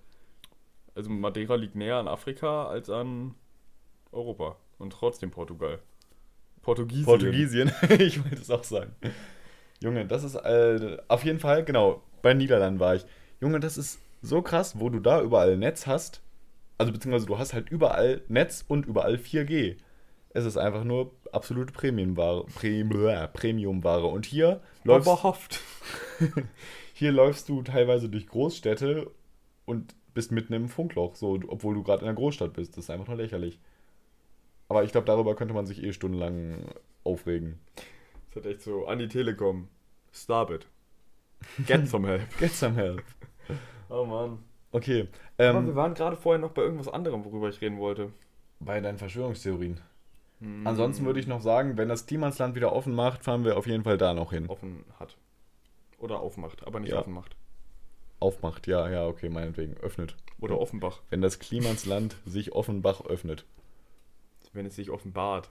Also 0.97 1.11
Madeira 1.11 1.55
liegt 1.55 1.77
näher 1.77 1.99
an 1.99 2.09
Afrika 2.09 2.67
als 2.67 2.91
an 2.91 3.37
Europa. 4.11 4.57
Und 4.79 4.93
trotzdem 4.95 5.31
Portugal. 5.31 5.79
Portugiesien. 6.63 7.05
Portugiesien. 7.05 7.73
ich 8.01 8.21
wollte 8.25 8.43
es 8.43 8.51
auch 8.51 8.65
sagen. 8.65 8.97
Junge, 9.81 10.07
das 10.07 10.25
ist 10.25 10.35
äh, 10.35 10.99
auf 11.07 11.25
jeden 11.25 11.39
Fall, 11.39 11.65
genau, 11.65 12.03
bei 12.23 12.35
Niederlanden 12.35 12.81
war 12.81 12.97
ich. 12.97 13.05
Junge, 13.41 13.61
das 13.61 13.79
ist 13.79 14.01
so 14.23 14.43
krass, 14.43 14.79
wo 14.79 14.89
du 14.89 15.01
da 15.01 15.23
überall 15.23 15.57
Netz 15.57 15.87
hast. 15.87 16.23
Also 16.79 16.93
beziehungsweise 16.93 17.27
du 17.27 17.39
hast 17.39 17.53
halt 17.53 17.71
überall 17.71 18.23
Netz 18.29 18.65
und 18.67 18.87
überall 18.87 19.17
4G. 19.17 19.77
Es 20.31 20.45
ist 20.45 20.57
einfach 20.57 20.85
nur 20.85 21.13
absolute 21.33 21.73
Premiumware. 21.73 22.45
Premium, 22.55 23.29
Premiumware. 23.33 24.07
Und 24.07 24.27
hier 24.27 24.61
läufst, 24.85 25.09
Oberhaft. 25.09 25.61
hier 26.95 27.13
läufst 27.13 27.49
du 27.49 27.63
teilweise 27.63 28.09
durch 28.09 28.27
Großstädte 28.29 29.11
und 29.65 29.95
bist 30.15 30.33
mitten 30.33 30.53
im 30.53 30.69
Funkloch, 30.69 31.17
so, 31.17 31.39
obwohl 31.49 31.75
du 31.75 31.83
gerade 31.83 32.03
in 32.03 32.09
einer 32.09 32.17
Großstadt 32.17 32.53
bist. 32.53 32.77
Das 32.77 32.85
ist 32.85 32.91
einfach 32.91 33.09
nur 33.09 33.17
lächerlich. 33.17 33.59
Aber 34.69 34.85
ich 34.85 34.93
glaube, 34.93 35.07
darüber 35.07 35.35
könnte 35.35 35.55
man 35.55 35.67
sich 35.67 35.83
eh 35.83 35.93
stundenlang 35.93 36.65
aufregen. 37.03 37.59
Das 38.29 38.45
hat 38.45 38.51
echt 38.51 38.63
so, 38.63 38.87
an 38.87 39.01
die 39.01 39.09
Telekom. 39.09 39.69
Stop 40.13 40.51
it. 40.51 40.67
Get 41.67 41.89
some 41.89 42.07
help. 42.07 42.23
Get 42.39 42.53
some 42.53 42.75
help. 42.75 43.03
Oh 43.89 44.05
Mann. 44.05 44.39
Okay. 44.73 45.09
Aber 45.37 45.63
wir 45.63 45.71
Ähm, 45.71 45.75
waren 45.75 45.95
gerade 45.95 46.17
vorher 46.17 46.39
noch 46.41 46.53
bei 46.53 46.63
irgendwas 46.63 46.89
anderem, 46.89 47.25
worüber 47.25 47.49
ich 47.49 47.61
reden 47.61 47.79
wollte. 47.79 48.13
bei 48.61 48.81
deinen 48.81 48.99
Verschwörungstheorien. 48.99 49.81
Hm, 50.41 50.67
Ansonsten 50.67 51.05
würde 51.07 51.19
ich 51.21 51.27
noch 51.27 51.41
sagen, 51.41 51.77
wenn 51.77 51.89
das 51.89 52.07
Klimansland 52.07 52.55
wieder 52.55 52.73
offen 52.73 52.95
macht, 52.95 53.25
fahren 53.25 53.45
wir 53.45 53.57
auf 53.57 53.67
jeden 53.67 53.85
Fall 53.85 53.99
da 53.99 54.15
noch 54.15 54.33
hin. 54.33 54.49
offen 54.49 54.85
hat. 54.99 55.17
Oder 55.99 56.21
aufmacht, 56.21 56.67
aber 56.67 56.81
nicht 56.81 56.93
Ja. 56.93 57.01
offen 57.01 57.13
macht. 57.15 57.37
Aufmacht, 58.21 58.67
ja, 58.67 58.89
ja, 58.91 59.07
okay, 59.07 59.29
meinetwegen. 59.31 59.77
Öffnet. 59.79 60.15
Oder 60.41 60.59
Offenbach, 60.61 61.01
Wenn 61.11 61.21
das 61.23 61.39
Klimansland 61.39 62.17
sich 62.27 62.53
Offenbach 62.53 63.03
öffnet. 63.07 63.45
wenn 64.53 64.67
es 64.67 64.77
sich 64.77 64.91
offenbart. 64.91 65.51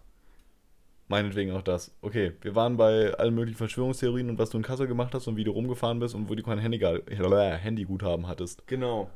Meinetwegen 1.10 1.52
auch 1.54 1.64
das. 1.64 1.92
Okay, 2.02 2.34
wir 2.42 2.56
waren 2.56 2.78
bei 2.78 3.14
allen 3.16 3.34
möglichen 3.34 3.58
Verschwörungstheorien 3.58 4.30
und 4.30 4.38
was 4.38 4.52
du 4.52 4.58
in 4.58 4.64
Kassel 4.64 4.86
gemacht 4.86 5.14
hast 5.16 5.28
und 5.28 5.38
wie 5.38 5.44
du 5.44 5.52
rumgefahren 5.52 6.00
bist 6.00 6.14
und 6.14 6.30
wo 6.30 6.36
du 6.36 6.44
kein 6.44 6.60
Handy, 6.60 6.78
Handyguthaben 7.18 8.28
hattest. 8.28 8.66
Genau. 8.68 9.10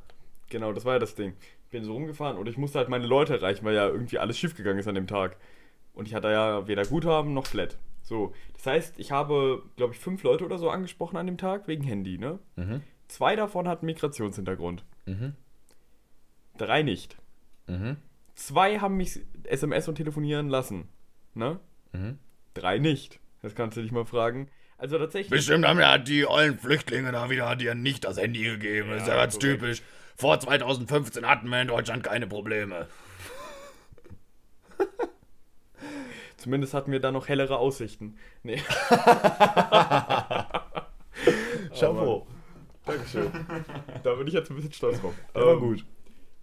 Genau, 0.50 0.74
das 0.74 0.86
war 0.86 0.94
ja 0.94 1.00
das 1.00 1.14
Ding. 1.14 1.34
Ich 1.66 1.70
bin 1.70 1.84
so 1.84 1.94
rumgefahren 1.94 2.38
und 2.38 2.50
ich 2.50 2.58
musste 2.58 2.80
halt 2.80 2.90
meine 2.90 3.06
Leute 3.06 3.36
erreichen, 3.36 3.64
weil 3.64 3.76
ja 3.76 3.88
irgendwie 3.88 4.18
alles 4.18 4.40
schief 4.40 4.56
gegangen 4.56 4.80
ist 4.80 4.88
an 4.88 4.96
dem 4.96 5.06
Tag. 5.06 5.38
Und 5.94 6.08
ich 6.08 6.16
hatte 6.16 6.30
ja 6.32 6.68
weder 6.68 6.84
Guthaben 6.84 7.36
noch 7.36 7.46
Flat. 7.46 7.78
So, 8.02 8.34
das 8.54 8.66
heißt, 8.66 9.00
ich 9.00 9.12
habe, 9.12 9.62
glaube 9.76 9.94
ich, 9.94 10.00
fünf 10.00 10.24
Leute 10.24 10.46
oder 10.46 10.58
so 10.58 10.72
angesprochen 10.72 11.16
an 11.18 11.28
dem 11.28 11.38
Tag 11.38 11.68
wegen 11.68 11.84
Handy, 11.84 12.18
ne? 12.18 12.40
Mhm. 12.56 12.82
Zwei 13.08 13.36
davon 13.36 13.68
hatten 13.68 13.86
Migrationshintergrund. 13.86 14.84
Mhm. 15.06 15.34
Drei 16.58 16.82
nicht. 16.82 17.18
Mhm. 17.68 17.98
Zwei 18.34 18.80
haben 18.80 18.98
mich 18.98 19.22
SMS 19.44 19.88
und 19.88 19.96
telefonieren 19.96 20.50
lassen. 20.50 20.90
Ne? 21.36 21.60
Mhm. 21.94 22.20
Drei 22.54 22.78
nicht. 22.80 23.20
Das 23.42 23.56
kannst 23.56 23.78
du 23.78 23.82
dich 23.82 23.92
mal 23.92 24.06
fragen. 24.06 24.50
Also 24.78 24.98
tatsächlich. 24.98 25.30
Bestimmt 25.30 25.66
haben 25.66 25.80
ja 25.80 25.98
die 25.98 26.26
ollen 26.28 26.58
Flüchtlinge 26.60 27.12
da 27.12 27.30
wieder 27.30 27.56
dir 27.56 27.74
nicht 27.76 28.04
das 28.04 28.18
Handy 28.20 28.44
gegeben. 28.44 28.90
Das 28.90 29.04
ist 29.04 29.08
ja 29.08 29.16
Ja, 29.16 29.22
ganz 29.22 29.40
korrekt. 29.40 29.60
typisch. 29.62 29.82
Vor 30.16 30.40
2015 30.40 31.26
hatten 31.28 31.48
wir 31.50 31.62
in 31.62 31.68
Deutschland 31.70 32.04
keine 32.04 32.28
Probleme. 32.28 32.88
Zumindest 36.38 36.74
hatten 36.74 36.92
wir 36.92 37.00
da 37.00 37.12
noch 37.12 37.28
hellere 37.30 37.58
Aussichten. 37.58 38.18
Nee. 38.44 38.58
Chapeau. 41.80 42.28
Dankeschön. 42.86 43.32
da 44.04 44.14
bin 44.16 44.28
ich 44.28 44.34
jetzt 44.34 44.50
ein 44.52 44.56
bisschen 44.58 44.74
stolz 44.74 45.00
drauf. 45.00 45.14
Aber 45.34 45.54
Ähm, 45.54 45.60
gut. 45.60 45.86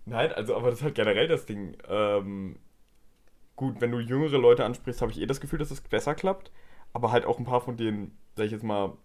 Nein, 0.06 0.32
also, 0.32 0.56
aber 0.56 0.70
das 0.70 0.78
ist 0.78 0.84
halt 0.84 0.94
generell 0.94 1.28
das 1.28 1.44
Ding. 1.46 1.76
Ähm, 1.88 2.56
gut, 3.61 3.83
wenn 3.83 3.90
du 3.90 3.99
jüngere 3.99 4.38
Leute 4.38 4.64
ansprichst, 4.64 5.03
habe 5.03 5.12
ich 5.12 5.20
eh 5.20 5.27
das 5.27 5.38
Gefühl, 5.38 5.59
dass 5.59 5.70
es 5.70 5.83
besser 5.83 6.14
klappt. 6.14 6.51
Aber 6.94 7.12
halt 7.12 7.27
auch 7.27 7.38
ein 7.38 7.44
paar 7.44 7.61
von 7.61 7.77
den, 7.77 8.16
sag 8.35 8.46
ich 8.46 8.53
jetzt 8.53 8.64
mal, 8.64 8.96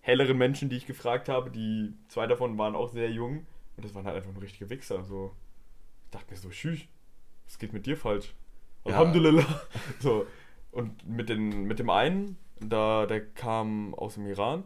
helleren 0.00 0.36
Menschen, 0.36 0.68
die 0.68 0.76
ich 0.76 0.86
gefragt 0.86 1.28
habe, 1.28 1.50
die 1.50 1.94
zwei 2.08 2.26
davon 2.26 2.58
waren 2.58 2.74
auch 2.74 2.88
sehr 2.88 3.08
jung. 3.12 3.46
Und 3.76 3.84
das 3.84 3.94
waren 3.94 4.06
halt 4.06 4.16
einfach 4.16 4.32
nur 4.32 4.42
richtige 4.42 4.70
Wichser. 4.70 5.04
So. 5.04 5.32
Ich 6.06 6.10
dachte 6.10 6.32
mir 6.32 6.36
so, 6.36 6.50
tschüss, 6.50 6.80
was 7.44 7.58
geht 7.58 7.72
mit 7.72 7.86
dir 7.86 7.96
falsch? 7.96 8.34
Ja. 8.84 8.94
Alhamdulillah. 8.94 9.46
So. 10.00 10.26
Und 10.72 11.08
mit, 11.08 11.28
den, 11.28 11.62
mit 11.62 11.78
dem 11.78 11.88
einen, 11.88 12.36
da, 12.60 13.06
der 13.06 13.24
kam 13.24 13.94
aus 13.94 14.14
dem 14.14 14.26
Iran. 14.26 14.64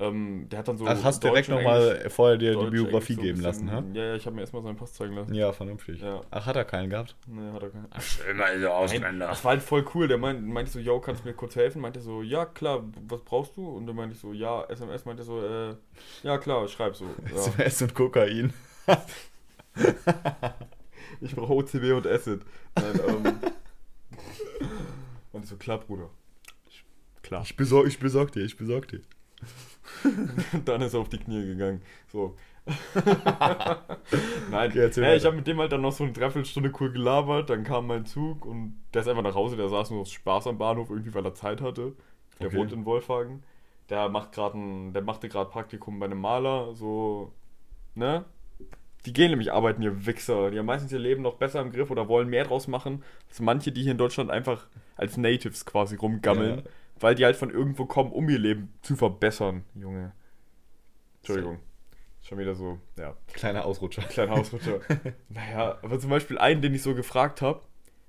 Ähm, 0.00 0.48
der 0.48 0.60
hat 0.60 0.68
dann 0.68 0.76
so. 0.78 0.86
Ach, 0.86 1.02
hast 1.02 1.24
Deutsch 1.24 1.30
direkt 1.32 1.48
nochmal 1.48 2.08
vorher 2.08 2.36
dir 2.36 2.50
die 2.52 2.54
Deutsch, 2.56 2.70
Biografie 2.70 3.14
Englisch 3.14 3.26
geben 3.26 3.38
so 3.38 3.42
ein 3.42 3.46
lassen, 3.48 3.66
bisschen- 3.66 3.94
ha? 3.94 4.00
Ja, 4.00 4.08
ja, 4.10 4.14
ich 4.14 4.26
habe 4.26 4.36
mir 4.36 4.42
erstmal 4.42 4.62
seinen 4.62 4.76
Pass 4.76 4.92
zeigen 4.94 5.14
lassen. 5.14 5.34
Ja, 5.34 5.52
vernünftig. 5.52 6.00
Ja. 6.00 6.20
Ach, 6.30 6.46
hat 6.46 6.54
er 6.54 6.64
keinen 6.64 6.88
gehabt? 6.90 7.16
Nee, 7.26 7.50
hat 7.52 7.62
er 7.64 7.70
keinen. 7.70 7.86
Immer 8.30 8.46
so 8.46 8.58
Nein, 8.60 8.66
Ausländer. 8.66 9.26
das 9.26 9.44
war 9.44 9.50
halt 9.52 9.62
voll 9.62 9.84
cool. 9.94 10.06
Der 10.06 10.18
meint, 10.18 10.46
meinte 10.46 10.70
so, 10.70 10.78
yo, 10.78 11.00
kannst 11.00 11.24
du 11.24 11.28
mir 11.28 11.34
kurz 11.34 11.56
helfen? 11.56 11.80
Meinte 11.82 12.00
so, 12.00 12.22
ja, 12.22 12.46
klar, 12.46 12.84
was 13.08 13.22
brauchst 13.22 13.56
du? 13.56 13.66
Und 13.68 13.86
dann 13.88 13.96
meinte 13.96 14.14
ich 14.14 14.20
so, 14.20 14.32
ja, 14.32 14.62
SMS. 14.68 15.04
Meinte 15.04 15.24
so, 15.24 15.40
äh, 15.44 15.74
ja, 16.22 16.38
klar, 16.38 16.68
schreib 16.68 16.94
so. 16.94 17.06
Ja. 17.30 17.36
SMS 17.36 17.82
und 17.82 17.94
Kokain. 17.94 18.52
Ich 21.20 21.34
brauche 21.34 21.52
OCB 21.52 21.92
und 21.96 22.06
Acid. 22.06 22.40
Nein, 22.76 23.00
ähm. 23.08 23.38
Und 25.32 25.42
ich 25.42 25.50
so, 25.50 25.56
klar, 25.56 25.78
Bruder. 25.78 26.10
Ich, 26.68 26.84
klar. 27.22 27.42
Ich 27.44 27.56
besorg, 27.56 27.86
ich 27.88 27.98
besorg 27.98 28.30
dir, 28.32 28.44
ich 28.44 28.56
besorg 28.56 28.86
dir. 28.88 29.00
Dann 30.64 30.82
ist 30.82 30.94
er 30.94 31.00
auf 31.00 31.08
die 31.08 31.18
Knie 31.18 31.44
gegangen. 31.46 31.82
So. 32.12 32.36
Nein, 34.50 34.70
Okay, 34.70 34.90
ja, 35.00 35.14
ich 35.14 35.24
habe 35.24 35.36
mit 35.36 35.46
dem 35.46 35.58
halt 35.58 35.72
dann 35.72 35.80
noch 35.80 35.92
so 35.92 36.04
eine 36.04 36.12
Dreiviertelstunde 36.12 36.72
cool 36.80 36.92
gelabert. 36.92 37.48
Dann 37.50 37.64
kam 37.64 37.86
mein 37.86 38.04
Zug 38.06 38.44
und 38.44 38.78
der 38.92 39.02
ist 39.02 39.08
einfach 39.08 39.22
nach 39.22 39.34
Hause. 39.34 39.56
Der 39.56 39.68
saß 39.68 39.90
nur 39.90 40.02
aus 40.02 40.12
Spaß 40.12 40.46
am 40.48 40.58
Bahnhof, 40.58 40.90
irgendwie, 40.90 41.14
weil 41.14 41.24
er 41.24 41.34
Zeit 41.34 41.60
hatte. 41.62 41.94
Der 42.40 42.48
Okay. 42.48 42.56
wohnt 42.56 42.72
in 42.72 42.84
Wolfhagen. 42.84 43.42
Der 43.88 44.08
macht 44.10 44.32
gerade 44.32 44.58
der 44.92 45.02
machte 45.02 45.28
gerade 45.28 45.50
Praktikum 45.50 45.98
bei 45.98 46.06
einem 46.06 46.20
Maler. 46.20 46.74
So, 46.74 47.32
ne? 47.94 48.24
Die 49.06 49.12
gehen 49.12 49.30
nämlich 49.30 49.52
arbeiten, 49.52 49.82
ihr 49.82 50.06
Wichser. 50.06 50.50
Die 50.50 50.58
haben 50.58 50.66
meistens 50.66 50.92
ihr 50.92 50.98
Leben 50.98 51.22
noch 51.22 51.34
besser 51.36 51.60
im 51.62 51.72
Griff 51.72 51.90
oder 51.90 52.08
wollen 52.08 52.28
mehr 52.28 52.44
draus 52.44 52.68
machen, 52.68 53.02
als 53.28 53.40
manche, 53.40 53.72
die 53.72 53.82
hier 53.82 53.92
in 53.92 53.98
Deutschland 53.98 54.30
einfach 54.30 54.66
als 54.96 55.16
Natives 55.16 55.64
quasi 55.64 55.96
rumgammeln. 55.96 56.58
Ja. 56.58 56.62
Weil 57.00 57.14
die 57.14 57.24
halt 57.24 57.36
von 57.36 57.50
irgendwo 57.50 57.86
kommen, 57.86 58.12
um 58.12 58.28
ihr 58.28 58.38
Leben 58.38 58.72
zu 58.82 58.96
verbessern, 58.96 59.64
Junge. 59.74 60.12
Entschuldigung. 61.18 61.60
Schon 62.22 62.38
wieder 62.38 62.54
so, 62.54 62.78
ja, 62.98 63.16
Kleiner 63.32 63.64
Ausrutscher. 63.64 64.02
kleiner 64.02 64.32
Ausrutscher. 64.32 64.80
naja, 65.28 65.78
aber 65.82 65.98
zum 65.98 66.10
Beispiel 66.10 66.36
einen, 66.38 66.60
den 66.60 66.74
ich 66.74 66.82
so 66.82 66.94
gefragt 66.94 67.40
habe, 67.40 67.62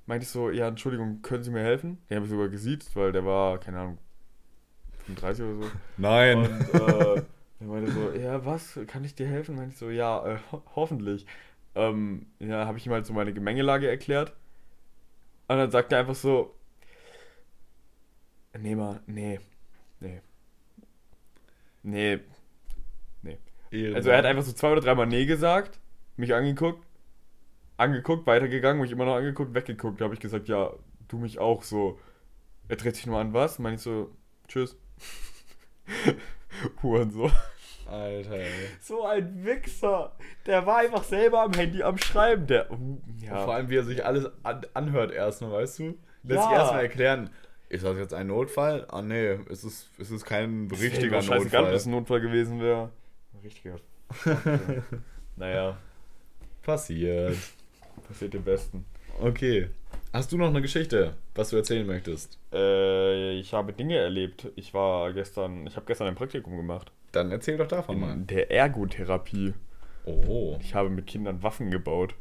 meinte 0.08 0.24
ich 0.24 0.30
so, 0.30 0.50
ja, 0.50 0.68
Entschuldigung, 0.68 1.22
können 1.22 1.44
Sie 1.44 1.52
mir 1.52 1.64
helfen? 1.64 2.00
Den 2.10 2.18
habe 2.18 2.26
ich 2.26 2.32
sogar 2.32 2.50
gesiezt, 2.50 2.96
weil 2.96 3.12
der 3.12 3.26
war, 3.26 3.60
keine 3.60 3.80
Ahnung, 3.80 3.98
35 5.06 5.46
oder 5.46 5.56
so. 5.64 5.72
Nein. 5.98 6.38
Und 6.38 6.74
äh, 6.74 7.24
er 7.60 7.66
meinte 7.66 7.92
so, 7.92 8.12
ja, 8.12 8.46
was, 8.46 8.80
kann 8.88 9.04
ich 9.04 9.16
dir 9.16 9.28
helfen? 9.28 9.56
Meinte 9.56 9.74
ich 9.74 9.78
so, 9.78 9.90
ja, 9.90 10.26
äh, 10.26 10.38
ho 10.52 10.64
hoffentlich. 10.76 11.26
Ähm, 11.76 12.26
ja, 12.40 12.66
habe 12.66 12.78
ich 12.78 12.86
ihm 12.86 12.92
halt 12.92 13.06
so 13.06 13.14
meine 13.14 13.34
Gemengelage 13.34 13.88
erklärt. 13.88 14.34
Und 15.48 15.58
dann 15.58 15.72
sagt 15.72 15.92
er 15.92 16.00
einfach 16.00 16.16
so, 16.16 16.56
nee, 18.62 18.76
mal, 18.76 19.00
nee, 19.08 19.40
nee. 20.00 20.22
Nee. 21.82 22.20
Also 23.94 24.10
er 24.10 24.18
hat 24.18 24.26
einfach 24.26 24.44
so 24.44 24.52
zwei 24.52 24.72
oder 24.72 24.82
dreimal 24.82 25.08
nee 25.08 25.26
gesagt, 25.26 25.80
mich 26.18 26.34
angeguckt 26.34 26.84
angeguckt, 27.80 28.28
weitergegangen, 28.28 28.82
mich 28.82 28.92
immer 28.92 29.06
noch 29.06 29.16
angeguckt, 29.16 29.54
weggeguckt. 29.56 30.00
Da 30.00 30.06
habe 30.06 30.14
ich 30.14 30.20
gesagt, 30.20 30.48
ja, 30.48 30.72
du 31.08 31.18
mich 31.18 31.40
auch 31.40 31.64
so. 31.64 31.98
Er 32.68 32.76
dreht 32.76 32.96
sich 32.96 33.08
nur 33.08 33.20
an, 33.20 33.34
was? 33.34 33.58
Meine 33.58 33.78
ich 33.78 33.82
so, 33.82 34.12
tschüss. 34.48 34.78
Huren 36.84 37.10
so. 37.12 37.32
Alter, 37.88 38.36
ey. 38.36 38.52
So 38.82 39.06
ein 39.06 39.44
Wichser. 39.44 40.16
Der 40.46 40.66
war 40.66 40.78
einfach 40.78 41.04
selber 41.04 41.42
am 41.42 41.54
Handy 41.54 41.82
am 41.82 41.98
Schreiben. 41.98 42.46
Der, 42.46 42.68
ja. 43.22 43.44
Vor 43.44 43.56
allem, 43.56 43.70
wie 43.70 43.78
er 43.78 43.84
sich 43.84 44.06
alles 44.06 44.30
an 44.44 44.62
anhört 44.74 45.12
erstmal, 45.12 45.54
weißt 45.54 45.80
du? 45.80 45.98
Lässt 46.24 46.44
sich 46.44 46.52
Ja. 46.52 46.60
erstmal 46.60 46.84
erklären. 46.84 47.30
Ist 47.70 47.84
das 47.86 47.98
jetzt 47.98 48.14
ein 48.16 48.28
Notfall? 48.28 48.86
Ah, 48.90 49.02
nee, 49.04 49.38
es 49.50 49.64
ist, 49.64 49.90
es 50.00 50.10
ist 50.10 50.26
kein 50.26 50.68
richtiger 50.72 51.12
Wäre 51.12 51.22
scheißegal, 51.24 51.44
Notfall. 51.44 51.64
ob 51.66 51.72
das 51.72 51.86
ein 51.86 51.92
Notfall 51.92 52.22
gewesen 52.22 52.60
wäre. 52.60 52.90
Richtiger. 53.44 53.76
naja, 55.36 55.78
Passiert. 56.64 57.38
passiert 58.08 58.34
dem 58.34 58.44
Besten. 58.44 58.86
Okay. 59.20 59.70
Hast 60.12 60.32
du 60.32 60.38
noch 60.38 60.48
eine 60.48 60.62
Geschichte, 60.64 61.14
was 61.36 61.52
du 61.52 61.58
erzählen 61.58 61.86
möchtest? 61.86 62.40
Äh, 62.52 63.34
ich 63.34 63.54
habe 63.54 63.74
Dinge 63.74 63.98
erlebt. 63.98 64.48
Ich 64.56 64.74
war 64.74 65.14
gestern, 65.14 65.68
ich 65.68 65.76
habe 65.76 65.86
gestern 65.86 66.08
ein 66.08 66.16
Praktikum 66.16 66.58
gemacht. 66.58 66.92
Dann 67.12 67.32
erzähl 67.32 67.58
doch 67.58 67.68
davon 67.68 68.00
mal. 68.00 68.14
In 68.14 68.26
der 68.26 68.50
Ergotherapie. 68.50 69.54
Oh. 70.06 70.58
Ich 70.62 70.74
habe 70.74 70.90
mit 70.90 71.06
Kindern 71.06 71.44
Waffen 71.44 71.70
gebaut. 71.70 72.16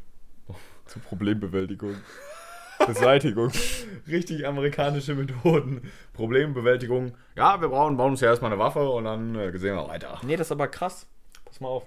Zur 0.84 1.00
Problembewältigung. 1.02 1.94
Beseitigung. 2.86 3.50
Richtig 4.08 4.46
amerikanische 4.46 5.14
Methoden. 5.14 5.82
Problembewältigung. 6.14 7.12
Ja, 7.36 7.60
wir 7.60 7.68
brauchen, 7.68 7.96
bauen 7.96 8.12
uns 8.12 8.20
ja 8.20 8.28
erstmal 8.28 8.52
eine 8.52 8.60
Waffe 8.60 8.88
und 8.88 9.04
dann 9.04 9.34
äh, 9.34 9.56
sehen 9.58 9.76
wir 9.76 9.88
weiter. 9.88 10.20
Nee, 10.24 10.36
das 10.36 10.48
ist 10.48 10.52
aber 10.52 10.68
krass. 10.68 11.06
Pass 11.44 11.60
mal 11.60 11.68
auf. 11.68 11.86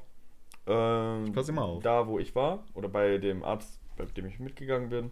Ähm, 0.68 1.34
Pass 1.34 1.50
immer 1.50 1.64
auf. 1.64 1.84
Da, 1.84 2.08
wo 2.08 2.20
ich 2.20 2.36
war, 2.36 2.64
oder 2.74 2.90
bei 2.90 3.18
dem 3.18 3.44
Arzt, 3.44 3.80
bei 3.98 4.06
dem 4.06 4.26
ich 4.28 4.40
mitgegangen 4.40 4.90
bin, 4.90 5.12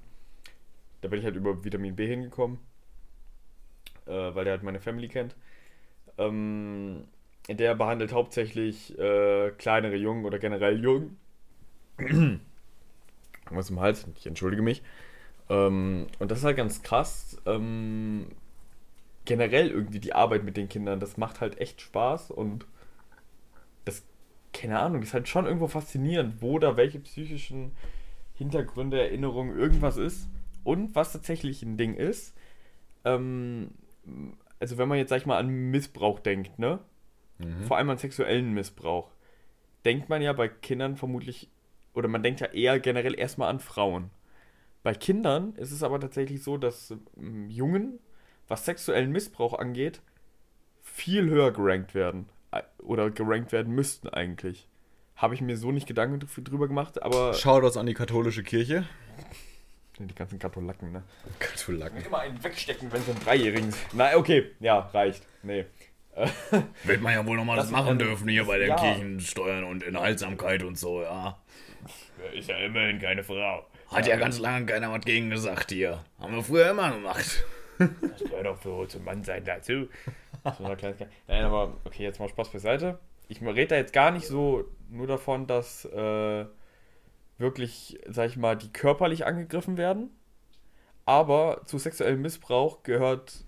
da 1.01 1.07
bin 1.07 1.19
ich 1.19 1.25
halt 1.25 1.35
über 1.35 1.63
Vitamin 1.63 1.95
B 1.95 2.07
hingekommen. 2.07 2.59
Äh, 4.05 4.35
weil 4.35 4.43
der 4.43 4.53
halt 4.53 4.63
meine 4.63 4.79
Family 4.79 5.07
kennt. 5.07 5.35
Ähm, 6.17 7.05
der 7.47 7.75
behandelt 7.75 8.13
hauptsächlich 8.13 8.97
äh, 8.99 9.51
kleinere 9.51 9.95
Jungen 9.95 10.25
oder 10.25 10.39
generell 10.39 10.79
Jungen. 10.79 11.17
Was 13.49 13.69
im 13.69 13.79
Hals, 13.79 14.05
ich 14.15 14.27
entschuldige 14.27 14.61
mich. 14.61 14.83
Ähm, 15.49 16.07
und 16.19 16.31
das 16.31 16.39
ist 16.39 16.43
halt 16.45 16.57
ganz 16.57 16.81
krass. 16.83 17.41
Ähm, 17.45 18.27
generell 19.25 19.69
irgendwie 19.69 19.99
die 19.99 20.13
Arbeit 20.13 20.43
mit 20.43 20.57
den 20.57 20.69
Kindern, 20.69 20.99
das 20.99 21.17
macht 21.17 21.41
halt 21.41 21.59
echt 21.59 21.81
Spaß 21.81 22.31
und 22.31 22.65
das, 23.85 24.03
keine 24.53 24.79
Ahnung, 24.79 25.03
ist 25.03 25.13
halt 25.13 25.27
schon 25.27 25.45
irgendwo 25.45 25.67
faszinierend, 25.67 26.41
wo 26.41 26.57
da 26.59 26.77
welche 26.77 26.99
psychischen 26.99 27.71
Hintergründe, 28.35 28.99
Erinnerungen, 28.99 29.57
irgendwas 29.57 29.97
ist. 29.97 30.27
Und 30.63 30.95
was 30.95 31.13
tatsächlich 31.13 31.61
ein 31.63 31.77
Ding 31.77 31.93
ist, 31.93 32.35
ähm, 33.05 33.71
also 34.59 34.77
wenn 34.77 34.89
man 34.89 34.97
jetzt, 34.97 35.09
sag 35.09 35.17
ich 35.17 35.25
mal, 35.25 35.37
an 35.37 35.47
Missbrauch 35.47 36.19
denkt, 36.19 36.59
ne? 36.59 36.79
Mhm. 37.37 37.63
Vor 37.65 37.77
allem 37.77 37.89
an 37.89 37.97
sexuellen 37.97 38.53
Missbrauch, 38.53 39.11
denkt 39.85 40.09
man 40.09 40.21
ja 40.21 40.33
bei 40.33 40.47
Kindern 40.47 40.97
vermutlich, 40.97 41.49
oder 41.93 42.07
man 42.07 42.23
denkt 42.23 42.41
ja 42.41 42.47
eher 42.47 42.79
generell 42.79 43.17
erstmal 43.17 43.49
an 43.49 43.59
Frauen. 43.59 44.09
Bei 44.83 44.93
Kindern 44.93 45.53
ist 45.55 45.71
es 45.71 45.83
aber 45.83 45.99
tatsächlich 45.99 46.41
so, 46.43 46.57
dass 46.57 46.93
ähm, 47.17 47.49
Jungen, 47.49 47.99
was 48.47 48.65
sexuellen 48.65 49.11
Missbrauch 49.11 49.57
angeht, 49.57 50.01
viel 50.81 51.29
höher 51.29 51.51
gerankt 51.51 51.93
werden. 51.95 52.29
Äh, 52.51 52.61
Oder 52.79 53.09
gerankt 53.11 53.51
werden 53.51 53.73
müssten 53.75 54.09
eigentlich. 54.09 54.67
Habe 55.15 55.35
ich 55.35 55.41
mir 55.41 55.57
so 55.57 55.71
nicht 55.71 55.85
Gedanken 55.87 56.19
dr- 56.21 56.43
drüber 56.43 56.67
gemacht, 56.67 57.03
aber. 57.03 57.33
Shoutouts 57.33 57.75
an 57.77 57.85
die 57.87 57.93
katholische 57.93 58.41
Kirche. 58.43 58.85
Die 59.99 60.15
ganzen 60.15 60.39
Katholaken, 60.39 60.93
ne? 60.93 61.03
Katholaken. 61.39 62.01
Immer 62.05 62.19
einen 62.19 62.41
wegstecken, 62.41 62.89
wenn 62.93 63.01
sie 63.01 63.11
einen 63.11 63.19
Dreijährigen. 63.19 63.73
Na, 63.91 64.15
okay, 64.15 64.51
ja, 64.61 64.79
reicht. 64.93 65.27
Nee. 65.43 65.65
Wird 66.85 67.01
man 67.01 67.13
ja 67.13 67.25
wohl 67.25 67.35
noch 67.35 67.43
mal 67.43 67.57
das, 67.57 67.65
Das- 67.65 67.71
machen 67.71 67.91
ähm, 67.91 67.99
dürfen 67.99 68.29
hier 68.29 68.45
bei 68.45 68.59
den 68.59 68.69
ja. 68.69 68.75
Kirchensteuern 68.77 69.65
und 69.65 69.83
Enthaltsamkeit 69.83 70.63
und 70.63 70.77
so, 70.77 71.01
ja. 71.01 71.37
Ist 72.33 72.47
ja 72.47 72.57
immerhin 72.59 72.99
keine 72.99 73.23
Frau. 73.25 73.65
Hat 73.91 74.07
ja 74.07 74.15
ganz 74.17 74.39
lange 74.39 74.65
keiner 74.65 74.91
was 74.91 75.01
gegen 75.01 75.29
gesagt 75.29 75.71
hier. 75.71 76.03
Haben 76.19 76.35
wir 76.35 76.43
früher 76.43 76.69
immer 76.69 76.91
gemacht. 76.91 77.43
Das 77.79 78.19
gehört 78.23 78.45
doch 78.45 78.57
für 78.61 78.87
zum 78.87 79.03
Mann 79.05 79.23
sein 79.23 79.43
dazu. 79.45 79.87
Ge- 80.97 81.07
Nein, 81.27 81.43
aber 81.43 81.73
okay, 81.85 82.03
jetzt 82.03 82.19
mal 82.19 82.29
Spaß 82.29 82.49
beiseite. 82.51 82.99
Ich 83.29 83.41
rede 83.41 83.67
da 83.67 83.75
jetzt 83.75 83.93
gar 83.93 84.11
nicht 84.11 84.27
so 84.27 84.65
nur 84.89 85.07
davon, 85.07 85.47
dass 85.47 85.85
äh, 85.85 86.45
wirklich, 87.37 87.99
sag 88.07 88.27
ich 88.29 88.37
mal, 88.37 88.55
die 88.57 88.71
körperlich 88.71 89.25
angegriffen 89.25 89.77
werden. 89.77 90.09
Aber 91.05 91.61
zu 91.65 91.77
sexuellem 91.77 92.21
Missbrauch 92.21 92.83
gehört 92.83 93.43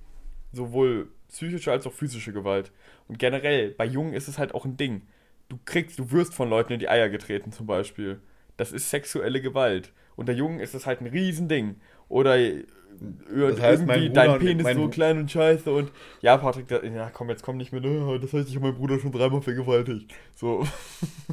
sowohl 0.51 1.09
psychische 1.29 1.71
als 1.71 1.85
auch 1.85 1.93
physische 1.93 2.33
Gewalt. 2.33 2.71
Und 3.07 3.19
generell, 3.19 3.71
bei 3.71 3.85
Jungen 3.85 4.13
ist 4.13 4.27
es 4.27 4.37
halt 4.37 4.53
auch 4.55 4.65
ein 4.65 4.77
Ding. 4.77 5.03
Du 5.49 5.59
kriegst, 5.65 5.99
du 5.99 6.11
wirst 6.11 6.33
von 6.33 6.49
Leuten 6.49 6.73
in 6.73 6.79
die 6.79 6.89
Eier 6.89 7.09
getreten 7.09 7.51
zum 7.51 7.67
Beispiel. 7.67 8.21
Das 8.57 8.71
ist 8.71 8.89
sexuelle 8.89 9.41
Gewalt. 9.41 9.91
Unter 10.21 10.33
Jungen 10.33 10.59
ist 10.59 10.73
es 10.73 10.85
halt 10.85 11.01
ein 11.01 11.07
Riesending. 11.07 11.75
Oder 12.09 12.37
Das 12.37 13.59
heißt, 13.59 13.81
irgendwie 13.81 14.09
dein 14.09 14.39
Penis 14.39 14.75
so 14.75 14.87
klein 14.87 15.17
und 15.17 15.31
scheiße 15.31 15.71
und 15.71 15.91
ja, 16.21 16.37
Patrick, 16.37 16.67
da, 16.67 16.83
ja, 16.83 17.09
komm, 17.09 17.29
jetzt 17.29 17.41
komm 17.41 17.57
nicht 17.57 17.71
mit, 17.71 17.83
äh, 17.83 18.19
das 18.19 18.33
heißt, 18.33 18.49
ich 18.49 18.55
habe 18.55 18.67
meinen 18.67 18.77
Bruder 18.77 18.99
schon 18.99 19.11
dreimal 19.11 19.41
vergewaltigt. 19.41 20.13
So. 20.35 20.65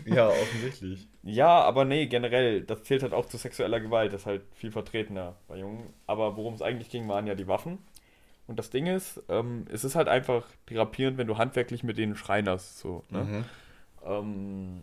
Ja, 0.07 0.29
offensichtlich. 0.29 1.07
Ja, 1.23 1.61
aber 1.61 1.85
nee, 1.85 2.07
generell, 2.07 2.63
das 2.63 2.85
zählt 2.85 3.03
halt 3.03 3.13
auch 3.13 3.27
zu 3.27 3.37
sexueller 3.37 3.81
Gewalt, 3.81 4.15
das 4.15 4.23
ist 4.23 4.27
halt 4.27 4.43
viel 4.55 4.71
vertretener 4.71 5.35
bei 5.49 5.59
Jungen. 5.59 5.83
Aber 6.07 6.37
worum 6.37 6.55
es 6.55 6.63
eigentlich 6.63 6.89
ging, 6.89 7.09
waren 7.09 7.27
ja 7.27 7.35
die 7.35 7.49
Waffen. 7.49 7.79
Und 8.47 8.59
das 8.59 8.71
Ding 8.71 8.87
ist, 8.87 9.23
ähm, 9.29 9.67
es 9.71 9.85
ist 9.85 9.97
halt 9.97 10.09
einfach 10.09 10.47
therapierend, 10.67 11.19
wenn 11.19 11.27
du 11.27 11.37
handwerklich 11.37 11.85
mit 11.85 11.99
denen 11.99 12.17
schreinerst, 12.17 12.79
so, 12.79 13.05
ne? 13.11 13.25
Mhm. 13.25 13.45
Ähm, 14.07 14.83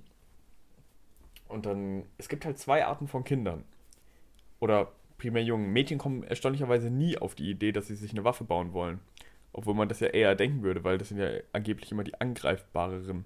und 1.48 1.66
dann, 1.66 2.04
es 2.20 2.30
gibt 2.30 2.46
halt 2.46 2.60
zwei 2.60 2.86
Arten 2.86 3.08
von 3.08 3.24
Kindern. 3.24 3.64
Oder 4.60 4.92
primär 5.18 5.44
Jungen. 5.44 5.72
Mädchen 5.72 5.98
kommen 5.98 6.24
erstaunlicherweise 6.24 6.90
nie 6.90 7.18
auf 7.18 7.36
die 7.36 7.50
Idee, 7.50 7.72
dass 7.72 7.88
sie 7.88 7.96
sich 7.96 8.12
eine 8.12 8.24
Waffe 8.24 8.44
bauen 8.44 8.74
wollen. 8.74 9.00
Obwohl 9.54 9.74
man 9.74 9.88
das 9.88 10.02
ja 10.02 10.08
eher 10.08 10.36
denken 10.36 10.64
würde, 10.64 10.84
weil 10.84 10.98
das 10.98 11.10
sind 11.10 11.18
ja 11.18 11.30
angeblich 11.54 11.92
immer 11.92 12.04
die 12.04 12.20
angreifbareren. 12.20 13.26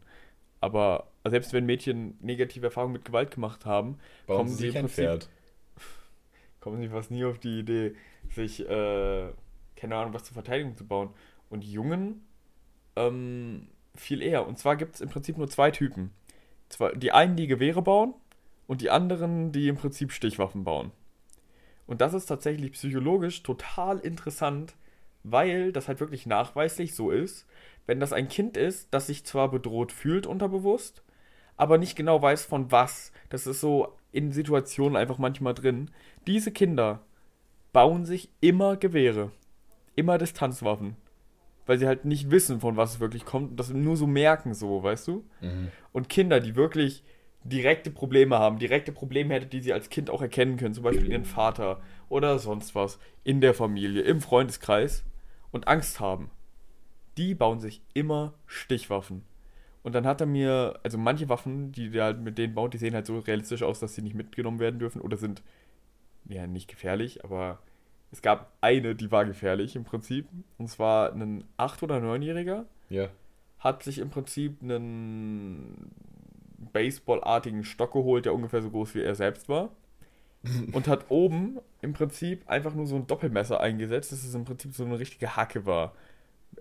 Aber 0.62 1.08
selbst 1.28 1.54
wenn 1.54 1.65
Mädchen 1.65 2.18
negative 2.20 2.68
Erfahrungen 2.68 2.94
mit 2.94 3.06
Gewalt 3.06 3.32
gemacht 3.32 3.65
haben, 3.65 3.98
Bauen 4.28 4.38
kommen 4.38 4.50
sie 4.50 4.68
sich 4.68 4.74
Prinzip 4.74 4.96
Pferd. 4.96 5.30
kommen 6.60 6.82
sie 6.82 6.89
fast 6.89 7.12
nie 7.12 7.24
auf 7.24 7.39
die 7.39 7.60
Idee, 7.60 7.96
sich, 8.30 8.62
äh, 8.68 9.30
keine 9.76 9.96
Ahnung, 9.96 10.13
was 10.13 10.26
zur 10.26 10.34
Verteidigung 10.34 10.76
zu 10.76 10.86
bauen. 10.86 11.10
Und 11.50 11.63
Jungen 11.63 12.28
ähm, 12.96 13.68
viel 13.96 14.22
eher. 14.22 14.48
Und 14.48 14.60
zwar 14.60 14.76
gibt 14.76 14.96
es 14.96 15.02
im 15.02 15.10
Prinzip 15.10 15.38
nur 15.38 15.50
zwei 15.50 15.72
Typen. 15.72 16.12
Zwar 16.68 16.94
die 16.94 17.12
einen, 17.12 17.36
die 17.36 17.48
Gewehre 17.48 17.82
bauen 17.82 18.13
und 18.68 18.82
die 18.82 18.89
anderen, 18.89 19.52
die 19.52 19.68
im 19.68 19.76
Prinzip 19.78 20.12
Stichwaffen 20.12 20.63
bauen. 20.63 20.92
Und 21.89 22.02
das 22.02 22.13
ist 22.13 22.28
tatsächlich 22.28 22.73
psychologisch 22.73 23.41
total 23.41 23.97
interessant, 23.97 24.75
weil 25.23 25.71
das 25.71 25.88
halt 25.88 25.99
wirklich 25.99 26.28
nachweislich 26.28 26.93
so 26.93 27.10
ist, 27.10 27.47
wenn 27.88 27.99
das 27.99 28.13
ein 28.13 28.28
Kind 28.28 28.58
ist, 28.58 28.93
das 28.93 29.08
sich 29.08 29.25
zwar 29.25 29.49
bedroht 29.49 29.91
fühlt 29.91 30.28
unterbewusst, 30.28 31.02
aber 31.58 31.80
nicht 31.80 31.95
genau 31.95 32.21
weiß 32.21 32.45
von 32.45 32.71
was. 32.71 33.12
Das 33.30 33.47
ist 33.47 33.60
so 33.60 33.97
in 34.12 34.32
Situationen 34.32 34.97
einfach 34.97 35.17
manchmal 35.17 35.56
drin. 35.56 35.89
Diese 36.28 36.52
Kinder 36.52 37.02
bauen 37.73 38.06
sich 38.06 38.30
immer 38.39 38.78
Gewehre, 38.78 39.32
immer 39.95 40.19
Distanzwaffen, 40.19 40.95
weil 41.65 41.80
sie 41.80 41.88
halt 41.88 42.06
nicht 42.06 42.30
wissen, 42.30 42.60
von 42.60 42.78
was 42.78 42.93
es 42.93 42.99
wirklich 42.99 43.25
kommt 43.25 43.49
und 43.49 43.60
das 43.60 43.71
nur 43.71 43.97
so 43.97 44.06
merken, 44.06 44.54
so, 44.54 44.84
weißt 44.84 45.08
du? 45.08 45.25
Mhm. 45.41 45.69
Und 45.91 46.08
Kinder, 46.08 46.39
die 46.39 46.56
wirklich 46.56 47.04
direkte 47.43 47.89
Probleme 47.91 48.38
haben, 48.38 48.60
direkte 48.60 48.91
Probleme 48.91 49.34
hätte, 49.34 49.47
die 49.47 49.62
sie 49.62 49.73
als 49.73 49.89
Kind 49.89 50.10
auch 50.10 50.21
erkennen 50.21 50.58
können, 50.58 50.73
zum 50.73 50.84
Beispiel 50.84 51.10
ihren 51.10 51.25
Vater 51.25 51.82
oder 52.10 52.38
sonst 52.39 52.75
was, 52.75 52.99
in 53.23 53.41
der 53.41 53.54
Familie, 53.54 54.02
im 54.02 54.21
Freundeskreis 54.21 55.06
und 55.52 55.67
Angst 55.67 55.99
haben, 55.99 56.30
die 57.17 57.36
bauen 57.36 57.60
sich 57.60 57.82
immer 57.93 58.34
Stichwaffen. 58.45 59.23
Und 59.84 59.95
dann 59.95 60.06
hat 60.06 60.19
er 60.21 60.28
mir, 60.28 60.80
also 60.84 60.97
manche 60.97 61.30
Waffen, 61.30 61.71
die 61.71 61.89
der 61.89 62.04
halt 62.04 62.20
mit 62.20 62.38
denen 62.38 62.53
baut, 62.53 62.74
die 62.74 62.78
sehen 62.78 62.93
halt 62.93 63.05
so 63.05 63.20
realistisch 63.20 63.64
aus, 63.64 63.80
dass 63.80 63.95
sie 63.95 64.01
nicht 64.01 64.16
mitgenommen 64.16 64.59
werden 64.59 64.80
dürfen 64.80 65.01
oder 65.01 65.16
sind, 65.18 65.41
ja, 66.28 66.45
nicht 66.45 66.68
gefährlich, 66.68 67.24
aber 67.24 67.59
es 68.11 68.22
gab 68.22 68.51
eine, 68.59 68.95
die 68.95 69.11
war 69.11 69.24
gefährlich 69.26 69.76
im 69.76 69.86
Prinzip. 69.86 70.28
Und 70.57 70.68
zwar 70.68 71.14
ein 71.14 71.43
8- 71.57 71.84
oder 71.84 71.97
9-Jähriger, 71.97 72.66
Ja. 72.89 73.07
hat 73.59 73.84
sich 73.84 73.99
im 73.99 74.09
Prinzip 74.09 74.61
einen 74.61 75.91
Baseballartigen 76.74 77.64
Stock 77.64 77.93
geholt, 77.93 78.26
der 78.26 78.34
ungefähr 78.34 78.62
so 78.62 78.70
groß 78.70 78.95
wie 78.95 79.01
er 79.01 79.16
selbst 79.16 79.49
war. 79.49 79.72
und 80.74 80.88
hat 80.88 81.05
oben 81.10 81.60
im 81.82 81.91
Prinzip 81.93 82.47
einfach 82.49 82.74
nur 82.74 82.88
so 82.88 82.95
ein 82.95 83.07
Doppelmesser 83.07 83.60
eingesetzt, 83.60 84.12
dass 84.14 84.24
es 84.24 84.34
im 84.34 84.45
Prinzip 84.45 84.74
so 84.74 84.86
eine 84.86 84.97
richtige 84.97 85.36
Hacke 85.36 85.66
war. 85.66 85.93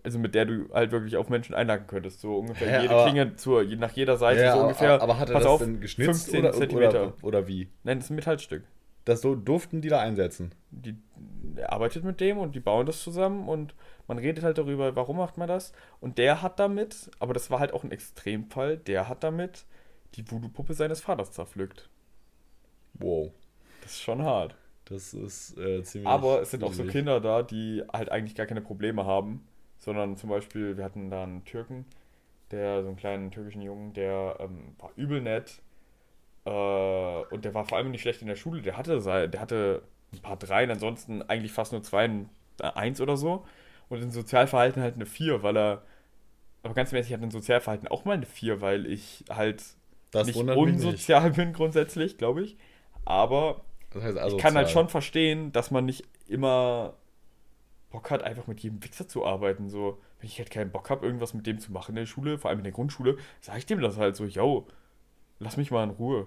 Also 0.02 0.18
mit 0.18 0.34
der 0.34 0.46
du 0.46 0.68
halt 0.72 0.90
wirklich 0.90 1.16
auf 1.16 1.28
Menschen 1.28 1.54
einhaken 1.54 1.86
könntest. 1.86 2.20
So 2.20 2.38
ungefähr 2.38 2.68
Hä, 2.78 2.82
jede 2.82 2.94
aber- 2.94 3.04
Klinge 3.04 3.36
zur, 3.36 3.64
nach 3.76 3.92
jeder 3.92 4.16
Seite 4.16 4.40
ja 4.42 4.52
so 4.52 4.58
aber, 4.58 4.66
ungefähr. 4.68 5.00
aber 5.00 5.18
hat 5.18 5.28
er 5.30 5.34
pass 5.34 5.42
das 5.44 5.52
auf, 5.52 5.60
denn 5.60 5.80
geschnitzt 5.80 6.28
15 6.30 6.40
oder, 6.40 6.52
Zentimeter. 6.52 7.02
oder, 7.06 7.14
oder 7.22 7.46
wie? 7.48 7.68
Nein, 7.84 7.98
das 7.98 8.06
ist 8.06 8.10
ein 8.10 8.16
Metallstück. 8.16 8.64
Das 9.04 9.20
so 9.22 9.34
durften 9.34 9.80
die 9.80 9.88
da 9.88 10.00
einsetzen. 10.00 10.50
die, 10.70 10.96
er 11.56 11.72
arbeitet 11.72 12.04
mit 12.04 12.20
dem 12.20 12.38
und 12.38 12.54
die 12.54 12.60
bauen 12.60 12.84
das 12.84 13.02
zusammen 13.02 13.48
und 13.48 13.74
man 14.06 14.18
redet 14.18 14.44
halt 14.44 14.58
darüber, 14.58 14.94
warum 14.96 15.16
macht 15.16 15.38
man 15.38 15.48
das. 15.48 15.72
Und 16.00 16.18
der 16.18 16.42
hat 16.42 16.58
damit, 16.58 17.10
aber 17.18 17.32
das 17.32 17.50
war 17.50 17.58
halt 17.60 17.72
auch 17.72 17.84
ein 17.84 17.90
Extremfall, 17.90 18.76
der 18.76 19.08
hat 19.08 19.24
damit 19.24 19.64
die 20.14 20.30
Voodoo-Puppe 20.30 20.74
seines 20.74 21.00
Vaters 21.00 21.32
zerpflückt. 21.32 21.88
Wow. 22.94 23.32
Das 23.82 23.92
ist 23.92 24.02
schon 24.02 24.22
hart. 24.22 24.56
Das 24.86 25.12
ist 25.12 25.56
äh, 25.58 25.82
ziemlich. 25.82 26.08
Aber 26.08 26.40
es 26.40 26.50
sind 26.50 26.64
auch 26.64 26.72
so. 26.72 26.84
Kinder 26.84 27.20
da, 27.20 27.42
die 27.42 27.82
halt 27.92 28.10
eigentlich 28.10 28.34
gar 28.34 28.46
keine 28.46 28.62
Probleme 28.62 29.04
haben, 29.04 29.46
sondern 29.76 30.16
zum 30.16 30.30
Beispiel, 30.30 30.76
wir 30.76 30.84
hatten 30.84 31.10
da 31.10 31.22
einen 31.22 31.44
Türken, 31.44 31.84
der, 32.50 32.82
so 32.82 32.88
einen 32.88 32.96
kleinen 32.96 33.30
türkischen 33.30 33.62
Jungen, 33.62 33.92
der 33.92 34.36
ähm, 34.40 34.74
war 34.78 34.90
übel 34.96 35.20
nett 35.20 35.60
äh, 36.44 36.50
und 36.50 37.44
der 37.44 37.54
war 37.54 37.66
vor 37.66 37.78
allem 37.78 37.90
nicht 37.90 38.00
schlecht 38.00 38.22
in 38.22 38.28
der 38.28 38.36
Schule, 38.36 38.62
der 38.62 38.76
hatte, 38.76 39.28
der 39.28 39.40
hatte 39.40 39.82
ein 40.12 40.20
paar 40.20 40.38
Dreien, 40.38 40.70
ansonsten 40.70 41.22
eigentlich 41.22 41.52
fast 41.52 41.72
nur 41.72 41.82
zwei, 41.82 42.06
äh, 42.06 42.22
eins 42.74 43.00
oder 43.00 43.18
so 43.18 43.44
und 43.90 44.02
in 44.02 44.10
Sozialverhalten 44.10 44.82
halt 44.82 44.94
eine 44.94 45.06
Vier, 45.06 45.42
weil 45.42 45.56
er, 45.56 45.82
aber 46.62 46.74
ganz 46.74 46.92
mäßig 46.92 47.12
hat 47.12 47.22
in 47.22 47.30
Sozialverhalten 47.30 47.88
auch 47.88 48.06
mal 48.06 48.12
eine 48.12 48.26
Vier, 48.26 48.62
weil 48.62 48.86
ich 48.86 49.24
halt 49.28 49.62
Das 50.10 50.26
nicht 50.26 50.36
wundert 50.36 50.56
mich 50.58 50.74
nicht. 50.74 50.84
unsozial 50.84 51.30
bin 51.32 51.52
grundsätzlich, 51.52 52.16
glaube 52.18 52.42
ich, 52.42 52.56
aber 53.04 53.62
Das 53.90 54.02
heißt 54.02 54.18
also 54.18 54.36
ich 54.36 54.42
kann 54.42 54.54
halt 54.54 54.70
schon 54.70 54.88
verstehen, 54.88 55.52
dass 55.52 55.70
man 55.70 55.84
nicht 55.84 56.04
immer 56.26 56.94
Bock 57.90 58.10
hat, 58.10 58.22
einfach 58.22 58.46
mit 58.46 58.60
jedem 58.60 58.82
Wichser 58.84 59.08
zu 59.08 59.24
arbeiten. 59.24 59.68
So, 59.68 59.98
wenn 60.20 60.28
ich 60.28 60.38
halt 60.38 60.50
keinen 60.50 60.70
Bock 60.70 60.90
habe, 60.90 61.06
irgendwas 61.06 61.34
mit 61.34 61.46
dem 61.46 61.58
zu 61.58 61.72
machen 61.72 61.92
in 61.92 61.96
der 61.96 62.06
Schule, 62.06 62.38
vor 62.38 62.50
allem 62.50 62.60
in 62.60 62.64
der 62.64 62.72
Grundschule, 62.72 63.16
sage 63.40 63.58
ich 63.58 63.66
dem 63.66 63.80
das 63.80 63.96
halt 63.96 64.16
so, 64.16 64.24
yo, 64.24 64.66
lass 65.38 65.56
mich 65.56 65.70
mal 65.70 65.84
in 65.84 65.90
Ruhe. 65.90 66.26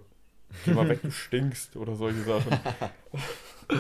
Geh 0.66 0.74
mal 0.74 0.90
weg, 0.90 1.02
du 1.02 1.12
stinkst 1.12 1.78
oder 1.78 1.96
solche 1.96 2.22
Sachen. 2.24 2.60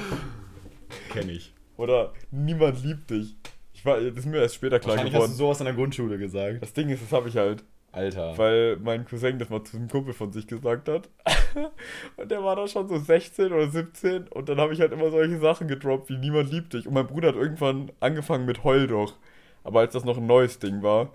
Kenne 1.11 1.31
ich. 1.33 1.53
Oder 1.77 2.13
niemand 2.29 2.83
liebt 2.83 3.09
dich. 3.09 3.35
Ich 3.73 3.85
war, 3.85 3.99
das 3.99 4.19
ist 4.19 4.25
mir 4.25 4.37
erst 4.37 4.55
später 4.55 4.79
klar 4.79 4.91
Wahrscheinlich 4.91 5.15
hast 5.15 5.21
du 5.21 5.25
geworden. 5.25 5.37
sowas 5.37 5.59
in 5.59 5.65
der 5.65 5.73
Grundschule 5.73 6.17
gesagt. 6.17 6.61
Das 6.61 6.73
Ding 6.73 6.89
ist, 6.89 7.03
das 7.03 7.11
habe 7.11 7.27
ich 7.29 7.37
halt. 7.37 7.63
Alter. 7.91 8.37
Weil 8.37 8.77
mein 8.77 9.05
Cousin 9.05 9.37
das 9.37 9.49
mal 9.49 9.63
zu 9.63 9.77
einem 9.77 9.89
Kumpel 9.89 10.13
von 10.13 10.31
sich 10.31 10.47
gesagt 10.47 10.87
hat. 10.87 11.09
und 12.17 12.31
der 12.31 12.43
war 12.43 12.55
da 12.55 12.67
schon 12.67 12.87
so 12.87 12.97
16 12.97 13.51
oder 13.51 13.69
17 13.69 14.27
und 14.29 14.47
dann 14.47 14.59
habe 14.59 14.73
ich 14.73 14.79
halt 14.79 14.93
immer 14.93 15.11
solche 15.11 15.39
Sachen 15.39 15.67
gedroppt 15.67 16.09
wie 16.09 16.17
niemand 16.17 16.51
liebt 16.51 16.73
dich. 16.73 16.87
Und 16.87 16.93
mein 16.93 17.07
Bruder 17.07 17.29
hat 17.29 17.35
irgendwann 17.35 17.91
angefangen 17.99 18.45
mit 18.45 18.63
Heul 18.63 18.87
doch. 18.87 19.17
Aber 19.63 19.81
als 19.81 19.93
das 19.93 20.05
noch 20.05 20.17
ein 20.17 20.25
neues 20.25 20.59
Ding 20.59 20.81
war. 20.81 21.11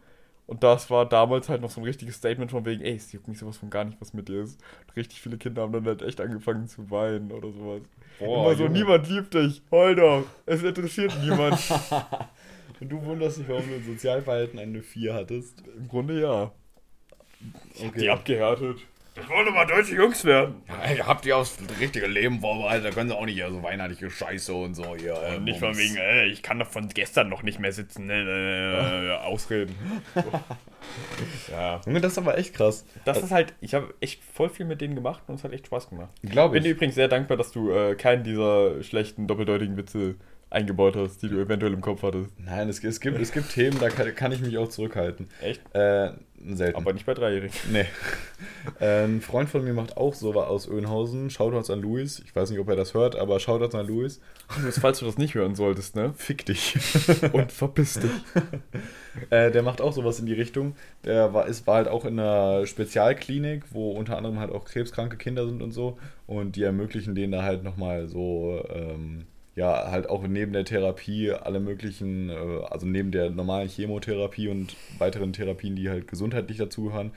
Und 0.46 0.62
das 0.62 0.90
war 0.90 1.08
damals 1.08 1.48
halt 1.48 1.60
noch 1.60 1.70
so 1.70 1.80
ein 1.80 1.84
richtiges 1.84 2.16
Statement 2.16 2.52
von 2.52 2.64
wegen, 2.64 2.80
ey, 2.82 2.94
es 2.94 3.10
juckt 3.10 3.26
mich 3.26 3.38
sowas 3.38 3.56
von 3.56 3.68
gar 3.68 3.84
nicht, 3.84 4.00
was 4.00 4.14
mit 4.14 4.28
dir 4.28 4.42
ist. 4.42 4.60
Und 4.86 4.96
richtig 4.96 5.20
viele 5.20 5.38
Kinder 5.38 5.62
haben 5.62 5.72
dann 5.72 5.84
halt 5.86 6.02
echt 6.02 6.20
angefangen 6.20 6.68
zu 6.68 6.88
weinen 6.90 7.32
oder 7.32 7.50
sowas. 7.50 7.82
Boah, 8.20 8.46
immer 8.46 8.56
so, 8.56 8.64
Junge. 8.64 8.78
niemand 8.78 9.08
liebt 9.08 9.34
dich, 9.34 9.62
heul 9.72 9.96
doch, 9.96 10.24
es 10.46 10.62
interessiert 10.62 11.12
niemand. 11.22 11.58
Und 12.80 12.88
du 12.88 13.04
wunderst 13.04 13.38
dich, 13.38 13.48
warum 13.48 13.66
du 13.66 13.74
im 13.74 13.84
Sozialverhalten 13.84 14.58
eine 14.60 14.82
4 14.82 15.14
hattest. 15.14 15.64
Im 15.76 15.88
Grunde 15.88 16.20
ja. 16.20 16.52
Okay. 17.86 18.00
Die 18.00 18.10
abgehärtet. 18.10 18.78
Das 19.16 19.26
wollen 19.30 19.46
doch 19.46 19.54
mal 19.54 19.64
deutsche 19.64 19.94
Jungs 19.94 20.26
werden. 20.26 20.56
Ja, 20.68 20.92
ihr 20.92 21.06
habt 21.06 21.24
die 21.24 21.32
aufs 21.32 21.56
richtige 21.80 22.06
Leben 22.06 22.40
vorbereitet, 22.40 22.84
da 22.84 22.90
können 22.90 23.08
sie 23.08 23.16
auch 23.16 23.24
nicht 23.24 23.36
hier 23.36 23.50
so 23.50 23.62
weihnachtliche 23.62 24.10
Scheiße 24.10 24.52
und 24.52 24.74
so 24.74 24.94
hier. 24.94 25.14
Äh, 25.22 25.38
Nicht 25.40 25.58
von 25.58 25.74
wegen, 25.74 25.96
äh, 25.96 26.26
ich 26.26 26.42
kann 26.42 26.58
doch 26.58 26.66
von 26.68 26.90
gestern 26.90 27.30
noch 27.30 27.42
nicht 27.42 27.58
mehr 27.58 27.72
sitzen. 27.72 28.10
Äh, 28.10 28.20
äh, 29.12 29.16
Ausreden. 29.16 29.74
ja. 31.50 31.80
Junge, 31.86 32.02
das 32.02 32.12
ist 32.12 32.18
aber 32.18 32.36
echt 32.36 32.52
krass. 32.52 32.84
Das 33.06 33.22
ist 33.22 33.30
halt, 33.30 33.54
ich 33.62 33.72
habe 33.72 33.94
echt 34.00 34.22
voll 34.22 34.50
viel 34.50 34.66
mit 34.66 34.82
denen 34.82 34.94
gemacht 34.94 35.22
und 35.28 35.36
es 35.36 35.44
hat 35.44 35.52
echt 35.54 35.66
Spaß 35.66 35.88
gemacht. 35.88 36.10
Glaube 36.22 36.52
Bin 36.52 36.58
ich. 36.62 36.64
dir 36.64 36.74
übrigens 36.74 36.94
sehr 36.94 37.08
dankbar, 37.08 37.38
dass 37.38 37.52
du 37.52 37.70
äh, 37.70 37.94
keinen 37.94 38.22
dieser 38.22 38.82
schlechten, 38.82 39.26
doppeldeutigen 39.26 39.78
Witze 39.78 40.16
eingebaut 40.56 40.96
hast, 40.96 41.22
die 41.22 41.28
du 41.28 41.38
eventuell 41.38 41.72
im 41.72 41.82
Kopf 41.82 42.02
hattest. 42.02 42.32
Nein, 42.38 42.68
es, 42.68 42.82
es, 42.82 43.00
gibt, 43.00 43.20
es 43.20 43.30
gibt 43.30 43.50
Themen, 43.52 43.78
da 43.78 43.90
kann, 43.90 44.12
kann 44.14 44.32
ich 44.32 44.40
mich 44.40 44.56
auch 44.56 44.68
zurückhalten. 44.68 45.28
Echt? 45.42 45.60
Äh, 45.74 46.12
selten. 46.44 46.76
Aber 46.76 46.92
nicht 46.92 47.06
bei 47.06 47.14
Dreijährigen. 47.14 47.56
Nee. 47.72 47.86
Äh, 48.80 49.04
ein 49.04 49.20
Freund 49.20 49.48
von 49.48 49.64
mir 49.64 49.74
macht 49.74 49.96
auch 49.96 50.14
so 50.14 50.34
was 50.34 50.46
aus 50.46 50.68
Öhnhausen. 50.68 51.30
Shoutouts 51.30 51.70
an 51.70 51.80
Luis. 51.80 52.20
Ich 52.24 52.34
weiß 52.34 52.50
nicht, 52.50 52.58
ob 52.58 52.68
er 52.68 52.76
das 52.76 52.94
hört, 52.94 53.16
aber 53.16 53.38
Shoutouts 53.38 53.74
an 53.74 53.86
Luis. 53.86 54.20
Falls 54.80 55.00
du 55.00 55.06
das 55.06 55.18
nicht 55.18 55.34
hören 55.34 55.54
solltest, 55.54 55.94
ne? 55.94 56.12
Fick 56.16 56.46
dich. 56.46 56.76
Und 57.32 57.52
verpiss 57.52 57.94
dich. 57.94 58.10
äh, 59.30 59.50
der 59.50 59.62
macht 59.62 59.80
auch 59.80 59.92
sowas 59.92 60.20
in 60.20 60.26
die 60.26 60.34
Richtung. 60.34 60.74
Der 61.04 61.34
war, 61.34 61.46
ist, 61.46 61.66
war 61.66 61.76
halt 61.76 61.88
auch 61.88 62.04
in 62.04 62.18
einer 62.18 62.66
Spezialklinik, 62.66 63.64
wo 63.70 63.92
unter 63.92 64.16
anderem 64.16 64.38
halt 64.38 64.52
auch 64.52 64.64
krebskranke 64.64 65.16
Kinder 65.16 65.46
sind 65.46 65.62
und 65.62 65.72
so. 65.72 65.98
Und 66.26 66.56
die 66.56 66.62
ermöglichen 66.62 67.14
denen 67.14 67.32
da 67.32 67.42
halt 67.42 67.62
nochmal 67.62 68.06
so, 68.08 68.64
ähm, 68.70 69.26
ja, 69.56 69.90
halt 69.90 70.08
auch 70.08 70.26
neben 70.26 70.52
der 70.52 70.64
Therapie 70.64 71.32
alle 71.32 71.60
möglichen, 71.60 72.28
äh, 72.30 72.62
also 72.70 72.86
neben 72.86 73.10
der 73.10 73.30
normalen 73.30 73.68
Chemotherapie 73.68 74.48
und 74.48 74.76
weiteren 74.98 75.32
Therapien, 75.32 75.74
die 75.76 75.88
halt 75.88 76.08
gesundheitlich 76.08 76.58
dazugehören, 76.58 77.12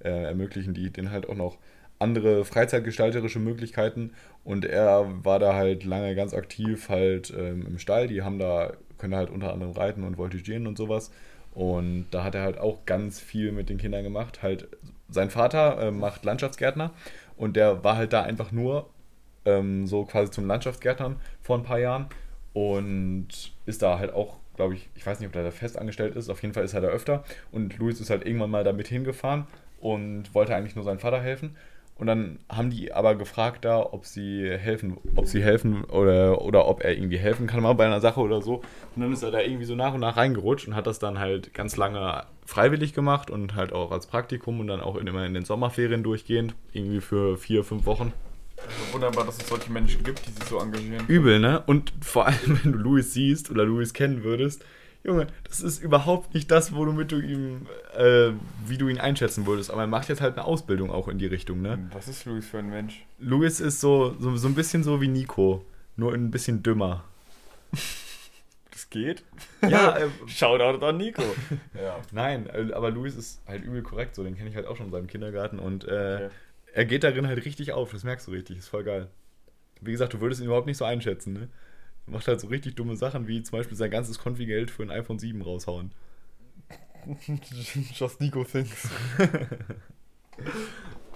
äh, 0.00 0.24
ermöglichen 0.24 0.74
die 0.74 0.90
denen 0.90 1.10
halt 1.10 1.28
auch 1.28 1.36
noch 1.36 1.56
andere 2.00 2.44
freizeitgestalterische 2.44 3.38
Möglichkeiten 3.38 4.10
und 4.42 4.64
er 4.64 5.06
war 5.24 5.38
da 5.38 5.54
halt 5.54 5.84
lange 5.84 6.14
ganz 6.16 6.34
aktiv 6.34 6.88
halt 6.88 7.32
ähm, 7.36 7.64
im 7.66 7.78
Stall. 7.78 8.08
Die 8.08 8.22
haben 8.22 8.38
da, 8.38 8.72
können 8.98 9.14
halt 9.14 9.30
unter 9.30 9.52
anderem 9.52 9.72
reiten 9.72 10.04
und 10.04 10.16
voltigieren 10.16 10.66
und 10.66 10.76
sowas. 10.76 11.10
Und 11.54 12.06
da 12.10 12.24
hat 12.24 12.34
er 12.34 12.42
halt 12.42 12.58
auch 12.58 12.84
ganz 12.84 13.20
viel 13.20 13.52
mit 13.52 13.68
den 13.68 13.78
Kindern 13.78 14.02
gemacht. 14.02 14.42
Halt, 14.42 14.68
sein 15.08 15.30
Vater 15.30 15.80
äh, 15.80 15.90
macht 15.92 16.24
Landschaftsgärtner 16.24 16.90
und 17.36 17.56
der 17.56 17.84
war 17.84 17.96
halt 17.96 18.12
da 18.12 18.22
einfach 18.22 18.50
nur 18.52 18.90
ähm, 19.44 19.86
so 19.86 20.04
quasi 20.04 20.30
zum 20.30 20.46
Landschaftsgärtnern 20.46 21.16
vor 21.40 21.58
ein 21.58 21.64
paar 21.64 21.78
Jahren 21.78 22.06
und 22.52 23.52
ist 23.66 23.82
da 23.82 23.98
halt 23.98 24.12
auch, 24.12 24.38
glaube 24.56 24.74
ich, 24.74 24.88
ich 24.94 25.06
weiß 25.06 25.20
nicht, 25.20 25.26
ob 25.26 25.32
der 25.32 25.44
da 25.44 25.50
fest 25.50 25.78
angestellt 25.78 26.16
ist, 26.16 26.30
auf 26.30 26.42
jeden 26.42 26.54
Fall 26.54 26.64
ist 26.64 26.74
er 26.74 26.80
da 26.80 26.88
öfter 26.88 27.24
und 27.52 27.78
Luis 27.78 28.00
ist 28.00 28.10
halt 28.10 28.26
irgendwann 28.26 28.50
mal 28.50 28.64
damit 28.64 28.88
hingefahren 28.88 29.46
und 29.80 30.34
wollte 30.34 30.54
eigentlich 30.54 30.76
nur 30.76 30.84
seinem 30.84 30.98
Vater 30.98 31.20
helfen. 31.20 31.56
Und 31.96 32.08
dann 32.08 32.40
haben 32.48 32.70
die 32.70 32.92
aber 32.92 33.14
gefragt 33.14 33.64
da, 33.64 33.78
ob 33.78 34.04
sie 34.04 34.50
helfen, 34.50 34.98
ob 35.14 35.26
sie 35.26 35.42
helfen 35.42 35.84
oder, 35.84 36.42
oder 36.42 36.66
ob 36.66 36.82
er 36.82 36.92
irgendwie 36.92 37.18
helfen 37.18 37.46
kann 37.46 37.62
mal 37.62 37.74
bei 37.74 37.86
einer 37.86 38.00
Sache 38.00 38.20
oder 38.20 38.42
so. 38.42 38.56
Und 38.96 39.02
dann 39.02 39.12
ist 39.12 39.22
er 39.22 39.30
da 39.30 39.40
irgendwie 39.40 39.64
so 39.64 39.76
nach 39.76 39.94
und 39.94 40.00
nach 40.00 40.16
reingerutscht 40.16 40.66
und 40.66 40.74
hat 40.74 40.88
das 40.88 40.98
dann 40.98 41.20
halt 41.20 41.54
ganz 41.54 41.76
lange 41.76 42.24
freiwillig 42.46 42.94
gemacht 42.94 43.30
und 43.30 43.54
halt 43.54 43.72
auch 43.72 43.92
als 43.92 44.06
Praktikum 44.06 44.58
und 44.58 44.66
dann 44.66 44.80
auch 44.80 44.96
immer 44.96 45.24
in 45.24 45.34
den 45.34 45.44
Sommerferien 45.44 46.02
durchgehend, 46.02 46.56
irgendwie 46.72 47.00
für 47.00 47.36
vier, 47.36 47.62
fünf 47.62 47.86
Wochen. 47.86 48.12
Wunderbar, 48.92 49.24
dass 49.24 49.38
es 49.38 49.48
solche 49.48 49.70
Menschen 49.70 50.02
gibt, 50.02 50.26
die 50.26 50.30
sich 50.30 50.44
so 50.44 50.58
engagieren. 50.58 51.06
Übel, 51.08 51.40
ne? 51.40 51.62
Und 51.66 51.92
vor 52.00 52.26
allem, 52.26 52.60
wenn 52.62 52.72
du 52.72 52.78
Louis 52.78 53.12
siehst 53.12 53.50
oder 53.50 53.64
Louis 53.64 53.92
kennen 53.92 54.22
würdest, 54.24 54.64
Junge, 55.04 55.26
das 55.46 55.60
ist 55.60 55.82
überhaupt 55.82 56.32
nicht 56.32 56.50
das, 56.50 56.74
womit 56.74 57.12
du 57.12 57.20
ihm, 57.20 57.66
äh, 57.94 58.30
wie 58.66 58.78
du 58.78 58.88
ihn 58.88 58.98
einschätzen 58.98 59.44
würdest. 59.44 59.70
Aber 59.70 59.82
er 59.82 59.86
macht 59.86 60.08
jetzt 60.08 60.22
halt 60.22 60.38
eine 60.38 60.46
Ausbildung 60.46 60.90
auch 60.90 61.08
in 61.08 61.18
die 61.18 61.26
Richtung, 61.26 61.60
ne? 61.60 61.90
Was 61.92 62.08
ist 62.08 62.24
Luis 62.24 62.48
für 62.48 62.58
ein 62.58 62.70
Mensch? 62.70 63.04
Louis 63.18 63.60
ist 63.60 63.80
so, 63.80 64.16
so, 64.18 64.34
so 64.36 64.48
ein 64.48 64.54
bisschen 64.54 64.82
so 64.82 65.02
wie 65.02 65.08
Nico, 65.08 65.62
nur 65.96 66.14
ein 66.14 66.30
bisschen 66.30 66.62
dümmer. 66.62 67.04
Das 68.70 68.88
geht? 68.88 69.22
Ja, 69.68 69.94
äh, 69.98 70.08
Shoutout 70.26 70.82
an 70.84 70.96
Nico. 70.96 71.22
ja. 71.74 71.98
nein, 72.10 72.48
äh, 72.48 72.72
aber 72.72 72.90
Louis 72.90 73.14
ist 73.14 73.42
halt 73.46 73.62
übel 73.62 73.82
korrekt, 73.82 74.14
so 74.14 74.24
den 74.24 74.36
kenne 74.36 74.48
ich 74.48 74.56
halt 74.56 74.66
auch 74.66 74.76
schon 74.78 74.86
in 74.86 74.92
seinem 74.92 75.06
Kindergarten 75.06 75.58
und 75.58 75.84
äh, 75.86 76.14
Okay. 76.14 76.28
Er 76.74 76.84
geht 76.84 77.04
darin 77.04 77.26
halt 77.26 77.44
richtig 77.44 77.72
auf, 77.72 77.92
das 77.92 78.04
merkst 78.04 78.26
du 78.26 78.32
richtig, 78.32 78.58
ist 78.58 78.68
voll 78.68 78.84
geil. 78.84 79.08
Wie 79.80 79.92
gesagt, 79.92 80.12
du 80.12 80.20
würdest 80.20 80.40
ihn 80.40 80.46
überhaupt 80.46 80.66
nicht 80.66 80.76
so 80.76 80.84
einschätzen, 80.84 81.32
ne? 81.32 81.48
Er 82.06 82.12
macht 82.12 82.26
halt 82.28 82.40
so 82.40 82.48
richtig 82.48 82.74
dumme 82.74 82.96
Sachen, 82.96 83.28
wie 83.28 83.42
zum 83.42 83.58
Beispiel 83.58 83.76
sein 83.76 83.90
ganzes 83.90 84.18
Konfigeld 84.18 84.70
für 84.70 84.82
ein 84.82 84.90
iPhone 84.90 85.18
7 85.18 85.40
raushauen. 85.40 85.92
Just 87.94 88.20
Nico 88.20 88.44
thinks. 88.44 88.88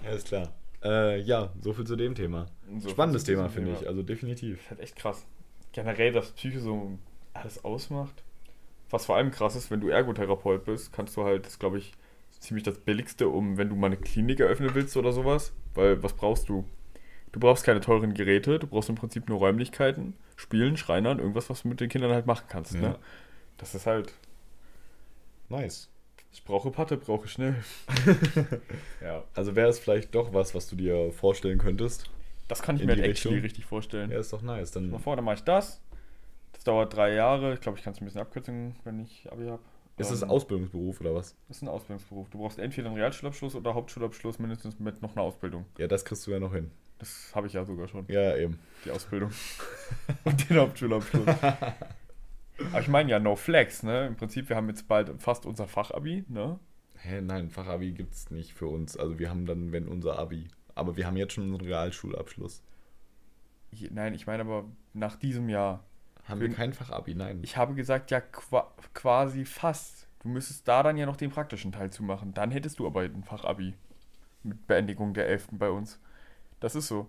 Ja, 0.04 0.11
ist 0.11 0.28
klar. 0.28 0.54
Äh, 0.84 1.20
ja, 1.22 1.52
so 1.61 1.72
viel 1.72 1.84
zu 1.84 1.96
dem 1.96 2.14
Thema. 2.14 2.46
So 2.78 2.90
Spannendes 2.90 3.24
Thema, 3.24 3.48
finde 3.48 3.72
ich, 3.72 3.88
also 3.88 4.04
definitiv. 4.04 4.61
Ist 4.61 4.70
halt 4.70 4.80
echt 4.80 4.94
krass. 4.94 5.26
Generell, 5.72 6.12
dass 6.12 6.30
Psyche 6.30 6.61
so 6.61 6.96
alles 7.34 7.64
ausmacht. 7.64 8.22
Was 8.88 9.06
vor 9.06 9.16
allem 9.16 9.32
krass 9.32 9.56
ist, 9.56 9.72
wenn 9.72 9.80
du 9.80 9.88
Ergotherapeut 9.88 10.64
bist, 10.64 10.92
kannst 10.92 11.16
du 11.16 11.24
halt, 11.24 11.46
das 11.46 11.59
glaube 11.59 11.78
ich, 11.78 11.94
ziemlich 12.39 12.64
das 12.64 12.78
Billigste, 12.78 13.28
um, 13.28 13.57
wenn 13.57 13.68
du 13.68 13.76
mal 13.76 13.89
eine 13.89 13.97
Klinik 13.97 14.41
eröffnen 14.41 14.74
willst 14.74 14.97
oder 14.97 15.12
sowas. 15.12 15.53
Weil, 15.74 16.03
was 16.03 16.14
brauchst 16.14 16.49
du? 16.49 16.64
Du 17.32 17.41
brauchst 17.41 17.64
keine 17.64 17.80
teuren 17.80 18.14
Geräte, 18.14 18.59
du 18.59 18.66
brauchst 18.66 18.89
im 18.89 18.95
Prinzip 18.95 19.28
nur 19.28 19.39
Räumlichkeiten, 19.39 20.14
Spielen, 20.36 20.76
Schreinern, 20.76 21.18
irgendwas, 21.18 21.51
was 21.51 21.62
du 21.62 21.68
mit 21.68 21.80
den 21.80 21.89
Kindern 21.89 22.12
halt 22.12 22.26
machen 22.26 22.47
kannst. 22.49 22.74
Ja. 22.74 22.80
Ne? 22.80 22.99
Das 23.59 23.74
ist 23.74 23.86
halt, 23.86 24.14
Nice. 25.49 25.91
ich 26.32 26.45
brauche 26.45 26.70
Patte, 26.70 26.97
brauche 26.97 27.28
schnell. 27.28 27.57
ja. 29.03 29.24
Also 29.34 29.57
wäre 29.57 29.68
es 29.68 29.78
vielleicht 29.78 30.14
doch 30.14 30.32
was, 30.32 30.55
was 30.55 30.68
du 30.68 30.76
dir 30.76 31.12
vorstellen 31.12 31.59
könntest. 31.59 32.11
Das 32.49 32.62
kann 32.62 32.76
ich 32.76 32.84
mir 32.84 32.93
halt 32.93 33.05
actually 33.05 33.41
richtig 33.41 33.66
vorstellen. 33.66 34.11
Ja, 34.11 34.18
ist 34.18 34.32
doch 34.32 34.43
nice. 34.43 34.74
Mal 34.74 34.89
Dann 34.89 35.01
vor, 35.01 35.16
dann 35.16 35.24
mache 35.24 35.36
ich 35.36 35.45
das. 35.45 35.82
Das 36.53 36.64
dauert 36.64 36.95
drei 36.95 37.12
Jahre. 37.12 37.55
Ich 37.55 37.61
glaube, 37.61 37.78
ich 37.78 37.84
kann 37.84 37.93
es 37.93 38.01
ein 38.01 38.07
bisschen 38.07 38.22
abkürzen, 38.22 38.74
wenn 38.84 39.01
ich 39.01 39.30
Abi 39.30 39.47
habe. 39.47 39.62
Ist 39.99 40.11
es 40.11 40.22
Ausbildungsberuf 40.22 41.01
oder 41.01 41.14
was? 41.14 41.36
Das 41.49 41.59
ist 41.59 41.62
ein 41.62 41.68
Ausbildungsberuf. 41.68 42.28
Du 42.30 42.38
brauchst 42.38 42.59
entweder 42.59 42.88
einen 42.88 42.96
Realschulabschluss 42.96 43.55
oder 43.55 43.74
Hauptschulabschluss, 43.74 44.38
mindestens 44.38 44.78
mit 44.78 45.03
noch 45.03 45.16
einer 45.16 45.22
Ausbildung. 45.22 45.64
Ja, 45.78 45.86
das 45.86 46.05
kriegst 46.05 46.26
du 46.26 46.30
ja 46.30 46.38
noch 46.38 46.53
hin. 46.55 46.70
Das 46.99 47.32
habe 47.34 47.46
ich 47.46 47.53
ja 47.53 47.64
sogar 47.64 47.86
schon, 47.88 48.07
Ja, 48.09 48.36
eben. 48.36 48.59
die 48.84 48.90
Ausbildung. 48.90 49.30
Und 50.24 50.49
den 50.51 50.59
Hauptschulabschluss. 50.59 51.28
Aber 52.72 52.80
ich 52.80 52.88
meine 52.88 53.11
ja, 53.11 53.18
no 53.20 53.36
flex, 53.36 53.82
ne? 53.82 54.07
Im 54.09 54.16
Prinzip, 54.16 54.49
wir 54.49 54.57
haben 54.57 54.68
jetzt 54.68 54.88
bald 54.88 55.22
fast 55.22 55.46
unser 55.46 55.68
Fachabi, 55.68 56.24
ne? 56.28 56.59
Hä, 56.96 57.20
nein, 57.20 57.51
Fachabi 57.51 57.92
gibt's 57.92 58.30
nicht 58.30 58.53
für 58.53 58.66
uns. 58.66 58.96
Also 58.96 59.18
wir 59.20 59.30
haben 59.30 59.46
dann, 59.46 59.70
wenn 59.70 59.86
unser 59.86 60.18
Abi. 60.18 60.49
Aber 60.74 60.96
wir 60.96 61.07
haben 61.07 61.16
jetzt 61.16 61.34
schon 61.34 61.44
unseren 61.44 61.66
Realschulabschluss. 61.66 62.62
Ich, 63.70 63.90
nein, 63.90 64.14
ich 64.14 64.26
meine 64.26 64.42
aber 64.42 64.64
nach 64.92 65.16
diesem 65.16 65.49
Jahr. 65.49 65.84
Haben 66.29 66.41
wir 66.41 66.53
kein 66.53 66.72
Fachabi, 66.72 67.14
nein. 67.14 67.41
Ich 67.43 67.57
habe 67.57 67.74
gesagt, 67.74 68.11
ja, 68.11 68.20
qua 68.20 68.70
quasi 68.95 69.45
fast. 69.45 70.07
Du 70.20 70.29
müsstest 70.29 70.66
da 70.68 70.83
dann 70.83 70.97
ja 70.97 71.07
noch 71.07 71.16
den 71.16 71.31
praktischen 71.31 71.72
Teil 71.72 71.91
zu 71.91 72.03
machen. 72.03 72.35
Dann 72.35 72.51
hättest 72.51 72.79
du 72.79 72.87
aber 72.87 73.01
ein 73.03 73.24
Fachabi. 73.24 73.74
Mit 74.43 74.66
Beendigung 74.66 75.14
der 75.14 75.26
11. 75.29 75.49
bei 75.53 75.70
uns. 75.70 75.99
Das 76.61 76.74
ist 76.74 76.89
so. 76.89 77.09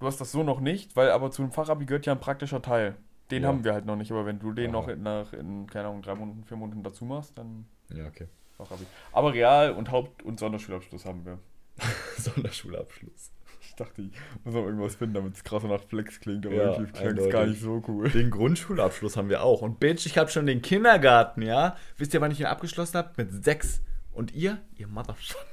Du 0.00 0.06
hast 0.06 0.20
das 0.20 0.32
so 0.32 0.42
noch 0.42 0.60
nicht, 0.60 0.94
weil 0.96 1.10
aber 1.10 1.30
zu 1.30 1.42
einem 1.42 1.52
Fachabi 1.52 1.86
gehört 1.86 2.06
ja 2.06 2.12
ein 2.12 2.20
praktischer 2.20 2.62
Teil. 2.62 2.96
Den 3.30 3.42
Ja. 3.42 3.48
haben 3.48 3.64
wir 3.64 3.72
halt 3.72 3.84
noch 3.86 3.96
nicht, 3.96 4.10
aber 4.12 4.24
wenn 4.26 4.38
du 4.38 4.52
den 4.52 4.66
Ja. 4.66 4.70
noch 4.72 4.88
in, 4.88 5.02
nach, 5.02 5.32
in, 5.32 5.66
keine 5.68 5.88
Ahnung, 5.88 6.02
drei 6.02 6.14
Monaten, 6.14 6.44
vier 6.44 6.56
Monaten 6.56 6.82
dazu 6.82 7.04
machst, 7.04 7.36
dann 7.36 7.66
ja, 7.90 8.06
okay. 8.06 8.28
Fachabi. 8.56 8.86
Aber 9.12 9.32
Real- 9.32 9.72
und 9.72 9.90
Haupt- 9.90 10.22
und 10.22 10.38
Sonderschulabschluss 10.38 11.04
haben 11.04 11.24
wir. 11.26 11.38
Sonderschulabschluss. 12.18 13.32
Ich 13.78 13.84
dachte, 13.84 14.00
ich 14.00 14.10
muss 14.42 14.54
noch 14.54 14.64
irgendwas 14.64 14.94
finden, 14.94 15.12
damit 15.12 15.34
es 15.34 15.44
krasser 15.44 15.68
nach 15.68 15.82
Flex 15.82 16.18
klingt, 16.18 16.46
aber 16.46 16.54
Ja, 16.54 16.72
irgendwie 16.72 16.92
klingt 16.92 17.18
es 17.18 17.28
gar 17.28 17.44
nicht 17.44 17.60
so 17.60 17.84
cool. 17.86 18.08
Den 18.08 18.30
Grundschulabschluss 18.30 19.18
haben 19.18 19.28
wir 19.28 19.42
auch. 19.42 19.60
Und 19.60 19.80
Bitch, 19.80 20.06
ich 20.06 20.16
habe 20.16 20.30
schon 20.30 20.46
den 20.46 20.62
Kindergarten, 20.62 21.42
ja? 21.42 21.76
Wisst 21.98 22.14
ihr, 22.14 22.22
wann 22.22 22.30
ich 22.30 22.40
ihn 22.40 22.46
abgeschlossen 22.46 22.96
habe? 22.96 23.10
Mit 23.18 23.44
sechs. 23.44 23.82
Und 24.14 24.34
ihr? 24.34 24.62
Ihr 24.76 24.88
Motherfucker. 24.88 25.44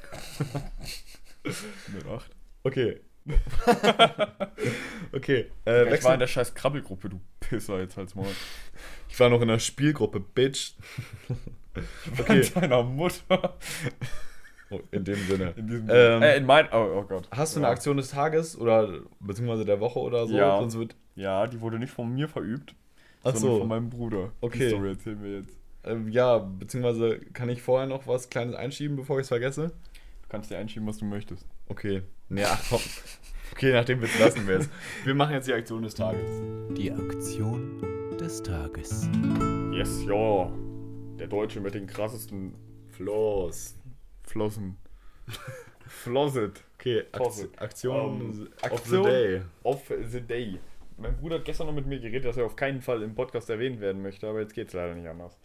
Mit 1.44 2.08
acht. 2.08 2.32
Okay. 2.64 3.02
okay. 5.12 5.52
Äh, 5.66 5.94
ich 5.94 6.04
war 6.06 6.14
in 6.14 6.22
der 6.22 6.28
scheiß 6.28 6.56
Krabbelgruppe, 6.56 7.10
du 7.10 7.20
Pisser 7.42 7.82
jetzt 7.82 7.98
halt's 7.98 8.16
mal. 8.16 8.26
ich 9.10 9.20
war 9.20 9.30
noch 9.30 9.42
in 9.42 9.50
der 9.50 9.60
Spielgruppe, 9.60 10.22
Bitch. 10.22 10.76
okay. 12.20 12.50
An 12.56 12.62
deiner 12.62 12.84
Mutter. 12.84 13.58
In 14.92 15.04
dem 15.04 15.16
Sinne. 15.28 15.54
In 15.56 15.68
diesem 15.68 15.88
Ähm, 15.90 16.22
äh, 16.22 16.38
in 16.38 16.46
mein, 16.46 16.68
oh, 16.72 17.00
oh 17.00 17.04
Gott. 17.04 17.28
Hast 17.32 17.56
du 17.56 17.60
eine 17.60 17.68
Ja. 17.68 17.72
Aktion 17.74 17.98
des 17.98 18.10
Tages 18.10 18.58
oder 18.58 19.02
beziehungsweise 19.20 19.66
der 19.66 19.80
Woche 19.80 20.00
oder 20.00 20.28
so? 20.28 20.36
Ja. 20.36 20.60
Sonst 20.60 20.78
wird, 20.78 20.96
Ja, 21.16 21.48
die 21.48 21.62
wurde 21.62 21.80
nicht 21.80 21.92
von 21.92 22.12
mir 22.14 22.28
verübt, 22.28 22.76
Ach 23.24 23.34
sondern 23.36 23.52
so. 23.52 23.60
von 23.60 23.68
meinem 23.68 23.90
Bruder. 23.90 24.32
Okay. 24.42 24.60
Die 24.60 24.70
Story 24.70 24.90
erzählen 24.90 25.24
wir 25.24 25.40
jetzt. 25.40 25.58
ähm, 25.84 26.08
ja, 26.10 26.38
beziehungsweise 26.40 27.20
kann 27.34 27.50
ich 27.50 27.62
vorher 27.62 27.88
noch 27.88 28.08
was 28.08 28.30
Kleines 28.30 28.56
einschieben, 28.56 28.96
bevor 28.98 29.18
ich 29.20 29.24
es 29.24 29.28
vergesse? 29.30 29.68
Du 30.24 30.30
kannst 30.30 30.50
dir 30.52 30.58
einschieben, 30.58 30.88
was 30.88 30.98
du 30.98 31.06
möchtest. 31.06 31.46
Okay. 31.70 32.02
Nee, 32.30 32.44
ach 32.46 32.62
komm. 32.70 32.80
Okay, 33.52 33.72
nachdem 33.72 34.02
wir 34.02 34.08
es 34.08 34.18
lassen 34.20 34.48
wir 34.48 34.56
es. 34.58 34.70
Wir 35.06 35.14
machen 35.14 35.34
jetzt 35.34 35.48
die 35.48 35.54
Aktion 35.54 35.84
des 35.84 35.94
Tages. 35.94 36.28
Die 36.76 36.92
Aktion 36.92 37.84
des 38.20 38.42
Tages. 38.42 39.08
Yes, 39.72 40.04
ja. 40.08 40.52
Der 41.20 41.28
Deutsche 41.28 41.60
mit 41.62 41.76
den 41.76 41.86
krassesten 41.86 42.56
Floss. 42.88 43.76
Flossen. 44.24 44.78
Flosset. 45.88 46.64
Okay, 46.80 47.04
Tosse. 47.12 47.46
Akt 47.56 47.62
Aktion 47.62 48.22
Ähm, 48.22 48.48
of 48.62 48.72
Aktion? 48.72 49.04
the 49.04 49.10
Day. 49.10 49.42
Of 49.64 49.92
the 50.12 50.22
day. 50.22 50.60
Mein 50.98 51.16
Bruder 51.18 51.36
hat 51.38 51.46
gestern 51.46 51.68
noch 51.68 51.74
mit 51.74 51.86
mir 51.88 52.00
geredet, 52.00 52.26
dass 52.26 52.38
er 52.38 52.46
auf 52.46 52.56
keinen 52.56 52.82
Fall 52.82 53.02
im 53.04 53.16
Podcast 53.16 53.50
erwähnt 53.50 53.80
werden 53.80 54.02
möchte, 54.02 54.28
aber 54.28 54.42
jetzt 54.42 54.54
geht's 54.54 54.74
leider 54.74 54.94
nicht 54.96 55.08
anders. 55.08 55.38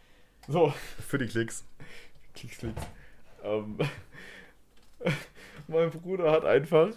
So, 0.46 0.72
Für 1.06 1.18
die 1.18 1.26
Klicks. 1.26 1.64
Klicks, 2.34 2.58
Klicks. 2.58 2.82
Ähm, 3.42 3.78
mein 5.68 5.90
Bruder 5.90 6.30
hat 6.30 6.44
einfach 6.44 6.90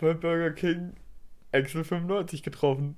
bei 0.00 0.12
Burger 0.14 0.50
King 0.52 0.92
Excel 1.52 1.84
95 1.84 2.42
getroffen. 2.42 2.96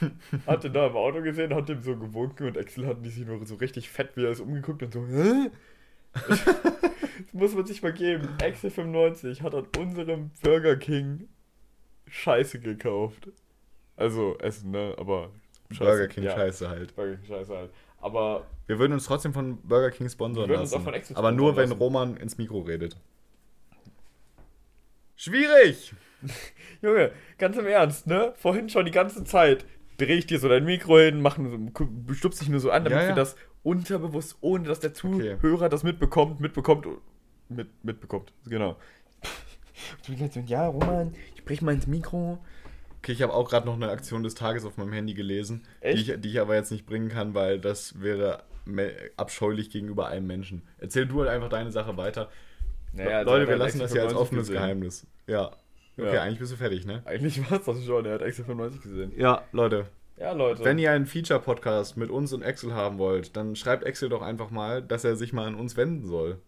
Hat 0.46 0.64
ihn 0.64 0.72
da 0.72 0.86
im 0.86 0.96
Auto 0.96 1.20
gesehen, 1.20 1.52
hat 1.54 1.68
ihm 1.68 1.82
so 1.82 1.94
gewunken 1.96 2.46
und 2.46 2.56
Excel 2.56 2.86
hat 2.86 3.04
sich 3.04 3.26
nur 3.26 3.44
so 3.44 3.56
richtig 3.56 3.90
fett, 3.90 4.16
wie 4.16 4.24
er 4.24 4.30
es 4.30 4.40
umgeguckt 4.40 4.82
und 4.82 4.92
so, 4.92 5.06
hä? 5.06 5.50
das 7.26 7.34
muss 7.34 7.54
man 7.54 7.66
sich 7.66 7.82
mal 7.82 7.92
geben. 7.92 8.28
Excel 8.40 8.70
95 8.70 9.42
hat 9.42 9.54
an 9.54 9.66
unserem 9.78 10.30
Burger 10.42 10.76
King 10.76 11.28
Scheiße 12.08 12.60
gekauft. 12.60 13.28
Also 13.96 14.36
Essen, 14.38 14.70
ne? 14.70 14.94
Aber 14.98 15.30
Scheiße. 15.70 15.84
Burger 15.84 16.08
King 16.08 16.24
ja, 16.24 16.32
Scheiße 16.34 16.68
halt. 16.68 16.94
Burger 16.96 17.16
King 17.16 17.26
Scheiße 17.26 17.56
halt. 17.56 17.70
Aber 18.00 18.46
Wir 18.66 18.78
würden 18.78 18.92
uns 18.94 19.04
trotzdem 19.04 19.32
von 19.32 19.58
Burger 19.62 19.90
King 19.90 20.08
sponsern 20.08 20.44
Wir 20.44 20.48
würden 20.50 20.60
uns 20.62 20.70
lassen. 20.72 20.82
auch 20.82 20.84
von 20.84 20.94
Excel 20.94 21.16
aber 21.16 21.32
nur, 21.32 21.56
wenn 21.56 21.68
lassen. 21.70 21.80
Roman 21.80 22.16
ins 22.16 22.36
Mikro 22.38 22.60
redet. 22.60 22.96
Schwierig! 25.16 25.94
Junge, 26.82 27.12
ganz 27.38 27.56
im 27.56 27.66
Ernst, 27.66 28.06
ne? 28.06 28.32
Vorhin 28.36 28.68
schon 28.68 28.84
die 28.86 28.90
ganze 28.92 29.24
Zeit 29.24 29.64
dreh 29.98 30.14
ich 30.14 30.26
dir 30.26 30.38
so 30.38 30.48
dein 30.48 30.64
Mikro 30.64 30.98
hin, 30.98 31.20
machen 31.20 31.72
stupst 32.14 32.40
dich 32.40 32.48
nur 32.48 32.60
so 32.60 32.70
an, 32.70 32.84
damit 32.84 32.98
Ja, 32.98 33.02
ja. 33.02 33.08
wir 33.10 33.14
das 33.14 33.36
unterbewusst, 33.62 34.36
ohne 34.40 34.64
dass 34.68 34.80
der 34.80 34.90
Okay. 34.90 35.36
Zuhörer 35.40 35.68
das 35.68 35.84
mitbekommt, 35.84 36.40
mitbekommt, 36.40 36.86
mit, 37.56 37.68
mitbekommt, 37.84 38.32
genau. 38.46 38.76
Ja, 40.46 40.66
Roman, 40.68 41.14
sprich 41.38 41.62
mal 41.62 41.74
ins 41.74 41.86
Mikro. 41.86 42.38
Okay, 42.98 43.12
ich 43.12 43.22
habe 43.22 43.32
auch 43.34 43.48
gerade 43.48 43.66
noch 43.66 43.74
eine 43.74 43.88
Aktion 43.90 44.22
des 44.22 44.34
Tages 44.34 44.64
auf 44.64 44.76
meinem 44.76 44.92
Handy 44.92 45.14
gelesen, 45.14 45.64
die 45.82 45.88
ich, 45.88 46.20
die 46.20 46.28
ich 46.28 46.40
aber 46.40 46.54
jetzt 46.54 46.70
nicht 46.70 46.86
bringen 46.86 47.08
kann, 47.08 47.34
weil 47.34 47.58
das 47.58 48.00
wäre 48.00 48.42
abscheulich 49.16 49.70
gegenüber 49.70 50.06
einem 50.06 50.26
Menschen. 50.28 50.62
Erzähl 50.78 51.06
du 51.06 51.20
halt 51.20 51.30
einfach 51.30 51.48
deine 51.48 51.72
Sache 51.72 51.96
weiter. 51.96 52.28
Naja, 52.92 53.22
Leute, 53.22 53.30
also 53.32 53.40
wir 53.40 53.48
er 53.48 53.52
hat 53.54 53.58
lassen 53.58 53.78
das 53.80 53.94
ja 53.94 54.02
als 54.02 54.12
95 54.12 54.16
offenes 54.20 54.46
gesehen. 54.48 54.54
Geheimnis. 54.62 55.06
Ja. 55.26 55.50
Okay, 55.98 56.14
Ja. 56.14 56.22
eigentlich 56.22 56.38
bist 56.38 56.52
du 56.52 56.56
fertig, 56.56 56.86
ne? 56.86 57.02
Eigentlich 57.04 57.50
war 57.50 57.58
es 57.58 57.64
das 57.66 57.84
schon, 57.84 58.06
er 58.06 58.14
hat 58.14 58.22
Excel 58.22 58.44
95 58.44 58.82
gesehen. 58.82 59.12
Ja, 59.16 59.42
Leute, 59.50 59.86
Ja, 60.16 60.32
Leute. 60.32 60.64
wenn 60.64 60.78
ihr 60.78 60.92
einen 60.92 61.06
Feature-Podcast 61.06 61.96
mit 61.96 62.08
uns 62.10 62.32
und 62.32 62.42
Excel 62.42 62.72
haben 62.72 62.98
wollt, 62.98 63.36
dann 63.36 63.56
schreibt 63.56 63.82
Excel 63.84 64.08
doch 64.10 64.22
einfach 64.22 64.50
mal, 64.50 64.80
dass 64.80 65.02
er 65.04 65.16
sich 65.16 65.32
mal 65.32 65.46
an 65.48 65.54
uns 65.56 65.76
wenden 65.76 66.06
soll. 66.06 66.38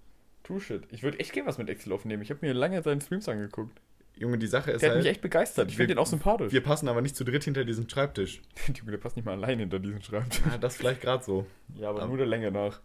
True 0.44 0.60
shit. 0.60 0.84
Ich 0.92 1.02
würde 1.02 1.18
echt 1.18 1.32
gerne 1.32 1.48
was 1.48 1.58
mit 1.58 1.68
Excel 1.68 1.92
aufnehmen. 1.92 2.22
Ich 2.22 2.30
habe 2.30 2.46
mir 2.46 2.52
lange 2.54 2.80
seine 2.82 3.00
Streams 3.00 3.28
angeguckt. 3.28 3.80
Junge, 4.16 4.38
die 4.38 4.46
Sache 4.46 4.70
ist 4.70 4.82
Der 4.82 4.90
hat 4.90 4.94
halt, 4.94 5.02
mich 5.04 5.10
echt 5.10 5.22
begeistert. 5.22 5.68
Ich 5.70 5.76
finde 5.76 5.94
den 5.94 5.98
auch 5.98 6.06
sympathisch. 6.06 6.52
wir 6.52 6.62
passen 6.62 6.86
aber 6.86 7.00
nicht 7.02 7.16
zu 7.16 7.24
dritt 7.24 7.42
hinter 7.42 7.64
diesem 7.64 7.88
Schreibtisch. 7.88 8.42
Junge, 8.76 8.92
der 8.92 8.98
passt 8.98 9.16
nicht 9.16 9.24
mal 9.24 9.32
allein 9.32 9.58
hinter 9.58 9.80
diesen 9.80 10.00
Schreibtisch. 10.02 10.40
Ah, 10.48 10.56
das 10.56 10.76
vielleicht 10.76 11.00
gerade 11.00 11.24
so. 11.24 11.46
Ja, 11.74 11.88
aber 11.88 11.98
Aber- 12.02 12.08
nur 12.08 12.18
der 12.18 12.26
Länge 12.26 12.52
nach. 12.52 12.80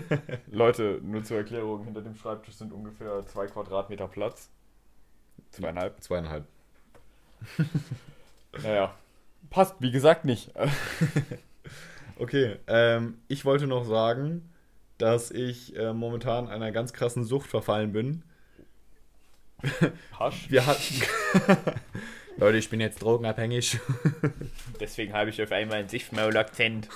Leute, 0.50 1.00
nur 1.02 1.22
zur 1.22 1.36
Erklärung, 1.36 1.84
hinter 1.84 2.00
dem 2.00 2.14
Schreibtisch 2.14 2.54
sind 2.54 2.72
ungefähr 2.72 3.26
zwei 3.26 3.46
Quadratmeter 3.46 4.08
Platz. 4.08 4.48
Zweieinhalb. 5.50 6.00
Zweieinhalb. 6.02 6.46
Naja. 8.62 8.94
Passt, 9.48 9.76
wie 9.80 9.90
gesagt, 9.90 10.24
nicht. 10.24 10.52
Okay, 12.18 12.56
ähm, 12.66 13.18
ich 13.28 13.44
wollte 13.44 13.66
noch 13.66 13.84
sagen, 13.84 14.50
dass 15.00 15.30
ich 15.30 15.74
äh, 15.76 15.92
momentan 15.92 16.48
einer 16.48 16.72
ganz 16.72 16.92
krassen 16.92 17.24
Sucht 17.24 17.48
verfallen 17.50 17.92
bin. 17.92 18.22
Hasch. 20.18 20.50
Wir 20.50 20.66
hatten. 20.66 21.02
Leute, 22.36 22.56
ich 22.58 22.70
bin 22.70 22.80
jetzt 22.80 23.02
drogenabhängig. 23.02 23.78
Deswegen 24.80 25.12
habe 25.12 25.30
ich 25.30 25.42
auf 25.42 25.52
einmal 25.52 25.78
einen 25.78 25.88
Sichtmaul-Akzent. 25.88 26.88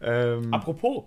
ähm, 0.00 0.52
Apropos, 0.54 1.04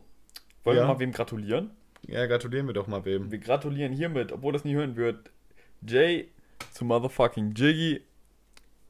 wollen 0.64 0.78
Ja. 0.78 0.84
wir 0.84 0.88
mal 0.94 1.00
wem 1.00 1.12
gratulieren? 1.12 1.72
ja, 2.08 2.26
gratulieren 2.26 2.68
wir 2.68 2.74
doch 2.74 2.88
mal 2.88 3.06
wem. 3.06 3.32
Wir 3.32 3.38
gratulieren 3.40 3.94
hiermit, 3.94 4.32
obwohl 4.32 4.54
das 4.54 4.64
nie 4.66 4.74
hören 4.74 4.96
wird, 4.96 5.30
Jay 5.88 6.30
zu 6.72 6.86
Motherfucking 6.86 7.54
Jiggy 7.56 8.02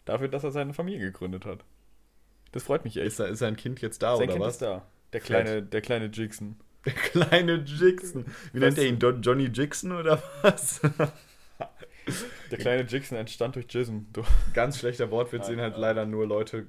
dafür, 0.05 0.27
dass 0.29 0.43
er 0.43 0.51
seine 0.51 0.73
Familie 0.73 0.99
gegründet 0.99 1.45
hat. 1.45 1.59
Das 2.53 2.63
freut 2.63 2.83
mich 2.83 2.97
echt. 2.97 3.07
Ist, 3.07 3.19
da, 3.19 3.25
ist 3.25 3.39
sein 3.39 3.55
Kind 3.55 3.81
jetzt 3.81 4.01
da 4.03 4.15
Sein 4.15 4.25
oder 4.25 4.33
Kind 4.33 4.45
was? 4.45 4.53
ist 4.55 4.61
da. 4.61 4.85
Der 5.13 5.19
kleine, 5.21 5.63
der 5.63 5.81
kleine 5.81 6.05
Jigson. 6.07 6.55
Der 6.85 6.93
kleine 6.93 7.57
Jixon. 7.57 8.25
Wie 8.53 8.59
nennt 8.59 8.75
er 8.77 8.85
ihn? 8.87 8.97
Don 8.97 9.21
Johnny 9.21 9.45
Jixon 9.53 9.91
oder 9.91 10.21
was? 10.41 10.81
Der 12.49 12.57
kleine 12.57 12.83
Jigson 12.83 13.17
entstand 13.19 13.55
durch 13.55 13.67
Jism. 13.69 13.99
Du- 14.11 14.23
Ganz 14.55 14.79
schlechter 14.79 15.11
Wortwitz, 15.11 15.45
den 15.47 15.61
halt 15.61 15.77
leider 15.77 16.05
nur 16.07 16.25
Leute 16.25 16.65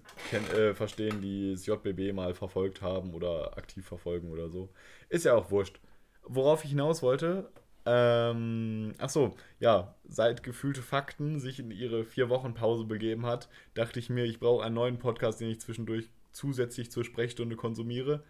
äh, 0.55 0.74
verstehen, 0.74 1.22
die 1.22 1.53
das 1.53 1.64
JBB 1.64 2.12
mal 2.12 2.34
verfolgt 2.34 2.82
haben 2.82 3.14
oder 3.14 3.57
aktiv 3.57 3.86
verfolgen 3.86 4.30
oder 4.30 4.51
so. 4.51 4.68
Ist 5.09 5.24
ja 5.24 5.34
auch 5.34 5.51
wurscht. 5.51 5.80
Worauf 6.24 6.62
ich 6.64 6.70
hinaus 6.70 7.03
wollte, 7.03 7.51
ähm, 7.86 8.93
ach 8.99 9.09
so, 9.09 9.34
ja, 9.59 9.95
seit 10.07 10.43
gefühlte 10.43 10.82
Fakten 10.82 11.40
sich 11.40 11.59
in 11.59 11.70
ihre 11.70 12.05
vier 12.05 12.28
Wochen 12.28 12.53
Pause 12.55 12.84
begeben 12.84 13.24
hat, 13.26 13.49
dachte 13.74 13.99
ich 13.99 14.11
mir, 14.11 14.24
ich 14.24 14.38
brauche 14.38 14.62
einen 14.64 14.74
neuen 14.74 14.99
Podcast, 14.99 15.40
den 15.40 15.49
ich 15.49 15.61
zwischendurch 15.61 16.11
zusätzlich 16.33 16.91
zur 16.91 17.05
Sprechstunde 17.05 17.57
konsumiere. 17.57 18.24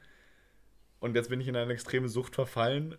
Und 1.00 1.16
jetzt 1.16 1.30
bin 1.30 1.40
ich 1.40 1.48
in 1.48 1.56
eine 1.56 1.72
extreme 1.72 2.08
Sucht 2.08 2.34
verfallen. 2.34 2.96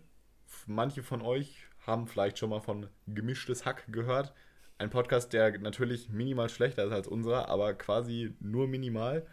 Manche 0.66 1.02
von 1.02 1.22
euch 1.22 1.66
haben 1.86 2.06
vielleicht 2.06 2.38
schon 2.38 2.50
mal 2.50 2.60
von 2.60 2.88
Gemischtes 3.06 3.64
Hack 3.64 3.84
gehört. 3.90 4.32
Ein 4.78 4.90
Podcast, 4.90 5.32
der 5.32 5.58
natürlich 5.58 6.08
minimal 6.08 6.48
schlechter 6.48 6.84
ist 6.84 6.92
als 6.92 7.06
unserer, 7.06 7.48
aber 7.48 7.74
quasi 7.74 8.34
nur 8.40 8.66
minimal. 8.66 9.26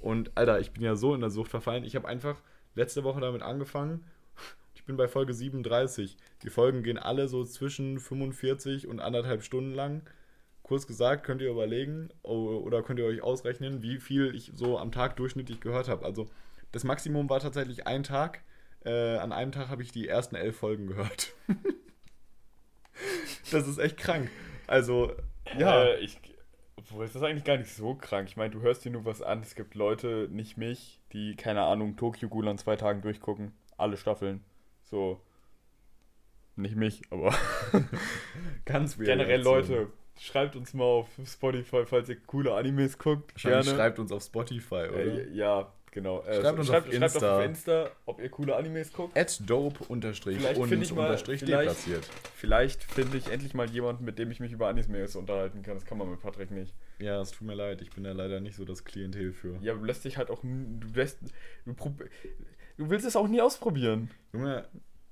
Und 0.00 0.32
Alter, 0.36 0.60
ich 0.60 0.72
bin 0.72 0.82
ja 0.82 0.96
so 0.96 1.14
in 1.14 1.20
der 1.20 1.30
Sucht 1.30 1.50
verfallen. 1.50 1.84
Ich 1.84 1.96
habe 1.96 2.08
einfach 2.08 2.42
letzte 2.74 3.04
Woche 3.04 3.20
damit 3.20 3.42
angefangen. 3.42 4.04
Ich 4.74 4.84
bin 4.84 4.96
bei 4.96 5.06
Folge 5.06 5.32
37. 5.32 6.16
Die 6.42 6.50
Folgen 6.50 6.82
gehen 6.82 6.98
alle 6.98 7.28
so 7.28 7.44
zwischen 7.44 8.00
45 8.00 8.88
und 8.88 9.00
anderthalb 9.00 9.44
Stunden 9.44 9.74
lang. 9.74 10.02
Kurz 10.62 10.86
gesagt, 10.86 11.24
könnt 11.24 11.42
ihr 11.42 11.50
überlegen 11.50 12.08
o- 12.22 12.58
oder 12.58 12.82
könnt 12.82 12.98
ihr 12.98 13.06
euch 13.06 13.22
ausrechnen, 13.22 13.82
wie 13.82 13.98
viel 13.98 14.34
ich 14.34 14.52
so 14.54 14.78
am 14.78 14.92
Tag 14.92 15.16
durchschnittlich 15.16 15.60
gehört 15.60 15.88
habe. 15.88 16.04
Also 16.04 16.28
das 16.72 16.84
Maximum 16.84 17.28
war 17.28 17.40
tatsächlich 17.40 17.86
ein 17.86 18.02
Tag. 18.02 18.42
Äh, 18.84 19.16
an 19.18 19.32
einem 19.32 19.52
Tag 19.52 19.68
habe 19.68 19.82
ich 19.82 19.92
die 19.92 20.08
ersten 20.08 20.34
elf 20.34 20.56
Folgen 20.56 20.86
gehört. 20.86 21.32
das 23.50 23.68
ist 23.68 23.78
echt 23.78 23.96
krank. 23.96 24.30
Also, 24.66 25.12
ja. 25.58 25.84
Äh, 25.84 26.00
ich, 26.00 26.18
obwohl, 26.76 27.04
ist 27.04 27.14
das 27.14 27.22
eigentlich 27.22 27.44
gar 27.44 27.58
nicht 27.58 27.72
so 27.72 27.94
krank. 27.94 28.28
Ich 28.28 28.36
meine, 28.36 28.50
du 28.50 28.60
hörst 28.60 28.84
dir 28.84 28.90
nur 28.90 29.04
was 29.04 29.22
an. 29.22 29.40
Es 29.42 29.54
gibt 29.54 29.74
Leute, 29.74 30.28
nicht 30.30 30.56
mich, 30.56 31.00
die, 31.12 31.36
keine 31.36 31.62
Ahnung, 31.62 31.96
Tokyo 31.96 32.28
Ghoul 32.28 32.48
an 32.48 32.58
zwei 32.58 32.76
Tagen 32.76 33.02
durchgucken. 33.02 33.52
Alle 33.76 33.96
Staffeln. 33.96 34.42
So. 34.84 35.20
Nicht 36.56 36.76
mich, 36.76 37.02
aber 37.10 37.34
Ganz 38.66 38.98
weird. 38.98 39.06
generell 39.06 39.40
Leute, 39.40 39.88
schreibt 40.18 40.56
uns 40.56 40.74
mal 40.74 40.84
auf 40.84 41.08
Spotify, 41.26 41.84
falls 41.86 42.08
ihr 42.08 42.16
coole 42.26 42.54
Animes 42.54 42.98
guckt. 42.98 43.34
Gerne. 43.36 43.64
schreibt 43.64 43.98
uns 43.98 44.12
auf 44.12 44.22
Spotify, 44.22 44.88
oder? 44.88 44.96
Äh, 44.98 45.30
ja, 45.32 45.72
genau. 45.90 46.22
Äh, 46.22 46.40
Schreibt 46.40 46.58
uns 46.58 46.68
schreibt, 46.68 46.86
auf 46.88 46.92
schreibt 46.94 47.14
Insta. 47.14 47.36
auf 47.38 47.44
Insta, 47.44 47.90
ob 48.06 48.20
ihr 48.20 48.28
coole 48.28 48.56
Animes 48.56 48.92
guckt. 48.92 49.16
At 49.18 49.40
dope 49.48 49.84
unterstrich 49.84 50.36
Vielleicht 50.38 50.58
und 50.60 50.72
ich 50.72 50.92
mal- 50.94 51.02
unterstrich 51.06 51.40
vielleicht- 51.40 51.60
deplatziert. 51.86 52.04
Vielleicht 52.36 52.84
finde 52.84 53.18
ich 53.18 53.30
endlich 53.30 53.54
mal 53.54 53.68
jemanden, 53.68 54.04
mit 54.04 54.18
dem 54.18 54.30
ich 54.30 54.40
mich 54.40 54.52
über 54.52 54.68
Animes 54.68 55.16
unterhalten 55.16 55.62
kann. 55.62 55.74
Das 55.74 55.84
kann 55.84 55.98
man 55.98 56.10
mit 56.10 56.20
Patrick 56.20 56.50
nicht. 56.50 56.74
Ja, 56.98 57.20
es 57.20 57.32
tut 57.32 57.46
mir 57.46 57.54
leid, 57.54 57.82
ich 57.82 57.90
bin 57.90 58.04
da 58.04 58.12
leider 58.12 58.40
nicht 58.40 58.56
so 58.56 58.64
das 58.64 58.84
Klientel 58.84 59.32
für. 59.32 59.56
Ja, 59.60 59.74
du 59.74 59.84
lässt 59.84 60.04
dich 60.04 60.16
halt 60.18 60.30
auch. 60.30 60.40
Du 60.42 60.86
lässt. 60.94 61.18
Du, 61.64 61.72
du 61.74 62.90
willst 62.90 63.06
es 63.06 63.16
auch 63.16 63.26
nie 63.28 63.40
ausprobieren. 63.40 64.10
Junge, 64.32 64.64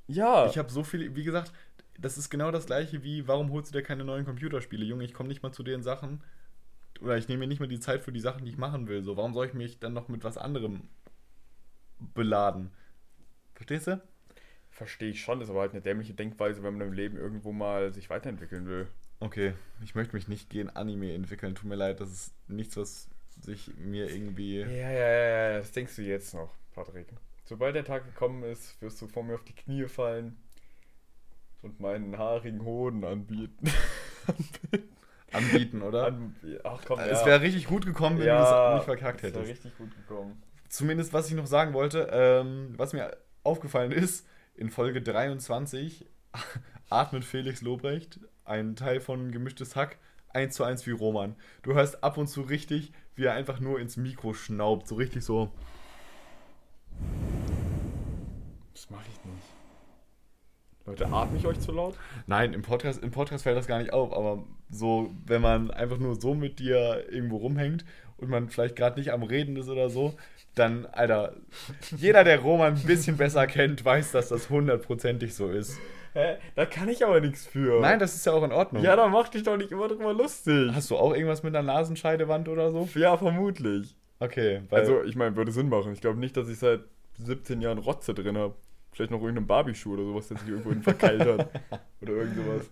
Ja. 0.07 0.46
ich 0.46 0.57
habe 0.59 0.70
so 0.70 0.82
viel, 0.82 1.14
wie 1.16 1.22
gesagt, 1.24 1.53
das 2.01 2.18
ist 2.18 2.30
genau 2.30 2.51
das 2.51 2.66
gleiche 2.66 3.03
wie, 3.03 3.28
warum 3.28 3.51
holst 3.51 3.72
du 3.72 3.78
dir 3.78 3.84
keine 3.84 4.05
neuen 4.05 4.24
Computerspiele? 4.24 4.84
Junge, 4.84 5.05
ich 5.05 5.14
komme 5.14 5.28
nicht 5.28 5.42
mal 5.42 5.53
zu 5.53 5.62
den 5.62 5.82
Sachen, 5.82 6.22
oder 7.01 7.16
ich 7.16 7.28
nehme 7.28 7.40
mir 7.40 7.46
nicht 7.46 7.61
mal 7.61 7.68
die 7.68 7.80
Zeit 7.80 8.03
für 8.03 8.12
die 8.12 8.20
Sachen, 8.20 8.44
die 8.44 8.51
ich 8.51 8.59
machen 8.59 8.88
will. 8.88 9.03
So, 9.03 9.16
warum 9.16 9.32
soll 9.32 9.46
ich 9.46 9.55
mich 9.55 9.78
dann 9.78 9.92
noch 9.92 10.09
mit 10.09 10.24
was 10.24 10.36
anderem 10.36 10.88
beladen? 11.98 12.70
Verstehst 13.55 13.86
du? 13.86 14.03
Verstehe 14.70 15.11
ich 15.11 15.20
schon, 15.20 15.40
ist 15.40 15.51
aber 15.51 15.61
halt 15.61 15.72
eine 15.72 15.82
dämliche 15.82 16.14
Denkweise, 16.14 16.62
wenn 16.62 16.76
man 16.76 16.88
im 16.88 16.92
Leben 16.92 17.16
irgendwo 17.16 17.53
mal 17.53 17.92
sich 17.92 18.09
weiterentwickeln 18.11 18.66
will. 18.66 18.86
Okay, 19.18 19.55
ich 19.82 19.94
möchte 19.94 20.14
mich 20.14 20.28
nicht 20.28 20.48
gegen 20.48 20.70
Anime 20.70 21.12
entwickeln. 21.12 21.55
Tut 21.55 21.68
mir 21.68 21.74
leid, 21.74 22.01
das 22.01 22.11
ist 22.11 22.34
nichts, 22.48 22.76
was 22.76 23.09
sich 23.40 23.70
mir 23.76 24.11
irgendwie. 24.11 24.61
Ja, 24.61 24.66
ja, 24.66 24.90
ja, 24.90 25.51
ja, 25.51 25.59
das 25.59 25.72
denkst 25.72 25.96
du 25.96 26.03
jetzt 26.03 26.34
noch, 26.34 26.55
Patrick. 26.74 27.09
Sobald 27.44 27.74
der 27.74 27.84
Tag 27.84 28.07
gekommen 28.07 28.44
ist, 28.44 28.80
wirst 28.80 29.03
du 29.03 29.09
vor 29.09 29.24
mir 29.24 29.34
auf 29.34 29.44
die 29.44 29.55
Knie 29.55 29.86
fallen 29.88 30.36
und 31.62 31.80
meinen 31.80 32.18
haarigen 32.18 32.64
Hoden 32.64 33.04
anbieten. 33.04 33.70
anbieten, 35.32 35.82
oder? 35.82 36.06
An, 36.06 36.34
ach 36.64 36.80
komm, 36.86 36.98
Es 37.00 37.20
ja. 37.20 37.26
wäre 37.26 37.40
richtig 37.42 37.66
gut 37.66 37.86
gekommen, 37.86 38.18
wenn 38.18 38.26
du 38.26 38.32
ja, 38.32 38.70
es 38.70 38.74
nicht 38.76 38.84
verkackt 38.84 39.22
das 39.22 39.32
wär 39.34 39.40
hättest. 39.42 39.64
richtig 39.64 39.78
gut 39.78 39.94
gekommen. 39.94 40.42
Zumindest, 40.68 41.12
was 41.12 41.28
ich 41.28 41.34
noch 41.34 41.46
sagen 41.46 41.72
wollte, 41.72 42.08
ähm, 42.12 42.74
was 42.76 42.92
mir 42.92 43.16
aufgefallen 43.42 43.92
ist, 43.92 44.26
in 44.54 44.70
Folge 44.70 45.02
23 45.02 46.06
atmet 46.90 47.24
Felix 47.24 47.61
Lobrecht, 47.62 48.20
ein 48.44 48.76
Teil 48.76 49.00
von 49.00 49.30
Gemischtes 49.32 49.76
Hack, 49.76 49.98
eins 50.28 50.54
zu 50.54 50.64
eins 50.64 50.86
wie 50.86 50.92
Roman. 50.92 51.36
Du 51.62 51.74
hörst 51.74 52.04
ab 52.04 52.16
und 52.18 52.28
zu 52.28 52.42
richtig, 52.42 52.92
wie 53.14 53.24
er 53.24 53.34
einfach 53.34 53.61
nur 53.61 53.80
ins 53.80 53.96
Mikro 53.96 54.32
schnaubt, 54.34 54.86
so 54.86 54.94
richtig 54.94 55.24
so. 55.24 55.52
Das 58.74 58.90
mache 58.90 59.04
ich 59.08 59.24
nicht. 59.24 59.59
Leute, 60.91 61.07
atme 61.07 61.38
ich 61.38 61.47
euch 61.47 61.61
zu 61.61 61.70
laut? 61.70 61.95
Nein, 62.26 62.53
im 62.53 62.62
Podcast, 62.62 63.03
im 63.03 63.12
Podcast 63.12 63.45
fällt 63.45 63.57
das 63.57 63.68
gar 63.68 63.78
nicht 63.78 63.93
auf, 63.93 64.12
aber 64.12 64.43
so, 64.70 65.11
wenn 65.24 65.41
man 65.41 65.70
einfach 65.70 65.99
nur 65.99 66.20
so 66.20 66.34
mit 66.34 66.59
dir 66.59 67.05
irgendwo 67.09 67.36
rumhängt 67.36 67.84
und 68.16 68.28
man 68.28 68.49
vielleicht 68.49 68.74
gerade 68.74 68.99
nicht 68.99 69.12
am 69.12 69.22
Reden 69.22 69.57
ist 69.57 69.68
oder 69.68 69.88
so, 69.88 70.14
dann, 70.57 70.86
Alter, 70.86 71.34
jeder, 71.97 72.24
der 72.24 72.41
Roman 72.41 72.74
ein 72.74 72.82
bisschen 72.82 73.16
besser 73.16 73.47
kennt, 73.47 73.84
weiß, 73.84 74.11
dass 74.11 74.30
das 74.30 74.51
hundertprozentig 74.51 75.32
so 75.34 75.49
ist. 75.49 75.78
Hä? 76.12 76.38
Da 76.57 76.66
kann 76.66 76.88
ich 76.88 77.07
aber 77.07 77.20
nichts 77.20 77.47
für. 77.47 77.80
Nein, 77.80 78.01
das 78.01 78.16
ist 78.16 78.26
ja 78.26 78.32
auch 78.32 78.43
in 78.43 78.51
Ordnung. 78.51 78.82
Ja, 78.82 78.97
dann 78.97 79.12
mach 79.12 79.28
dich 79.28 79.45
doch 79.45 79.57
nicht 79.57 79.70
immer 79.70 79.86
drüber 79.86 80.12
lustig. 80.12 80.72
Hast 80.74 80.91
du 80.91 80.97
auch 80.97 81.14
irgendwas 81.14 81.45
mit 81.45 81.55
einer 81.55 81.72
Nasenscheidewand 81.72 82.49
oder 82.49 82.72
so? 82.72 82.88
Ja, 82.97 83.16
vermutlich. 83.16 83.95
Okay, 84.18 84.62
weil, 84.70 84.80
Also, 84.80 85.05
ich 85.05 85.14
meine, 85.14 85.36
würde 85.36 85.53
Sinn 85.53 85.68
machen. 85.68 85.93
Ich 85.93 86.01
glaube 86.01 86.18
nicht, 86.18 86.36
dass 86.36 86.49
ich 86.49 86.59
seit 86.59 86.80
17 87.18 87.61
Jahren 87.61 87.78
Rotze 87.78 88.12
drin 88.12 88.36
habe. 88.36 88.55
Vielleicht 88.93 89.11
noch 89.11 89.20
irgendeinen 89.20 89.47
Barbie-Schuh 89.47 89.95
oder 89.95 90.05
sowas, 90.05 90.28
der 90.28 90.38
sich 90.38 90.49
irgendwo 90.49 90.70
hin 90.70 90.82
verkeilt 90.82 91.20
hat. 91.20 91.49
Oder 92.03 92.12
irgend 92.12 92.36
sowas. 92.36 92.70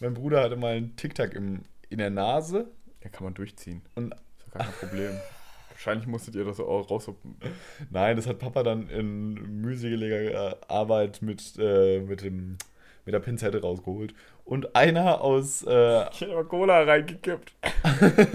mein 0.00 0.14
Bruder 0.14 0.42
hatte 0.42 0.56
mal 0.56 0.74
einen 0.76 0.94
Tic-Tac 0.96 1.34
in 1.34 1.64
der 1.90 2.10
Nase 2.10 2.70
Ja, 3.02 3.08
kann 3.10 3.24
man 3.24 3.34
durchziehen. 3.34 3.82
und 3.96 4.12
Ist 4.14 4.46
ja 4.46 4.58
gar 4.58 4.66
kein 4.72 4.88
Problem. 4.88 5.12
Wahrscheinlich 5.70 6.06
musstet 6.06 6.34
ihr 6.36 6.44
das 6.44 6.60
auch 6.60 6.90
raushoppen. 6.90 7.36
nein, 7.90 8.16
das 8.16 8.26
hat 8.26 8.38
Papa 8.38 8.62
dann 8.62 8.88
in 8.90 9.60
mühseliger 9.62 10.56
Arbeit 10.68 11.22
mit, 11.22 11.54
äh, 11.58 12.00
mit, 12.00 12.22
dem, 12.22 12.56
mit 13.06 13.14
der 13.14 13.20
Pinzette 13.20 13.60
rausgeholt. 13.62 14.14
Und 14.44 14.76
einer 14.76 15.20
aus, 15.22 15.62
äh, 15.66 16.08
Ich 16.10 16.20
hätte 16.20 16.32
aber 16.32 16.44
Cola 16.44 16.82
reingekippt. 16.82 17.54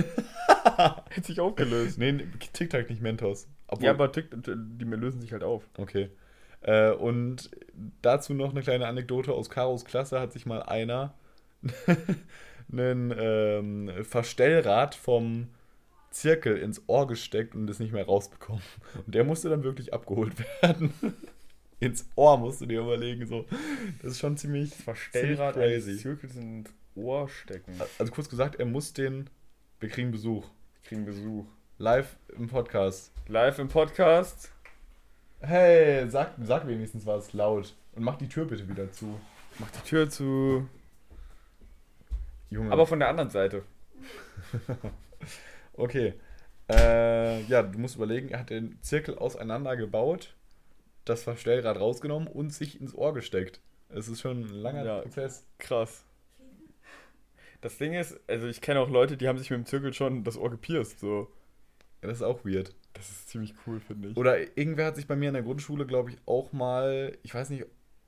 Hätte 1.10 1.28
sich 1.28 1.40
aufgelöst. 1.40 1.98
nee, 2.00 2.26
Tic-Tac, 2.54 2.90
nicht 2.90 3.02
Mentos. 3.02 3.48
Obwohl- 3.68 3.86
Ja, 3.86 3.92
aber 3.92 4.12
tick, 4.12 4.28
die 4.32 4.86
lösen 4.86 5.22
sich 5.22 5.32
halt 5.32 5.44
auf. 5.44 5.68
Okay. 5.78 6.10
Äh, 6.66 6.92
und 6.92 7.52
dazu 8.02 8.34
noch 8.34 8.52
eine 8.52 8.62
kleine 8.62 8.88
Anekdote 8.88 9.34
aus 9.34 9.50
Karos 9.50 9.86
Klasse 9.86 10.20
hat 10.20 10.34
sich 10.34 10.48
mal 10.48 10.64
einer 10.64 11.14
einen 12.72 13.14
ähm, 13.18 13.92
Verstellrad 14.04 14.96
vom 14.96 15.50
Zirkel 16.10 16.58
ins 16.58 16.82
Ohr 16.88 17.06
gesteckt 17.08 17.54
und 17.54 17.70
es 17.70 17.80
nicht 17.80 17.94
mehr 17.94 18.06
rausbekommen. 18.06 18.64
Und 19.06 19.14
der 19.14 19.24
musste 19.24 19.50
dann 19.50 19.64
wirklich 19.64 19.94
abgeholt 19.94 20.34
werden. 20.62 20.92
ins 21.80 22.10
Ohr 22.16 22.38
musst 22.38 22.62
du 22.62 22.66
dir 22.66 22.82
überlegen, 22.82 23.28
so. 23.28 23.46
Das 24.02 24.14
ist 24.14 24.20
schon 24.20 24.36
ziemlich, 24.36 24.74
Verstellrad 24.74 25.54
ziemlich 25.54 25.84
eines. 25.86 26.02
Zirkels 26.02 26.36
ins 26.36 26.70
Ohr 26.96 27.30
stecken. 27.30 27.74
Also 28.00 28.12
kurz 28.12 28.28
gesagt, 28.28 28.56
er 28.56 28.66
muss 28.66 28.94
den, 28.94 29.30
wir 29.80 29.90
kriegen 29.90 30.10
Besuch. 30.10 30.48
Wir 30.82 30.90
kriegen 30.90 31.06
Besuch. 31.06 31.46
Live 31.78 32.16
im 32.36 32.48
Podcast. 32.48 33.12
Live 33.28 33.60
im 33.60 33.68
Podcast. 33.68 34.55
Hey, 35.40 36.10
sag, 36.10 36.32
sag 36.42 36.68
wenigstens 36.68 37.06
was 37.06 37.34
laut. 37.34 37.74
Und 37.94 38.04
mach 38.04 38.18
die 38.18 38.28
Tür 38.28 38.46
bitte 38.46 38.68
wieder 38.68 38.92
zu. 38.92 39.20
Mach 39.60 39.70
die 39.72 39.88
Tür 39.88 40.10
zu. 40.10 40.68
Junge. 42.50 42.72
Aber 42.72 42.86
von 42.88 43.00
der 43.00 43.10
anderen 43.10 43.30
Seite. 43.30 43.64
Okay. 45.78 46.14
Äh, 46.72 47.42
ja, 47.48 47.62
du 47.62 47.78
musst 47.80 47.98
überlegen, 47.98 48.30
er 48.30 48.40
hat 48.40 48.50
den 48.50 48.82
Zirkel 48.82 49.18
auseinandergebaut, 49.18 50.34
das 51.04 51.24
Verstellrad 51.24 51.78
rausgenommen 51.78 52.30
und 52.30 52.52
sich 52.54 52.80
ins 52.80 52.96
Ohr 52.96 53.14
gesteckt. 53.14 53.60
Es 53.90 54.08
ist 54.08 54.22
schon 54.22 54.40
ein 54.42 54.50
langer 54.50 54.86
Ja. 54.86 55.02
Prozess. 55.02 55.46
Krass. 55.60 56.06
Das 57.60 57.78
Ding 57.78 57.94
ist, 57.94 58.18
also 58.30 58.48
ich 58.48 58.62
kenne 58.62 58.80
auch 58.80 58.90
Leute, 58.90 59.18
die 59.18 59.28
haben 59.28 59.38
sich 59.38 59.50
mit 59.50 59.60
dem 59.60 59.66
Zirkel 59.66 59.94
schon 59.94 60.24
das 60.24 60.38
Ohr 60.38 60.50
gepierst. 60.50 61.00
So. 61.02 61.28
Ja, 62.02 62.08
das 62.08 62.20
ist 62.20 62.24
auch 62.24 62.46
weird. 62.46 62.74
Das 62.96 63.10
ist 63.10 63.30
ziemlich 63.30 63.54
cool, 63.68 63.80
finde 63.80 64.10
ich. 64.10 64.18
Oder 64.18 64.58
irgendwer 64.58 64.88
hat 64.88 64.96
sich 64.96 65.06
bei 65.06 65.16
mir 65.16 65.28
in 65.28 65.34
der 65.34 65.44
Grundschule, 65.44 65.86
glaube 65.86 66.10
ich, 66.12 66.18
auch 66.26 66.54
mal, 66.54 67.18
ich 67.24 67.36
weiß 67.36 67.50
nicht, 67.50 67.66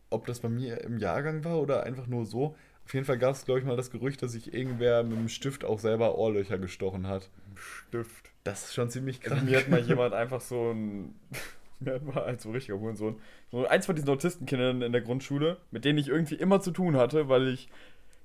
ob 0.10 0.26
das 0.26 0.40
bei 0.40 0.50
mir 0.50 0.82
im 0.82 0.98
Jahrgang 0.98 1.44
war 1.44 1.60
oder 1.60 1.84
einfach 1.84 2.08
nur 2.08 2.26
so. 2.26 2.56
Auf 2.86 2.94
jeden 2.94 3.06
Fall 3.06 3.18
gab 3.18 3.36
es, 3.36 3.44
glaube 3.44 3.60
ich, 3.60 3.66
mal 3.66 3.76
das 3.76 3.92
Gerücht, 3.92 4.24
dass 4.24 4.32
sich 4.32 4.54
irgendwer 4.54 5.04
mit 5.04 5.18
dem 5.18 5.28
Stift 5.28 5.66
auch 5.66 5.80
selber 5.80 6.18
Ohrlöcher 6.18 6.58
gestochen 6.58 7.06
hat. 7.06 7.30
Stift. 7.56 8.32
Das 8.46 8.64
ist 8.64 8.76
schon 8.76 8.90
ziemlich 8.90 9.20
krass. 9.20 9.40
Also 9.40 9.46
mir 9.46 9.58
hat 9.58 9.68
mal 9.68 9.82
jemand 9.88 10.14
einfach 10.14 10.42
so 10.42 10.72
ein. 10.72 11.16
Mir 11.80 11.94
hat 11.94 12.02
mal 12.02 12.24
ein 12.24 12.40
so 12.40 12.50
richtiger 12.50 12.80
Hurensohn. 12.80 13.22
So 13.52 13.68
eins 13.68 13.86
von 13.86 13.96
diesen 13.96 14.10
Autistenkindern 14.10 14.82
in 14.82 14.94
der 14.94 15.02
Grundschule, 15.02 15.58
mit 15.70 15.86
denen 15.86 16.00
ich 16.00 16.08
irgendwie 16.08 16.34
immer 16.34 16.60
zu 16.60 16.72
tun 16.72 16.96
hatte, 16.96 17.30
weil 17.30 17.50
ich. 17.50 17.70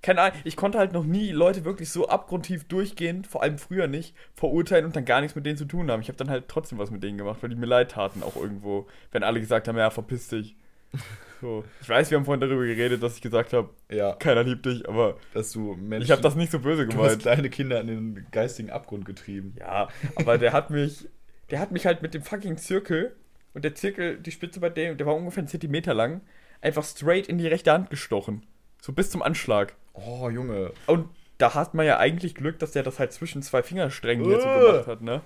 Keine 0.03 0.21
Ahnung, 0.21 0.39
ich 0.45 0.57
konnte 0.57 0.79
halt 0.79 0.93
noch 0.93 1.05
nie 1.05 1.31
Leute 1.31 1.65
wirklich 1.65 1.91
so 1.91 2.09
abgrundtief 2.09 2.65
durchgehend, 2.65 3.27
vor 3.29 3.43
allem 3.43 3.57
früher 3.59 3.87
nicht, 3.87 4.15
verurteilen 4.35 4.85
und 4.85 4.97
dann 4.97 5.05
gar 5.05 5.21
nichts 5.21 5.37
mit 5.37 5.47
denen 5.47 5.57
zu 5.57 5.65
tun 5.65 5.91
haben. 5.91 6.03
Ich 6.03 6.09
habe 6.09 6.19
dann 6.19 6.29
halt 6.29 6.49
trotzdem 6.49 6.79
was 6.79 6.91
mit 6.91 7.03
denen 7.05 7.19
gemacht, 7.19 7.39
weil 7.41 7.51
die 7.51 7.57
mir 7.57 7.67
leid 7.67 7.93
taten, 7.93 8.23
auch 8.23 8.35
irgendwo. 8.37 8.89
Wenn 9.13 9.23
alle 9.23 9.39
gesagt 9.41 9.69
haben, 9.69 9.79
ja, 9.79 9.91
verpiss 9.91 10.29
dich. 10.29 10.57
So. 11.41 11.65
Ich 11.81 11.89
weiß, 11.89 12.09
wir 12.13 12.19
haben 12.19 12.25
vorhin 12.25 12.41
darüber 12.41 12.65
geredet, 12.65 13.03
dass 13.03 13.17
ich 13.17 13.21
gesagt 13.21 13.53
habe, 13.53 13.71
Ja, 13.91 14.13
keiner 14.15 14.45
liebt 14.45 14.65
dich, 14.65 14.89
aber 14.89 15.17
dass 15.35 15.51
du 15.51 15.75
Menschen. 15.75 16.05
ich 16.05 16.13
habe 16.13 16.23
das 16.23 16.37
nicht 16.37 16.53
so 16.53 16.61
böse 16.61 16.87
Du 16.87 16.93
hast 16.93 17.03
gemeint. 17.03 17.23
kleine 17.23 17.51
Kinder 17.51 17.81
in 17.81 17.89
den 17.89 18.27
geistigen 18.31 18.71
Abgrund 18.71 19.05
getrieben. 19.07 19.57
Ja, 19.59 19.89
aber 20.15 20.39
der 20.39 20.53
hat 20.53 20.71
mich, 20.71 21.09
der 21.51 21.59
hat 21.59 21.73
mich 21.73 21.85
halt 21.85 22.01
mit 22.01 22.15
dem 22.15 22.23
fucking 22.23 22.59
Zirkel 22.59 23.17
und 23.55 23.65
der 23.65 23.75
Zirkel, 23.75 24.19
die 24.19 24.31
Spitze 24.31 24.61
bei 24.61 24.71
dem, 24.71 24.97
der 24.97 25.05
war 25.05 25.17
ungefähr 25.17 25.41
einen 25.41 25.49
Zentimeter 25.49 25.95
lang, 25.95 26.21
einfach 26.61 26.85
straight 26.85 27.27
in 27.27 27.39
die 27.39 27.49
rechte 27.49 27.73
Hand 27.73 27.91
gestochen. 27.91 28.47
So 28.83 28.93
bis 28.93 29.11
zum 29.11 29.23
Anschlag. 29.23 29.75
Oh, 29.95 30.29
Junge. 30.29 30.73
Und 30.89 31.09
da 31.39 31.55
hat 31.55 31.73
man 31.73 31.87
ja 31.87 31.99
eigentlich 31.99 32.35
Glück, 32.35 32.59
dass 32.59 32.73
der 32.73 32.83
das 32.83 32.99
halt 32.99 33.13
zwischen 33.13 33.41
zwei 33.41 33.63
Fingersträngen 33.63 34.25
hier 34.27 34.41
so 34.41 34.49
Äh. 34.49 34.61
gemacht 34.73 34.87
hat, 34.89 35.03
ne? 35.03 35.23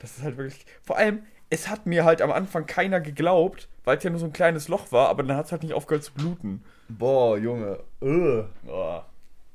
Das 0.00 0.18
ist 0.18 0.24
halt 0.24 0.36
wirklich. 0.36 0.66
Vor 0.82 0.96
allem, 0.96 1.22
es 1.48 1.68
hat 1.68 1.86
mir 1.86 2.04
halt 2.04 2.20
am 2.20 2.32
Anfang 2.32 2.66
keiner 2.66 3.00
geglaubt, 3.00 3.68
weil 3.84 3.98
es 3.98 4.02
ja 4.04 4.10
nur 4.10 4.18
so 4.18 4.26
ein 4.26 4.32
kleines 4.32 4.66
Loch 4.66 4.90
war, 4.90 5.08
aber 5.10 5.22
dann 5.22 5.36
hat 5.36 5.46
es 5.46 5.52
halt 5.52 5.62
nicht 5.62 5.74
aufgehört 5.74 6.02
zu 6.02 6.12
bluten. 6.12 6.64
Boah, 6.88 7.38
Junge. 7.38 7.78
Ugh. 8.00 8.46
Oh. 8.66 9.00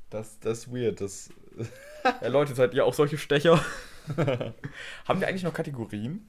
Das, 0.08 0.40
das 0.40 0.58
ist 0.60 0.72
weird. 0.74 1.00
Das 1.02 1.28
Ja, 2.22 2.28
Leute, 2.28 2.54
seid 2.54 2.72
ihr 2.72 2.86
auch 2.86 2.94
solche 2.94 3.18
Stecher? 3.18 3.62
Haben 5.06 5.20
wir 5.20 5.28
eigentlich 5.28 5.42
noch 5.42 5.52
Kategorien? 5.52 6.26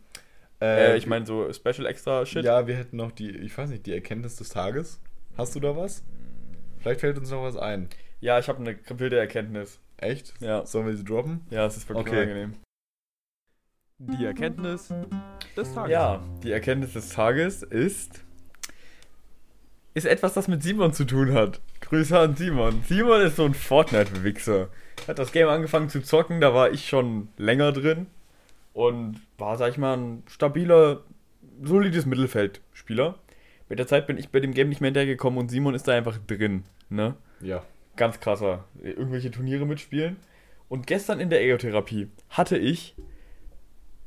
Äh, 0.61 0.97
ich 0.97 1.07
meine, 1.07 1.25
so 1.25 1.53
Special 1.53 1.85
Extra 1.85 2.25
Shit. 2.25 2.43
Ja, 2.43 2.67
wir 2.67 2.75
hätten 2.75 2.97
noch 2.97 3.11
die, 3.13 3.29
ich 3.29 3.57
weiß 3.57 3.69
nicht, 3.69 3.85
die 3.85 3.93
Erkenntnis 3.93 4.35
des 4.35 4.49
Tages. 4.49 4.99
Hast 5.37 5.55
du 5.55 5.59
da 5.61 5.77
was? 5.77 6.03
Vielleicht 6.87 7.01
fällt 7.01 7.17
uns 7.17 7.31
noch 7.31 7.43
was 7.43 7.57
ein. 7.57 7.89
Ja, 8.21 8.39
ich 8.39 8.47
habe 8.47 8.59
eine 8.59 8.77
wilde 8.97 9.19
Erkenntnis. 9.19 9.77
Echt? 9.97 10.33
Ja. 10.39 10.65
Sollen 10.65 10.85
wir 10.87 10.95
sie 10.95 11.03
droppen? 11.03 11.41
Ja, 11.49 11.65
es 11.65 11.75
ist 11.75 11.89
wirklich 11.89 12.07
Okay. 12.07 12.21
unangenehm. 12.23 12.53
Die 13.97 14.23
Erkenntnis 14.23 14.93
des 15.57 15.73
Tages. 15.73 15.91
Ja, 15.91 16.23
die 16.43 16.51
Erkenntnis 16.53 16.93
des 16.93 17.09
Tages 17.09 17.61
ist. 17.61 18.23
Ist 19.95 20.05
etwas, 20.05 20.33
das 20.33 20.47
mit 20.47 20.63
Simon 20.63 20.93
zu 20.93 21.03
tun 21.03 21.33
hat. 21.33 21.59
Grüße 21.81 22.17
an 22.17 22.37
Simon. 22.37 22.81
Simon 22.87 23.19
ist 23.19 23.35
so 23.35 23.43
ein 23.43 23.53
Fortnite-Wichser. 23.53 24.69
Hat 25.09 25.19
das 25.19 25.33
Game 25.33 25.49
angefangen 25.49 25.89
zu 25.89 26.01
zocken, 26.01 26.39
da 26.39 26.53
war 26.53 26.71
ich 26.71 26.87
schon 26.87 27.27
länger 27.35 27.73
drin. 27.73 28.05
Und 28.71 29.19
war, 29.37 29.57
sag 29.57 29.71
ich 29.71 29.77
mal, 29.77 29.97
ein 29.97 30.23
stabiler, 30.27 31.01
solides 31.61 32.05
Mittelfeldspieler. 32.05 33.15
Mit 33.67 33.77
der 33.77 33.87
Zeit 33.87 34.07
bin 34.07 34.17
ich 34.17 34.29
bei 34.29 34.39
dem 34.39 34.53
Game 34.53 34.69
nicht 34.69 34.79
mehr 34.79 34.87
hinterhergekommen 34.87 35.37
und 35.37 35.49
Simon 35.51 35.75
ist 35.75 35.85
da 35.89 35.91
einfach 35.91 36.17
drin. 36.25 36.63
Ne? 36.89 37.15
Ja. 37.41 37.63
Ganz 37.95 38.19
krasser. 38.19 38.65
Irgendwelche 38.81 39.31
Turniere 39.31 39.65
mitspielen. 39.65 40.17
Und 40.69 40.87
gestern 40.87 41.19
in 41.19 41.29
der 41.29 41.41
Ergotherapie 41.41 42.09
hatte 42.29 42.57
ich, 42.57 42.95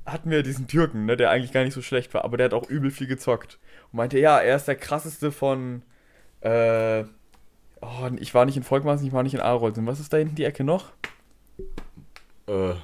hatten 0.06 0.30
wir 0.30 0.42
diesen 0.42 0.66
Türken, 0.68 1.06
ne, 1.06 1.16
der 1.16 1.30
eigentlich 1.30 1.52
gar 1.52 1.64
nicht 1.64 1.74
so 1.74 1.82
schlecht 1.82 2.12
war, 2.12 2.24
aber 2.24 2.36
der 2.36 2.46
hat 2.46 2.54
auch 2.54 2.68
übel 2.68 2.90
viel 2.90 3.06
gezockt. 3.06 3.58
Und 3.92 3.96
meinte, 3.96 4.18
ja, 4.18 4.38
er 4.38 4.56
ist 4.56 4.68
der 4.68 4.76
krasseste 4.76 5.32
von, 5.32 5.82
äh, 6.40 7.04
oh, 7.80 8.10
ich 8.18 8.34
war 8.34 8.44
nicht 8.44 8.56
in 8.56 8.62
Volkmaßen, 8.62 9.06
ich 9.06 9.12
war 9.12 9.22
nicht 9.22 9.34
in 9.34 9.40
Arolsen. 9.40 9.86
Was 9.86 10.00
ist 10.00 10.12
da 10.12 10.18
hinten 10.18 10.34
die 10.34 10.44
Ecke 10.44 10.64
noch? 10.64 10.92
Äh, 12.46 12.74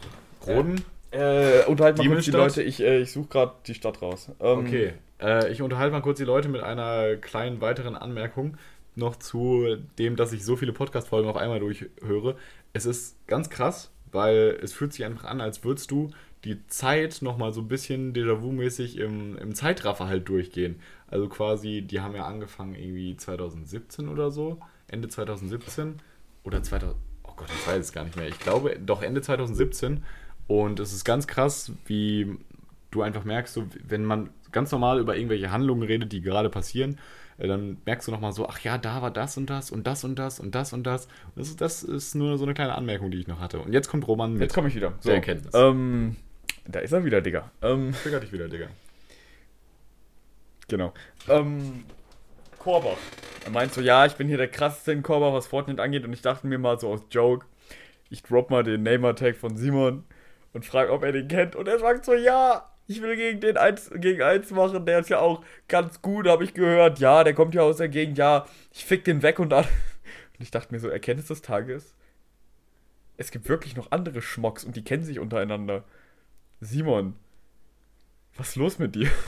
Roden? 0.46 0.82
Äh, 1.10 1.64
unterhalt 1.66 1.98
mal 1.98 2.06
kurz 2.06 2.24
die? 2.24 2.30
Leute, 2.30 2.62
ich, 2.62 2.80
äh, 2.82 3.00
ich 3.00 3.12
suche 3.12 3.28
gerade 3.28 3.52
die 3.66 3.74
Stadt 3.74 4.02
raus. 4.02 4.30
Ähm, 4.40 4.58
Okay. 4.58 4.94
Äh, 5.20 5.50
ich 5.50 5.62
unterhalte 5.62 5.92
mal 5.92 6.02
kurz 6.02 6.18
die 6.18 6.24
Leute 6.24 6.48
mit 6.48 6.62
einer 6.62 7.16
kleinen 7.16 7.60
weiteren 7.60 7.96
Anmerkung 7.96 8.58
noch 8.96 9.16
zu 9.16 9.76
dem, 9.98 10.16
dass 10.16 10.32
ich 10.32 10.44
so 10.44 10.56
viele 10.56 10.72
Podcast-Folgen 10.72 11.28
auf 11.28 11.36
einmal 11.36 11.60
durchhöre. 11.60 12.36
Es 12.72 12.86
ist 12.86 13.16
ganz 13.26 13.50
krass, 13.50 13.90
weil 14.10 14.58
es 14.62 14.72
fühlt 14.72 14.92
sich 14.92 15.04
einfach 15.04 15.24
an, 15.24 15.40
als 15.40 15.64
würdest 15.64 15.90
du 15.90 16.10
die 16.44 16.66
Zeit 16.68 17.22
nochmal 17.22 17.52
so 17.52 17.60
ein 17.60 17.68
bisschen 17.68 18.12
Déjà-vu-mäßig 18.14 18.98
im, 18.98 19.36
im 19.36 19.54
Zeitraffer 19.54 20.06
halt 20.06 20.28
durchgehen. 20.28 20.80
Also 21.08 21.28
quasi, 21.28 21.82
die 21.82 22.00
haben 22.00 22.14
ja 22.14 22.24
angefangen 22.24 22.74
irgendwie 22.74 23.16
2017 23.16 24.08
oder 24.08 24.30
so, 24.30 24.58
Ende 24.88 25.08
2017 25.08 26.00
oder 26.44 26.62
2000, 26.62 26.96
oh 27.24 27.32
Gott, 27.36 27.48
ich 27.48 27.66
weiß 27.66 27.86
es 27.86 27.92
gar 27.92 28.04
nicht 28.04 28.16
mehr. 28.16 28.28
Ich 28.28 28.38
glaube, 28.38 28.78
doch 28.78 29.02
Ende 29.02 29.22
2017 29.22 30.04
und 30.46 30.78
es 30.80 30.92
ist 30.92 31.04
ganz 31.04 31.26
krass, 31.26 31.72
wie 31.86 32.36
du 32.90 33.02
einfach 33.02 33.24
merkst, 33.24 33.52
so, 33.54 33.66
wenn 33.86 34.04
man 34.04 34.30
ganz 34.52 34.72
normal 34.72 35.00
über 35.00 35.16
irgendwelche 35.16 35.50
Handlungen 35.50 35.82
redet, 35.82 36.12
die 36.12 36.20
gerade 36.20 36.50
passieren, 36.50 36.98
äh, 37.38 37.46
dann 37.46 37.78
merkst 37.84 38.08
du 38.08 38.12
nochmal 38.12 38.32
so, 38.32 38.48
ach 38.48 38.60
ja, 38.60 38.78
da 38.78 39.02
war 39.02 39.10
das 39.10 39.36
und 39.36 39.50
das 39.50 39.70
und 39.70 39.86
das 39.86 40.04
und 40.04 40.18
das 40.18 40.40
und 40.40 40.54
das 40.54 40.72
und 40.72 40.84
das. 40.84 41.08
Das 41.34 41.48
ist, 41.48 41.60
das 41.60 41.82
ist 41.82 42.14
nur 42.14 42.38
so 42.38 42.44
eine 42.44 42.54
kleine 42.54 42.74
Anmerkung, 42.74 43.10
die 43.10 43.18
ich 43.18 43.26
noch 43.26 43.40
hatte. 43.40 43.58
Und 43.58 43.72
jetzt 43.72 43.88
kommt 43.88 44.06
Roman 44.08 44.32
mit. 44.32 44.42
Jetzt 44.42 44.54
komme 44.54 44.68
ich 44.68 44.74
wieder. 44.74 44.92
So, 45.00 45.08
Der 45.08 45.16
Erkenntnis. 45.16 45.52
Ähm, 45.54 46.16
da 46.66 46.80
ist 46.80 46.92
er 46.92 47.04
wieder, 47.04 47.20
Digga. 47.20 47.50
Ähm, 47.62 47.94
Trigger 48.02 48.20
dich 48.20 48.32
wieder, 48.32 48.48
Digga. 48.48 48.68
Genau. 50.68 50.92
Ähm, 51.28 51.84
Korbach. 52.58 52.96
Er 53.44 53.50
meint 53.52 53.72
so, 53.72 53.80
ja, 53.80 54.06
ich 54.06 54.14
bin 54.14 54.26
hier 54.26 54.38
der 54.38 54.48
krasseste 54.48 54.90
in 54.92 55.02
Korbach, 55.02 55.32
was 55.32 55.46
Fortnite 55.46 55.80
angeht. 55.80 56.04
Und 56.04 56.12
ich 56.12 56.22
dachte 56.22 56.46
mir 56.46 56.58
mal 56.58 56.80
so 56.80 56.88
aus 56.88 57.02
Joke, 57.10 57.46
ich 58.10 58.22
drop 58.22 58.50
mal 58.50 58.64
den 58.64 58.82
Name-Tag 58.82 59.36
von 59.36 59.56
Simon 59.56 60.04
und 60.52 60.64
frage, 60.64 60.90
ob 60.90 61.04
er 61.04 61.12
den 61.12 61.28
kennt. 61.28 61.54
Und 61.54 61.68
er 61.68 61.78
sagt 61.78 62.04
so, 62.04 62.14
ja, 62.14 62.68
ich 62.88 63.02
will 63.02 63.16
gegen 63.16 63.40
den 63.40 63.56
1 63.56 63.90
gegen 63.96 64.22
1 64.22 64.50
machen. 64.52 64.84
Der 64.86 65.00
ist 65.00 65.10
ja 65.10 65.18
auch 65.20 65.44
ganz 65.68 66.02
gut, 66.02 66.26
habe 66.28 66.44
ich 66.44 66.54
gehört. 66.54 66.98
Ja, 66.98 67.24
der 67.24 67.34
kommt 67.34 67.54
ja 67.54 67.62
aus 67.62 67.78
der 67.78 67.88
Gegend. 67.88 68.18
Ja, 68.18 68.46
ich 68.72 68.84
fick 68.84 69.04
den 69.04 69.22
weg 69.22 69.38
und 69.38 69.50
dann. 69.50 69.64
Und 70.38 70.42
ich 70.42 70.50
dachte 70.50 70.74
mir 70.74 70.80
so, 70.80 70.90
Erkenntnis 70.90 71.28
des 71.28 71.40
Tages. 71.40 71.94
Es 73.16 73.30
gibt 73.30 73.48
wirklich 73.48 73.74
noch 73.74 73.90
andere 73.90 74.20
Schmocks 74.20 74.64
und 74.64 74.76
die 74.76 74.84
kennen 74.84 75.02
sich 75.02 75.18
untereinander. 75.18 75.82
Simon, 76.60 77.14
was 78.36 78.48
ist 78.50 78.56
los 78.56 78.78
mit 78.78 78.94
dir? 78.94 79.08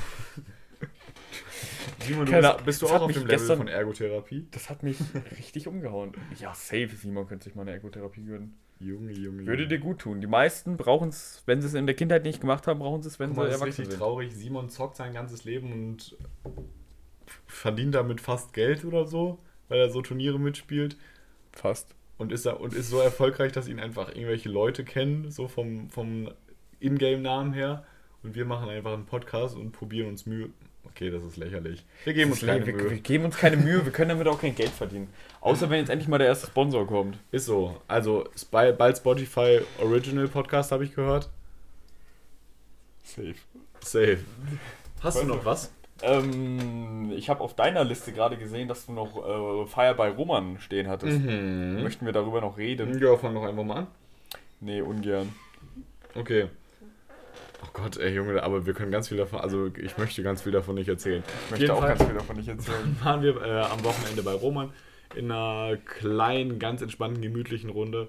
Simon, 2.00 2.26
du 2.26 2.32
Keine 2.32 2.52
bist, 2.52 2.64
bist 2.64 2.82
du 2.82 2.86
auch 2.88 3.00
auf 3.00 3.12
dem 3.12 3.22
Level 3.22 3.36
gestern- 3.38 3.58
von 3.58 3.68
Ergotherapie? 3.68 4.46
Das 4.50 4.70
hat 4.70 4.82
mich 4.82 4.98
richtig 5.38 5.66
umgehauen. 5.66 6.12
Ja, 6.38 6.54
safe, 6.54 6.90
Simon 6.94 7.26
könnte 7.26 7.44
sich 7.44 7.54
mal 7.54 7.62
eine 7.62 7.72
Ergotherapie 7.72 8.24
gönnen. 8.24 8.58
Junge, 8.80 9.12
Junge, 9.12 9.44
Würde 9.46 9.66
dir 9.66 9.78
gut 9.78 9.98
tun. 10.00 10.20
Die 10.20 10.26
meisten 10.28 10.76
brauchen 10.76 11.08
es, 11.08 11.42
wenn 11.46 11.60
sie 11.60 11.66
es 11.66 11.74
in 11.74 11.86
der 11.86 11.96
Kindheit 11.96 12.22
nicht 12.22 12.40
gemacht 12.40 12.66
haben, 12.66 12.78
brauchen 12.78 13.02
sie 13.02 13.08
es, 13.08 13.18
wenn 13.18 13.30
Guck 13.30 13.34
sie 13.36 13.40
mal, 13.40 13.46
das 13.46 13.56
ist 13.56 13.60
erwachsen 13.60 13.80
richtig 13.82 13.92
sind. 13.92 13.98
traurig. 13.98 14.32
Simon 14.34 14.68
zockt 14.70 14.96
sein 14.96 15.12
ganzes 15.12 15.44
Leben 15.44 15.72
und 15.72 16.16
verdient 17.46 17.94
damit 17.94 18.20
fast 18.20 18.52
Geld 18.52 18.84
oder 18.84 19.04
so, 19.06 19.38
weil 19.68 19.80
er 19.80 19.90
so 19.90 20.00
Turniere 20.02 20.38
mitspielt. 20.38 20.96
Fast. 21.52 21.94
und 22.18 22.30
ist, 22.32 22.46
er, 22.46 22.60
und 22.60 22.74
ist 22.74 22.88
so 22.90 23.00
erfolgreich, 23.00 23.52
dass 23.52 23.68
ihn 23.68 23.80
einfach 23.80 24.10
irgendwelche 24.10 24.48
Leute 24.48 24.84
kennen, 24.84 25.30
so 25.30 25.48
vom, 25.48 25.88
vom 25.90 26.30
Ingame-Namen 26.80 27.52
her. 27.52 27.84
Und 28.22 28.34
wir 28.34 28.44
machen 28.44 28.68
einfach 28.68 28.92
einen 28.92 29.06
Podcast 29.06 29.56
und 29.56 29.72
probieren 29.72 30.08
uns 30.08 30.26
Mühe. 30.26 30.50
Okay, 30.90 31.10
das 31.10 31.22
ist 31.22 31.36
lächerlich. 31.36 31.84
Wir 32.04 32.14
geben 32.14 32.32
uns 32.32 32.40
keine 32.40 32.66
wir, 32.66 32.76
wir 32.76 32.84
Mühe. 32.84 32.98
geben 32.98 33.24
uns 33.24 33.36
keine 33.36 33.56
Mühe, 33.56 33.84
wir 33.84 33.92
können 33.92 34.10
damit 34.10 34.26
auch 34.26 34.40
kein 34.40 34.54
Geld 34.54 34.70
verdienen. 34.70 35.08
Außer 35.40 35.70
wenn 35.70 35.78
jetzt 35.80 35.90
endlich 35.90 36.08
mal 36.08 36.18
der 36.18 36.26
erste 36.26 36.46
Sponsor 36.48 36.86
kommt. 36.86 37.18
Ist 37.30 37.46
so. 37.46 37.80
Also, 37.86 38.24
bald 38.50 38.96
Spotify 38.96 39.60
Original 39.80 40.28
Podcast 40.28 40.72
habe 40.72 40.84
ich 40.84 40.94
gehört. 40.94 41.28
Safe. 43.04 43.34
Safe. 43.80 44.18
Hast 45.00 45.22
du 45.22 45.26
noch 45.26 45.44
was? 45.44 45.72
Ähm, 46.02 47.12
ich 47.16 47.28
habe 47.28 47.40
auf 47.40 47.54
deiner 47.54 47.84
Liste 47.84 48.12
gerade 48.12 48.36
gesehen, 48.36 48.68
dass 48.68 48.86
du 48.86 48.92
noch 48.92 49.64
äh, 49.64 49.66
Feier 49.66 49.94
bei 49.94 50.10
Roman 50.10 50.58
stehen 50.60 50.88
hattest. 50.88 51.18
Mhm. 51.20 51.82
Möchten 51.82 52.06
wir 52.06 52.12
darüber 52.12 52.40
noch 52.40 52.56
reden? 52.56 53.00
Ja, 53.00 53.16
fang 53.16 53.34
doch 53.34 53.44
einfach 53.44 53.64
mal 53.64 53.78
an. 53.78 53.86
Nee, 54.60 54.80
ungern. 54.80 55.32
Okay. 56.14 56.48
Oh 57.62 57.68
Gott, 57.72 57.96
ey 57.96 58.14
Junge, 58.14 58.42
aber 58.42 58.66
wir 58.66 58.74
können 58.74 58.92
ganz 58.92 59.08
viel 59.08 59.16
davon, 59.16 59.40
also 59.40 59.70
ich 59.76 59.98
möchte 59.98 60.22
ganz 60.22 60.42
viel 60.42 60.52
davon 60.52 60.76
nicht 60.76 60.88
erzählen. 60.88 61.22
Ich 61.46 61.50
möchte 61.50 61.74
auch 61.74 61.80
ganz 61.80 62.02
viel 62.02 62.14
davon 62.14 62.36
nicht 62.36 62.48
erzählen. 62.48 62.96
waren 63.02 63.22
wir 63.22 63.42
äh, 63.42 63.60
am 63.62 63.82
Wochenende 63.84 64.22
bei 64.22 64.32
Roman 64.32 64.72
in 65.16 65.30
einer 65.30 65.76
kleinen, 65.76 66.58
ganz 66.58 66.82
entspannten, 66.82 67.22
gemütlichen 67.22 67.70
Runde 67.70 68.08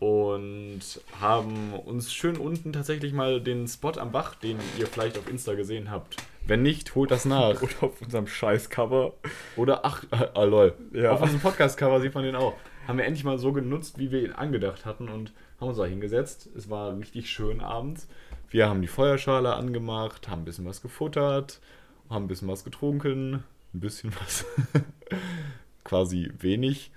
und 0.00 0.80
haben 1.20 1.74
uns 1.74 2.12
schön 2.12 2.38
unten 2.38 2.72
tatsächlich 2.72 3.12
mal 3.12 3.40
den 3.40 3.68
Spot 3.68 3.92
am 3.98 4.12
Bach, 4.12 4.34
den 4.34 4.56
ihr 4.78 4.86
vielleicht 4.86 5.18
auf 5.18 5.28
Insta 5.28 5.54
gesehen 5.54 5.90
habt. 5.90 6.16
Wenn 6.46 6.62
nicht, 6.62 6.94
holt 6.94 7.10
das 7.10 7.26
nach. 7.26 7.60
Oder 7.62 7.82
auf 7.82 8.00
unserem 8.00 8.26
Scheiß-Cover. 8.26 9.12
Oder 9.56 9.84
ach, 9.84 10.04
äh, 10.10 10.26
ah, 10.34 10.44
lol. 10.44 10.74
Ja. 10.92 11.12
Auf 11.12 11.20
unserem 11.20 11.40
Podcast-Cover 11.40 12.00
sieht 12.00 12.14
man 12.14 12.24
den 12.24 12.34
auch. 12.34 12.54
Haben 12.88 12.98
wir 12.98 13.04
endlich 13.04 13.24
mal 13.24 13.38
so 13.38 13.52
genutzt, 13.52 13.98
wie 13.98 14.10
wir 14.10 14.24
ihn 14.24 14.32
angedacht 14.32 14.86
hatten 14.86 15.08
und 15.08 15.32
haben 15.60 15.68
uns 15.68 15.78
da 15.78 15.84
hingesetzt. 15.84 16.48
Es 16.56 16.70
war 16.70 16.96
richtig 16.96 17.30
schön 17.30 17.60
abends. 17.60 18.08
Wir 18.50 18.68
haben 18.68 18.82
die 18.82 18.88
Feuerschale 18.88 19.54
angemacht, 19.54 20.28
haben 20.28 20.42
ein 20.42 20.44
bisschen 20.44 20.66
was 20.66 20.82
gefuttert, 20.82 21.60
haben 22.10 22.24
ein 22.24 22.28
bisschen 22.28 22.48
was 22.48 22.64
getrunken, 22.64 23.44
ein 23.72 23.80
bisschen 23.80 24.12
was. 24.20 24.44
Quasi 25.84 26.32
wenig. 26.38 26.90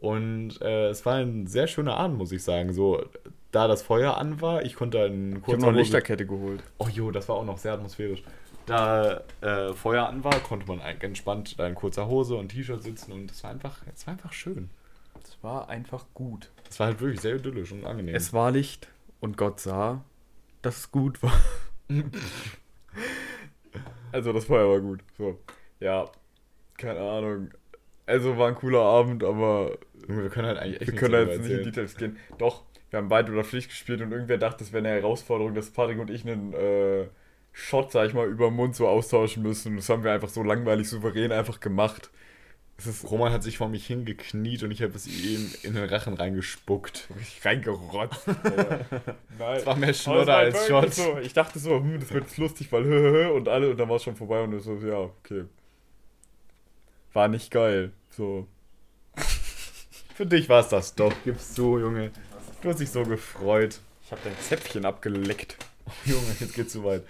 Und 0.00 0.60
äh, 0.62 0.88
es 0.88 1.04
war 1.06 1.16
ein 1.16 1.46
sehr 1.46 1.66
schöner 1.66 1.96
Abend, 1.96 2.18
muss 2.18 2.32
ich 2.32 2.42
sagen. 2.42 2.72
So, 2.72 3.04
da 3.52 3.68
das 3.68 3.82
Feuer 3.82 4.16
an 4.16 4.40
war, 4.40 4.64
ich 4.64 4.74
konnte 4.74 5.04
einen 5.04 5.28
Ich 5.28 5.34
habe 5.36 5.44
kurzen 5.44 5.60
noch 5.60 5.68
eine 5.68 5.78
Lichterkette 5.78 6.26
geholt. 6.26 6.62
Oh 6.78 6.88
jo, 6.88 7.10
das 7.10 7.28
war 7.28 7.36
auch 7.36 7.44
noch 7.44 7.58
sehr 7.58 7.74
atmosphärisch. 7.74 8.22
Da 8.64 9.22
äh, 9.42 9.72
Feuer 9.74 10.08
an 10.08 10.24
war, 10.24 10.40
konnte 10.40 10.66
man 10.66 10.80
entspannt 10.80 11.58
da 11.58 11.66
in 11.66 11.74
kurzer 11.74 12.08
Hose 12.08 12.36
und 12.36 12.48
T-Shirt 12.48 12.82
sitzen 12.82 13.12
und 13.12 13.30
es 13.30 13.44
war 13.44 13.50
einfach, 13.50 13.78
es 13.94 14.06
war 14.06 14.12
einfach 14.12 14.32
schön. 14.32 14.70
Es 15.22 15.38
war 15.42 15.68
einfach 15.68 16.04
gut. 16.14 16.50
Es 16.68 16.80
war 16.80 16.88
halt 16.88 17.00
wirklich 17.00 17.20
sehr 17.20 17.36
idyllisch 17.36 17.70
und 17.72 17.84
angenehm. 17.84 18.14
Es 18.14 18.32
war 18.32 18.50
Licht 18.50 18.88
und 19.20 19.36
Gott 19.36 19.60
sah, 19.60 20.02
dass 20.66 20.78
es 20.78 20.90
gut 20.90 21.22
war. 21.22 21.32
also 24.12 24.32
das 24.32 24.46
Feuer 24.46 24.68
war 24.68 24.80
gut. 24.80 25.00
So. 25.16 25.38
Ja, 25.78 26.10
keine 26.76 27.00
Ahnung. 27.00 27.50
Also 28.04 28.36
war 28.36 28.48
ein 28.48 28.56
cooler 28.56 28.80
Abend, 28.80 29.22
aber 29.22 29.78
wir 30.08 30.28
können 30.28 30.48
halt 30.48 30.58
eigentlich 30.58 30.80
echt 30.80 30.92
wir 30.92 30.98
können 30.98 31.28
jetzt 31.28 31.40
nicht 31.42 31.52
in. 31.52 31.64
Details 31.64 31.96
gehen. 31.96 32.16
Doch, 32.38 32.64
wir 32.90 32.98
haben 32.98 33.08
beide 33.08 33.32
oder 33.32 33.44
Pflicht 33.44 33.68
gespielt 33.68 34.00
und 34.00 34.10
irgendwer 34.10 34.38
dachte, 34.38 34.64
es 34.64 34.72
wäre 34.72 34.86
eine 34.86 34.94
Herausforderung, 34.96 35.54
dass 35.54 35.70
Patrick 35.70 35.98
und 35.98 36.10
ich 36.10 36.26
einen 36.26 36.52
äh, 36.52 37.06
Shot, 37.52 37.92
sag 37.92 38.08
ich 38.08 38.14
mal, 38.14 38.26
über 38.26 38.48
den 38.48 38.54
Mund 38.54 38.74
so 38.74 38.88
austauschen 38.88 39.42
müssen. 39.42 39.76
Das 39.76 39.88
haben 39.88 40.02
wir 40.02 40.12
einfach 40.12 40.28
so 40.28 40.42
langweilig 40.42 40.88
souverän 40.88 41.30
einfach 41.30 41.60
gemacht. 41.60 42.10
Roman 43.04 43.32
hat 43.32 43.42
sich 43.42 43.56
vor 43.58 43.68
mich 43.68 43.86
hingekniet 43.86 44.62
und 44.62 44.70
ich 44.70 44.82
habe 44.82 44.94
es 44.94 45.06
ihm 45.06 45.50
in 45.62 45.74
den 45.74 45.88
Rachen 45.88 46.14
reingespuckt. 46.14 47.08
richtig 47.18 47.44
reingerotzt. 47.44 48.26
Nein. 49.38 49.56
Es 49.56 49.66
war 49.66 49.76
mehr 49.76 49.94
Schnodder 49.94 50.26
war 50.26 50.38
als 50.38 50.66
Shot. 50.66 50.92
So, 50.94 51.18
ich 51.18 51.32
dachte 51.32 51.58
so, 51.58 51.76
hm, 51.78 52.00
das 52.00 52.12
wird 52.12 52.24
jetzt 52.24 52.36
lustig, 52.36 52.70
weil 52.72 52.84
hö, 52.84 53.00
hö, 53.00 53.10
hö, 53.12 53.30
und 53.32 53.48
alle 53.48 53.70
und 53.70 53.78
dann 53.78 53.88
war 53.88 53.96
es 53.96 54.02
schon 54.02 54.14
vorbei 54.14 54.42
und 54.42 54.60
so, 54.60 54.76
ja, 54.76 54.98
okay. 54.98 55.44
War 57.14 57.28
nicht 57.28 57.50
geil. 57.50 57.92
So. 58.10 58.46
Für 60.14 60.26
dich 60.26 60.48
war 60.48 60.60
es 60.60 60.68
das 60.68 60.94
doch. 60.94 61.12
Gibst 61.24 61.56
du, 61.56 61.78
Junge. 61.78 62.10
Du 62.60 62.68
hast 62.68 62.80
dich 62.80 62.90
so 62.90 63.04
gefreut. 63.04 63.80
Ich 64.04 64.12
habe 64.12 64.20
dein 64.24 64.38
Zäpfchen 64.38 64.84
abgeleckt. 64.84 65.56
Junge, 66.04 66.36
jetzt 66.40 66.54
geht's 66.54 66.72
zu 66.72 66.84
weit. 66.84 67.04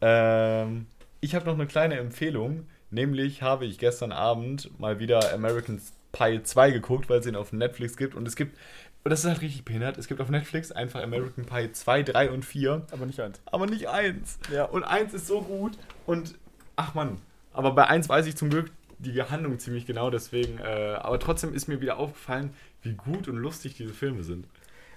Ähm, 0.00 0.86
ich 1.20 1.34
habe 1.34 1.46
noch 1.46 1.54
eine 1.54 1.66
kleine 1.66 1.98
Empfehlung. 1.98 2.66
Nämlich 2.90 3.42
habe 3.42 3.66
ich 3.66 3.78
gestern 3.78 4.12
Abend 4.12 4.70
mal 4.78 4.98
wieder 4.98 5.32
American 5.32 5.80
Pie 6.12 6.42
2 6.42 6.70
geguckt, 6.70 7.08
weil 7.08 7.20
es 7.20 7.26
ihn 7.26 7.36
auf 7.36 7.52
Netflix 7.52 7.96
gibt. 7.96 8.14
Und 8.14 8.26
es 8.26 8.34
gibt, 8.34 8.56
und 9.04 9.10
das 9.10 9.20
ist 9.20 9.26
halt 9.26 9.42
richtig 9.42 9.64
behindert, 9.64 9.98
es 9.98 10.08
gibt 10.08 10.20
auf 10.20 10.30
Netflix 10.30 10.72
einfach 10.72 11.02
American 11.02 11.44
Pie 11.44 11.72
2, 11.72 12.02
3 12.02 12.30
und 12.30 12.44
4. 12.44 12.86
Aber 12.90 13.06
nicht 13.06 13.20
eins. 13.20 13.40
aber 13.46 13.66
nicht 13.66 13.88
eins. 13.88 14.38
Ja. 14.52 14.64
Und 14.64 14.84
eins 14.84 15.14
ist 15.14 15.26
so 15.26 15.42
gut 15.42 15.78
und 16.06 16.34
ach 16.76 16.94
man, 16.94 17.18
aber 17.52 17.72
bei 17.72 17.86
eins 17.86 18.08
weiß 18.08 18.26
ich 18.26 18.36
zum 18.36 18.50
Glück 18.50 18.70
die 18.98 19.22
Handlung 19.22 19.58
ziemlich 19.58 19.86
genau, 19.86 20.10
deswegen, 20.10 20.58
äh, 20.58 20.96
aber 21.00 21.18
trotzdem 21.18 21.54
ist 21.54 21.68
mir 21.68 21.80
wieder 21.80 21.98
aufgefallen, 21.98 22.50
wie 22.82 22.94
gut 22.94 23.28
und 23.28 23.36
lustig 23.36 23.74
diese 23.74 23.94
Filme 23.94 24.24
sind. 24.24 24.46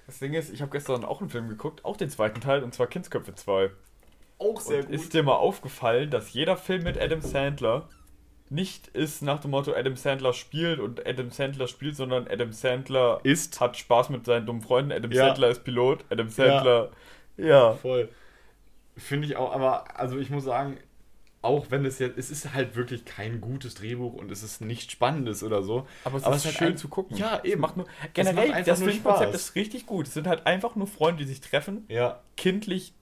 Das 0.06 0.18
Ding 0.18 0.34
ist, 0.34 0.52
ich 0.52 0.60
habe 0.60 0.72
gestern 0.72 1.04
auch 1.04 1.20
einen 1.20 1.30
Film 1.30 1.48
geguckt, 1.48 1.84
auch 1.84 1.96
den 1.96 2.10
zweiten 2.10 2.40
Teil, 2.40 2.64
und 2.64 2.74
zwar 2.74 2.88
Kindsköpfe 2.88 3.34
2. 3.34 3.70
Auch 4.42 4.66
Und 4.66 4.90
ist 4.90 5.14
dir 5.14 5.22
mal 5.22 5.36
aufgefallen, 5.36 6.10
dass 6.10 6.32
jeder 6.32 6.56
Film 6.56 6.82
mit 6.84 7.00
Adam 7.00 7.20
Sandler 7.20 7.88
nicht 8.50 8.88
ist 8.88 9.22
nach 9.22 9.40
dem 9.40 9.52
Motto 9.52 9.72
Adam 9.72 9.96
Sandler 9.96 10.32
spielt 10.34 10.78
und 10.78 11.06
Adam 11.06 11.30
Sandler 11.30 11.66
spielt, 11.68 11.96
sondern 11.96 12.28
Adam 12.28 12.52
Sandler 12.52 13.20
Ist. 13.22 13.60
hat 13.60 13.76
Spaß 13.78 14.10
mit 14.10 14.26
seinen 14.26 14.44
dummen 14.44 14.60
Freunden, 14.60 14.92
Adam 14.92 15.10
Ja. 15.10 15.26
Sandler 15.28 15.48
ist 15.48 15.64
Pilot, 15.64 16.04
Adam 16.10 16.28
Sandler. 16.28 16.90
Ja. 17.38 17.72
Voll. 17.74 18.10
Finde 18.96 19.26
ich 19.26 19.36
auch, 19.36 19.54
aber 19.54 19.98
also 19.98 20.18
ich 20.18 20.28
muss 20.28 20.44
sagen, 20.44 20.76
auch 21.40 21.66
wenn 21.70 21.86
es 21.86 21.98
jetzt, 21.98 22.18
es 22.18 22.30
ist 22.30 22.52
halt 22.52 22.76
wirklich 22.76 23.04
kein 23.06 23.40
gutes 23.40 23.74
Drehbuch 23.74 24.12
und 24.12 24.30
es 24.30 24.42
ist 24.42 24.60
nicht 24.60 24.92
spannendes 24.92 25.42
oder 25.42 25.62
so. 25.62 25.86
Aber 26.04 26.18
es 26.18 26.24
Aber 26.24 26.36
ist 26.36 26.44
es 26.44 26.52
ist 26.52 26.58
schön 26.58 26.68
ein- 26.68 26.76
zu 26.76 26.88
gucken. 26.88 27.16
Ja, 27.16 27.42
eben. 27.42 27.60
macht 27.62 27.76
nur, 27.78 27.86
macht 27.86 28.14
generell, 28.14 28.52
einfach 28.52 28.64
das 28.66 28.82
Filmkonzept 28.82 29.34
ist 29.34 29.54
richtig 29.54 29.86
gut. 29.86 30.06
Es 30.08 30.14
sind 30.14 30.26
halt 30.26 30.46
einfach 30.46 30.76
nur 30.76 30.86
Freunde, 30.86 31.24
die 31.24 31.28
sich 31.30 31.40
treffen, 31.40 31.86
Ja, 31.88 32.20
kindlich 32.36 32.92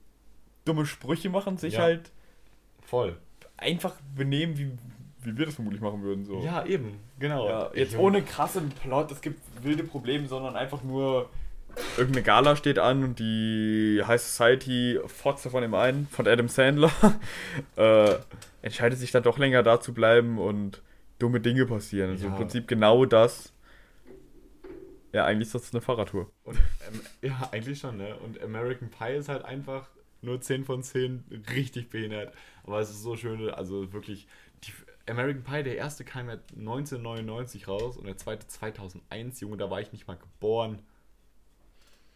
dumme 0.65 0.85
Sprüche 0.85 1.29
machen, 1.29 1.57
sich 1.57 1.75
Ja. 1.75 1.81
halt 1.81 2.11
voll. 2.85 3.17
einfach 3.57 3.93
benehmen, 4.15 4.57
wie, 4.57 4.71
wie 5.23 5.37
wir 5.37 5.45
das 5.45 5.55
vermutlich 5.55 5.81
machen 5.81 6.01
würden. 6.01 6.25
So. 6.25 6.41
Ja, 6.43 6.65
eben, 6.65 6.99
genau. 7.19 7.47
Ja, 7.47 7.71
jetzt 7.75 7.95
ohne 7.95 8.23
krassen 8.23 8.69
Plot, 8.69 9.11
es 9.11 9.21
gibt 9.21 9.39
wilde 9.63 9.83
Probleme, 9.83 10.27
sondern 10.27 10.55
einfach 10.55 10.81
nur 10.83 11.29
irgendeine 11.95 12.23
Gala 12.23 12.55
steht 12.55 12.79
an 12.79 13.03
und 13.03 13.19
die 13.19 14.01
High 14.05 14.19
Society 14.21 14.99
Fotze 15.05 15.49
von 15.51 15.61
dem 15.61 15.73
einen, 15.75 16.07
von 16.07 16.27
Adam 16.27 16.47
Sandler, 16.49 16.91
äh, 17.77 18.15
entscheidet 18.63 18.97
sich 18.99 19.11
dann 19.11 19.23
doch 19.23 19.37
länger 19.37 19.63
da 19.63 19.79
zu 19.79 19.93
bleiben 19.93 20.37
und 20.39 20.81
dumme 21.19 21.39
Dinge 21.39 21.65
passieren. 21.67 22.09
Also 22.11 22.25
im 22.25 22.31
Ja. 22.33 22.37
Prinzip 22.37 22.67
genau 22.67 23.05
das. 23.05 23.53
Ja, 25.13 25.25
eigentlich 25.25 25.47
ist 25.47 25.55
das 25.55 25.71
eine 25.73 25.81
Fahrradtour. 25.81 26.29
Und, 26.43 26.57
ähm, 26.91 27.01
ja, 27.21 27.47
eigentlich 27.51 27.79
schon, 27.79 27.97
ne? 27.97 28.15
Und 28.25 28.41
American 28.41 28.89
Pie 28.89 29.13
ist 29.17 29.29
halt 29.29 29.43
einfach 29.45 29.87
nur 30.21 30.41
10 30.41 30.65
von 30.65 30.83
10 30.83 31.23
richtig 31.53 31.89
behindert. 31.89 32.33
Aber 32.63 32.79
es 32.79 32.89
ist 32.89 33.01
so 33.03 33.15
schön, 33.15 33.49
also 33.49 33.91
wirklich. 33.93 34.27
Die, 34.63 34.73
American 35.07 35.43
Pie, 35.43 35.63
der 35.63 35.77
erste 35.77 36.03
kam 36.05 36.27
ja 36.29 36.33
1999 36.55 37.67
raus 37.67 37.97
und 37.97 38.05
der 38.05 38.17
zweite 38.17 38.47
2001, 38.47 39.39
Junge, 39.41 39.57
da 39.57 39.69
war 39.69 39.81
ich 39.81 39.91
nicht 39.91 40.07
mal 40.07 40.17
geboren. 40.17 40.79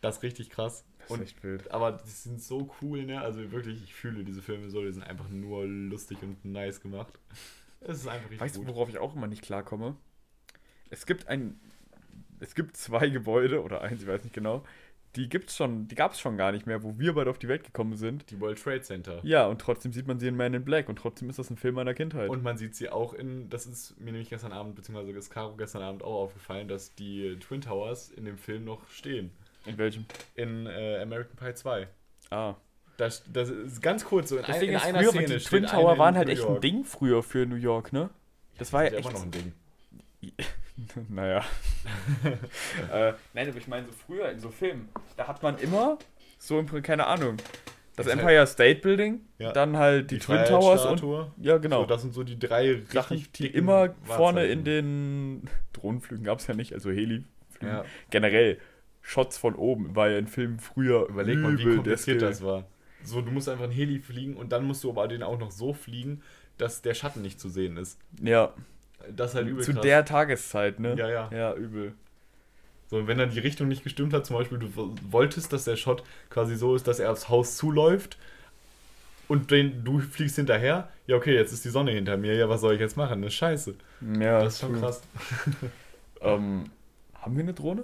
Das 0.01 0.18
ist 0.18 0.24
richtig 0.24 0.49
krass. 0.51 0.86
Das 0.99 1.14
ist 1.14 1.18
Und, 1.18 1.22
echt 1.24 1.43
wild. 1.43 1.72
aber 1.72 1.93
die 1.93 2.10
sind 2.10 2.41
so 2.41 2.70
cool, 2.82 3.06
ne? 3.06 3.22
Also 3.22 3.51
wirklich, 3.51 3.84
ich 3.84 3.93
fühle 3.93 4.24
diese 4.24 4.41
Filme 4.41 4.70
so, 4.70 4.84
die 4.84 4.91
sind 4.91 5.03
einfach 5.03 5.30
nur 5.30 5.66
lustig 5.66 6.22
und 6.22 6.43
nice 6.45 6.80
gemacht. 6.82 7.14
Es 7.82 7.99
ist 7.99 8.08
einfach 8.08 8.30
richtig 8.30 8.39
Weißt 8.39 8.56
du, 8.58 8.68
worauf 8.68 8.89
ich 8.89 8.97
auch 8.99 9.16
immer 9.16 9.28
nicht 9.28 9.41
klarkomme? 9.41 9.95
Es 10.89 11.06
gibt 11.06 11.28
ein. 11.28 11.60
Es 12.39 12.53
gibt 12.53 12.78
zwei 12.78 13.10
Gebäude, 13.10 13.64
oder 13.64 13.82
eins, 13.82 14.01
ich 14.01 14.08
weiß 14.08 14.24
nicht 14.24 14.34
genau, 14.34 14.64
die 15.16 15.30
gibt's 15.30 15.55
schon, 15.55 15.88
die 15.88 15.95
gab 15.95 16.13
es 16.13 16.20
schon 16.20 16.38
gar 16.38 16.51
nicht 16.51 16.66
mehr, 16.68 16.84
wo 16.84 16.97
wir 16.99 17.13
beide 17.13 17.30
auf 17.30 17.38
die 17.39 17.47
Welt 17.47 17.63
gekommen 17.63 17.95
sind. 17.95 18.30
Die 18.32 18.39
World 18.39 18.61
Trade 18.61 18.82
Center. 18.82 19.20
Ja, 19.24 19.47
und 19.47 19.59
trotzdem 19.61 19.93
sieht 19.93 20.07
man 20.07 20.20
sie 20.20 20.28
in 20.28 20.36
Man 20.36 20.53
in 20.53 20.63
Black 20.66 20.89
und 20.89 20.97
trotzdem 20.97 21.30
ist 21.30 21.39
das 21.39 21.49
ein 21.49 21.57
Film 21.57 21.76
meiner 21.76 21.93
Kindheit. 21.93 22.30
Und 22.30 22.43
man 22.43 22.57
sieht 22.57 22.76
sie 22.76 22.89
auch 22.89 23.13
in, 23.13 23.49
das 23.49 23.66
ist 23.66 23.99
mir 23.99 24.11
nämlich 24.11 24.30
gestern 24.30 24.51
Abend, 24.51 24.76
beziehungsweise 24.76 25.11
ist 25.18 25.30
Caro 25.30 25.55
gestern 25.55 25.82
Abend 25.82 26.03
auch 26.03 26.24
aufgefallen, 26.24 26.68
dass 26.68 26.93
die 26.95 27.38
Twin 27.39 27.61
Towers 27.61 28.09
in 28.09 28.26
dem 28.26 28.38
Film 28.38 28.66
noch 28.66 28.88
stehen. 28.89 29.32
in 29.66 29.78
welchem? 29.78 30.05
In 30.36 30.66
äh, 30.68 30.99
American 31.01 31.36
Pie 31.36 31.53
2. 31.53 31.88
Ah. 32.32 32.55
Das, 32.97 33.24
das 33.32 33.49
ist 33.49 33.82
ganz 33.82 34.05
kurz 34.05 34.30
so. 34.30 34.38
In, 34.38 34.43
Das 34.45 34.57
ein, 34.57 34.63
in 34.63 34.74
ist, 34.76 34.84
einer 34.86 34.99
früher, 34.99 35.11
Szene 35.11 35.28
die 35.28 35.43
Twin 35.43 35.66
Tower 35.66 35.97
waren 35.97 36.16
halt 36.16 36.30
echt 36.30 36.45
ein. 36.45 36.61
Ding 36.61 36.84
früher 36.86 37.24
für 37.24 37.45
New 37.45 37.55
York, 37.55 37.91
ne? 37.91 38.09
Das 38.57 38.72
war 38.72 38.84
ja 38.84 38.89
ist 38.89 38.95
echt. 38.97 39.09
immer 39.09 39.18
noch 39.20 39.26
ein 39.26 39.32
Ding. 39.32 39.53
naja. 41.10 41.44
äh, 42.92 43.14
nein, 43.34 43.50
aber 43.50 43.58
ich 43.58 43.68
meine, 43.68 43.86
so 43.88 43.94
früher 43.94 44.30
in 44.30 44.40
so 44.40 44.50
Filmen, 44.50 44.90
da 45.18 45.28
hat 45.28 45.42
man 45.44 45.58
immer 45.60 45.98
so, 46.38 46.60
im, 46.60 46.68
keine 46.84 47.08
Ahnung, 47.08 47.38
das 47.96 48.06
Das 48.06 48.16
halt- 48.16 48.20
Empire 48.20 48.48
State 48.48 48.82
Building, 48.82 49.22
Ja. 49.40 49.52
dann 49.54 49.78
halt 49.78 50.12
die, 50.12 50.20
Twin 50.20 50.44
Towers 50.46 50.86
und. 50.86 51.02
Ja, 51.38 51.58
genau. 51.58 51.82
So, 51.82 51.86
das 51.88 52.02
sind 52.02 52.14
so 52.14 52.24
die 52.24 52.38
drei 52.38 52.82
Sachen, 52.92 53.26
die 53.36 53.48
immer 53.48 53.96
vorne 54.04 54.46
in 54.46 54.64
den 54.66 55.50
Drohnenflügen 55.74 56.26
gab 56.26 56.40
es 56.40 56.48
ja 56.48 56.54
nicht, 56.54 56.74
also 56.74 56.92
Heli. 56.92 57.24
Ja. 57.62 57.86
Generell, 58.10 58.60
Shots 59.02 59.38
von 59.38 59.56
oben 59.56 59.96
war 59.96 60.10
ja 60.10 60.18
in 60.18 60.28
Filmen 60.28 60.60
früher. 60.60 61.08
Überleg 61.08 61.38
mal, 61.38 61.58
wie 61.58 61.76
kompliziert 61.76 62.22
das 62.22 62.44
war. 62.44 62.66
So, 63.04 63.22
du 63.22 63.32
musst 63.32 63.48
einfach 63.48 63.66
einen 63.66 63.74
Heli 63.74 64.00
fliegen 64.00 64.36
und 64.36 64.52
dann 64.52 64.66
musst 64.66 64.84
du 64.84 64.90
aber 64.90 65.08
den 65.08 65.22
auch 65.24 65.38
noch 65.40 65.52
so 65.52 65.74
fliegen, 65.74 66.22
dass 66.58 66.82
der 66.82 66.96
Schatten 66.96 67.22
nicht 67.22 67.40
zu 67.40 67.50
sehen 67.50 67.78
ist. 67.78 68.00
Ja, 68.22 68.54
Das 69.16 69.32
ist 69.32 69.36
halt 69.36 69.47
übel 69.47 69.64
zu 69.64 69.74
krass. 69.74 69.82
der 69.84 70.06
Tageszeit, 70.06 70.80
ne? 70.80 70.95
Ja, 70.97 71.10
ja. 71.10 71.30
Ja, 71.32 71.53
übel. 71.53 71.93
So, 72.88 73.08
wenn 73.08 73.18
dann 73.18 73.32
die 73.32 73.39
Richtung 73.39 73.68
nicht 73.68 73.84
gestimmt 73.84 74.14
hat, 74.14 74.26
zum 74.26 74.38
Beispiel, 74.38 74.60
du 74.60 74.70
wolltest, 75.10 75.51
dass 75.51 75.64
der 75.66 75.76
Shot 75.76 76.03
quasi 76.30 76.56
so 76.56 76.76
ist, 76.76 76.88
dass 76.88 76.99
er 76.99 77.12
aufs 77.12 77.30
Haus 77.30 77.58
zuläuft 77.58 78.18
und 79.28 79.49
den, 79.49 79.84
du 79.84 79.99
fliegst 79.99 80.36
hinterher. 80.36 80.89
Ja, 81.08 81.16
okay, 81.16 81.34
jetzt 81.34 81.51
ist 81.51 81.66
die 81.66 81.70
Sonne 81.70 81.91
hinter 81.91 82.16
mir. 82.18 82.36
Ja, 82.36 82.47
was 82.47 82.62
soll 82.62 82.76
ich 82.76 82.80
jetzt 82.80 82.95
machen? 82.95 83.22
Das 83.24 83.30
ist 83.30 83.38
scheiße. 83.38 83.76
Ja, 84.20 84.43
Das 84.43 84.53
ist 84.53 84.60
schon 84.62 84.72
true. 84.74 84.82
krass. 84.82 85.01
Ähm, 86.22 86.72
haben 87.14 87.36
wir 87.36 87.43
eine 87.43 87.53
Drohne? 87.53 87.84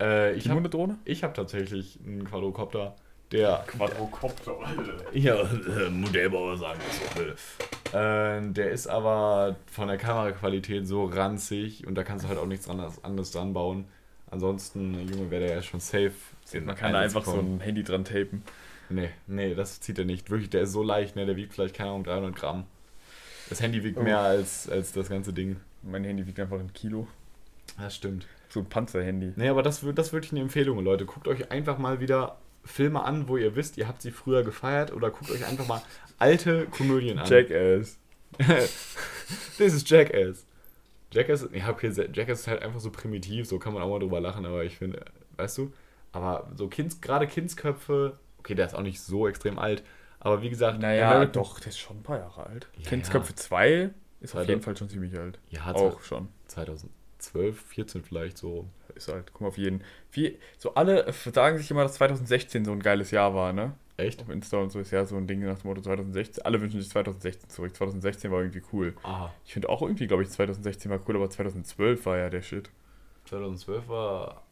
Äh, 0.00 0.34
ich 0.34 0.48
habe 0.48 0.60
eine 0.60 0.68
Drohne? 0.68 0.98
ich 1.04 1.24
hab 1.24 1.34
tatsächlich 1.34 1.98
einen 2.06 2.24
Quadrocopter, 2.24 2.94
der. 3.32 3.64
Quadrocopter, 3.66 4.52
Alter. 4.62 4.94
Ja, 5.16 5.40
äh, 5.40 5.88
Modellbauer 5.90 6.56
sagen 6.58 6.78
das 6.86 7.16
so. 7.24 7.81
Äh, 7.92 8.52
der 8.52 8.70
ist 8.70 8.86
aber 8.86 9.56
von 9.70 9.88
der 9.88 9.98
Kameraqualität 9.98 10.86
so 10.86 11.04
ranzig 11.04 11.86
und 11.86 11.94
da 11.94 12.04
kannst 12.04 12.24
du 12.24 12.28
halt 12.28 12.38
auch 12.38 12.46
nichts 12.46 12.68
anderes, 12.68 13.02
anderes 13.04 13.30
dran 13.32 13.52
bauen. 13.52 13.84
Ansonsten, 14.30 14.94
Junge, 15.08 15.30
wäre 15.30 15.46
der 15.46 15.56
ja 15.56 15.62
schon 15.62 15.80
safe. 15.80 16.12
Man 16.64 16.74
kann 16.74 16.92
da 16.94 17.00
einfach 17.00 17.24
so 17.24 17.38
ein 17.38 17.60
Handy 17.60 17.82
dran 17.84 18.04
tapen. 18.04 18.42
Nee, 18.88 19.10
nee, 19.26 19.54
das 19.54 19.80
zieht 19.80 19.98
er 19.98 20.04
nicht. 20.06 20.30
Wirklich, 20.30 20.48
der 20.50 20.62
ist 20.62 20.72
so 20.72 20.82
leicht, 20.82 21.16
ne? 21.16 21.26
Der 21.26 21.36
wiegt 21.36 21.52
vielleicht, 21.52 21.74
keine 21.74 21.90
Ahnung, 21.90 22.04
300 22.04 22.34
Gramm. 22.36 22.64
Das 23.50 23.60
Handy 23.60 23.84
wiegt 23.84 23.98
Oh. 23.98 24.02
mehr 24.02 24.20
als, 24.20 24.68
als 24.70 24.92
das 24.92 25.08
ganze 25.10 25.32
Ding. 25.34 25.56
Mein 25.82 26.04
Handy 26.04 26.26
wiegt 26.26 26.40
einfach 26.40 26.58
ein 26.58 26.72
Kilo. 26.72 27.06
Das 27.78 27.94
stimmt. 27.94 28.26
So 28.48 28.60
ein 28.60 28.66
Panzerhandy. 28.66 29.32
Nee, 29.36 29.48
aber 29.48 29.62
das, 29.62 29.82
wird- 29.82 29.98
das 29.98 30.12
wirklich 30.12 30.32
eine 30.32 30.40
Empfehlung, 30.40 30.78
Leute. 30.82 31.04
Guckt 31.06 31.28
euch 31.28 31.50
einfach 31.50 31.78
mal 31.78 32.00
wieder 32.00 32.36
Filme 32.64 33.02
an, 33.04 33.28
wo 33.28 33.36
ihr 33.36 33.56
wisst, 33.56 33.76
ihr 33.76 33.88
habt 33.88 34.00
sie 34.02 34.10
früher 34.12 34.44
gefeiert 34.44 34.92
oder 34.92 35.10
guckt 35.10 35.30
euch 35.30 35.44
einfach 35.46 35.66
mal 35.66 35.82
alte 36.22 36.66
Komödien 36.66 37.18
an. 37.18 37.26
Jackass. 37.28 37.98
Das 39.58 39.72
ist 39.72 39.88
Jackass. 39.88 40.46
Jackass, 41.12 41.48
ja, 41.52 41.68
okay, 41.68 41.88
Jackass 42.12 42.40
ist 42.40 42.48
halt 42.48 42.62
einfach 42.62 42.80
so 42.80 42.90
primitiv, 42.90 43.46
so 43.46 43.58
kann 43.58 43.74
man 43.74 43.82
auch 43.82 43.88
mal 43.90 43.98
drüber 43.98 44.20
lachen, 44.20 44.46
aber 44.46 44.64
ich 44.64 44.76
finde, 44.78 45.04
weißt 45.36 45.58
du, 45.58 45.72
aber 46.12 46.50
so 46.56 46.68
Kinds, 46.68 47.00
gerade 47.00 47.26
Kindsköpfe, 47.26 48.18
okay, 48.38 48.54
der 48.54 48.66
ist 48.66 48.74
auch 48.74 48.82
nicht 48.82 49.00
so 49.00 49.28
extrem 49.28 49.58
alt, 49.58 49.82
aber 50.20 50.40
wie 50.42 50.48
gesagt, 50.50 50.80
Naja, 50.80 51.10
American- 51.10 51.32
doch, 51.32 51.60
der 51.60 51.68
ist 51.68 51.78
schon 51.78 51.98
ein 51.98 52.02
paar 52.02 52.18
Jahre 52.18 52.46
alt. 52.46 52.68
Ja, 52.78 52.88
Kindsköpfe 52.88 53.34
2 53.34 53.90
ist 54.20 54.34
auf 54.34 54.48
jeden 54.48 54.62
Fall 54.62 54.76
schon 54.76 54.88
ziemlich 54.88 55.16
alt. 55.18 55.38
ja, 55.50 55.70
Auch 55.74 56.00
schon. 56.00 56.28
2012, 56.48 57.60
14 57.68 58.02
vielleicht 58.04 58.38
so. 58.38 58.66
Ist 58.94 59.08
alt. 59.10 59.30
Guck 59.32 59.40
mal 59.42 59.48
auf 59.48 59.56
jeden. 59.58 59.82
Wie, 60.12 60.38
so 60.58 60.74
alle 60.74 61.10
sagen 61.32 61.56
sich 61.56 61.70
immer, 61.70 61.82
dass 61.82 61.94
2016 61.94 62.64
so 62.66 62.72
ein 62.72 62.80
geiles 62.80 63.10
Jahr 63.10 63.34
war, 63.34 63.52
ne? 63.54 63.72
Echt? 63.96 64.22
Auf 64.22 64.30
Insta 64.30 64.56
und 64.58 64.70
so 64.70 64.80
ist 64.80 64.90
ja 64.90 65.04
so 65.04 65.16
ein 65.16 65.26
Ding 65.26 65.40
nach 65.44 65.58
dem 65.58 65.68
Motto 65.68 65.82
2016. 65.82 66.44
Alle 66.44 66.60
wünschen 66.60 66.80
sich 66.80 66.90
2016 66.90 67.50
zurück. 67.50 67.74
2016 67.76 68.30
war 68.30 68.40
irgendwie 68.40 68.62
cool. 68.72 68.94
Ah, 69.02 69.30
Ich 69.44 69.52
finde 69.52 69.68
auch 69.68 69.82
irgendwie, 69.82 70.06
glaube 70.06 70.22
ich, 70.22 70.30
2016 70.30 70.90
war 70.90 71.00
cool, 71.08 71.16
aber 71.16 71.28
2012 71.28 72.06
war 72.06 72.16
ja 72.18 72.30
der 72.30 72.42
Shit. 72.42 72.70
2012 73.26 73.88
war 73.88 74.42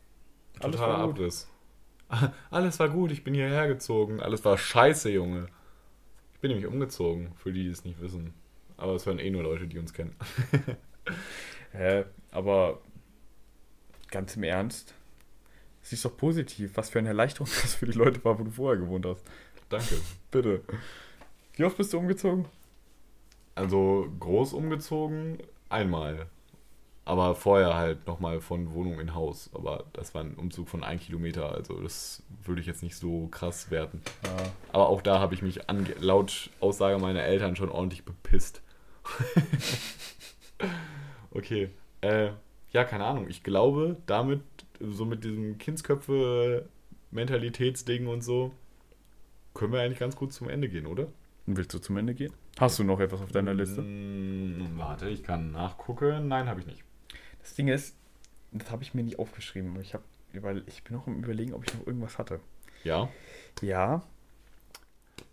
Alles 0.61 0.76
totaler 0.76 0.99
war 0.99 1.07
gut. 1.07 1.16
Abriss. 1.18 1.49
Alles 2.51 2.78
war 2.78 2.88
gut, 2.91 3.12
ich 3.12 3.24
bin 3.24 3.34
hierher 3.34 3.66
gezogen. 3.68 4.20
Alles 4.20 4.45
war 4.45 4.59
scheiße, 4.59 5.11
Junge. 5.11 5.47
Ich 6.34 6.41
bin 6.41 6.51
nämlich 6.51 6.66
umgezogen, 6.66 7.32
für 7.36 7.53
die, 7.53 7.62
die 7.64 7.70
es 7.70 7.84
nicht 7.84 8.01
wissen. 8.01 8.34
Aber 8.76 8.95
es 8.95 9.07
hören 9.07 9.18
eh 9.18 9.30
nur 9.30 9.43
Leute, 9.43 9.66
die 9.66 9.78
uns 9.78 9.93
kennen. 9.93 10.16
Hä? 11.72 12.05
Aber 12.30 12.80
ganz 14.11 14.36
im 14.36 14.43
Ernst, 14.43 14.95
es 15.91 15.95
ist 15.95 16.05
doch 16.05 16.16
positiv, 16.16 16.76
was 16.76 16.88
für 16.88 17.01
eine 17.01 17.09
Erleichterung 17.09 17.49
das 17.62 17.74
für 17.74 17.86
die 17.86 17.99
Leute 17.99 18.24
war, 18.24 18.38
wo 18.38 18.45
du 18.45 18.51
vorher 18.53 18.80
gewohnt 18.80 19.05
hast. 19.07 19.24
Danke. 19.68 19.97
Bitte. 20.30 20.62
Wie 21.57 21.64
oft 21.64 21.76
bist 21.76 21.93
du 21.93 21.99
umgezogen? 21.99 22.45
Also 23.57 24.07
groß 24.20 24.53
umgezogen, 24.53 25.38
einmal. 25.68 26.26
Aber 27.05 27.34
vorher 27.34 27.74
halt 27.74 28.07
nochmal 28.07 28.41
von 28.41 28.72
Wohnung 28.72 29.01
in 29.01 29.16
Haus. 29.16 29.51
Aber 29.53 29.86
das 29.93 30.14
war 30.14 30.22
ein 30.22 30.34
Umzug 30.34 30.68
von 30.68 30.84
ein 30.84 31.01
Kilometer, 31.01 31.53
also 31.53 31.80
das 31.80 32.22
würde 32.45 32.61
ich 32.61 32.68
jetzt 32.68 32.84
nicht 32.84 32.95
so 32.95 33.26
krass 33.26 33.72
werten. 33.72 34.01
Ja. 34.24 34.53
Aber 34.72 34.88
auch 34.88 35.03
da 35.03 35.18
habe 35.18 35.34
ich 35.34 35.43
mich 35.43 35.59
laut 35.99 36.51
Aussage 36.61 36.99
meiner 36.99 37.24
Eltern 37.24 37.57
schon 37.57 37.68
ordentlich 37.68 38.05
bepisst. 38.05 38.62
okay. 41.32 41.70
Äh, 42.01 42.30
ja, 42.70 42.84
keine 42.84 43.07
Ahnung. 43.07 43.26
Ich 43.28 43.43
glaube, 43.43 43.97
damit, 44.07 44.43
so 44.81 45.05
mit 45.05 45.24
diesem 45.24 45.59
Kindsköpfe-Mentalitätsding 45.59 48.07
und 48.07 48.22
so, 48.22 48.53
können 49.55 49.72
wir 49.72 49.81
eigentlich 49.81 49.99
ganz 49.99 50.16
gut 50.16 50.33
zum 50.33 50.49
Ende 50.49 50.68
gehen, 50.68 50.87
oder? 50.87 51.09
Willst 51.47 51.74
du 51.74 51.78
zum 51.78 51.97
Ende 51.97 52.14
gehen? 52.14 52.33
Hast 52.59 52.78
du 52.78 52.85
noch 52.85 53.01
etwas 53.01 53.20
auf 53.22 53.33
deiner 53.33 53.55
Liste? 53.55 53.83
Mm, 53.83 54.72
warte, 54.76 55.09
ich 55.09 55.22
kann 55.22 55.51
nachgucken. 55.51 56.28
Nein, 56.28 56.49
habe 56.49 56.61
ich 56.61 56.66
nicht. 56.66 56.85
Das 57.41 57.55
Ding 57.55 57.68
ist, 57.68 57.97
das 58.53 58.70
habe 58.70 58.83
ich 58.83 58.95
mir 58.95 59.03
nicht 59.03 59.18
aufgeschrieben. 59.18 59.78
Ich, 59.81 59.95
hab, 59.95 60.03
überl- 60.35 60.62
ich 60.66 60.85
bin 60.85 60.97
noch 60.97 61.07
im 61.07 61.22
Überlegen, 61.24 61.55
ob 61.55 61.66
ich 61.66 61.74
noch 61.74 61.87
irgendwas 61.87 62.18
hatte. 62.18 62.41
Ja. 62.85 63.09
Ja. 63.62 64.03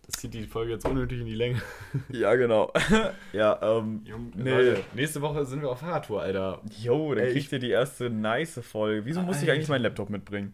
Das 0.07 0.21
zieht 0.21 0.33
die 0.33 0.45
Folge 0.45 0.71
jetzt 0.71 0.87
unnötig 0.87 1.19
in 1.19 1.25
die 1.25 1.35
Länge. 1.35 1.61
Ja, 2.09 2.33
genau. 2.35 2.71
ja, 3.33 3.59
ähm. 3.61 4.01
Junge, 4.05 4.31
Nee. 4.35 4.49
Leute, 4.51 4.83
nächste 4.93 5.21
Woche 5.21 5.45
sind 5.45 5.61
wir 5.61 5.69
auf 5.69 5.79
Fahrradtour, 5.79 6.21
Alter. 6.21 6.61
Jo, 6.81 7.13
dann 7.13 7.25
Ey, 7.25 7.33
kriegt 7.33 7.51
ihr 7.51 7.59
die 7.59 7.69
erste 7.71 8.09
nice 8.09 8.59
Folge. 8.63 9.05
Wieso 9.05 9.21
muss 9.21 9.35
ich 9.37 9.41
Alter. 9.43 9.53
eigentlich 9.53 9.67
meinen 9.69 9.83
Laptop 9.83 10.09
mitbringen? 10.09 10.53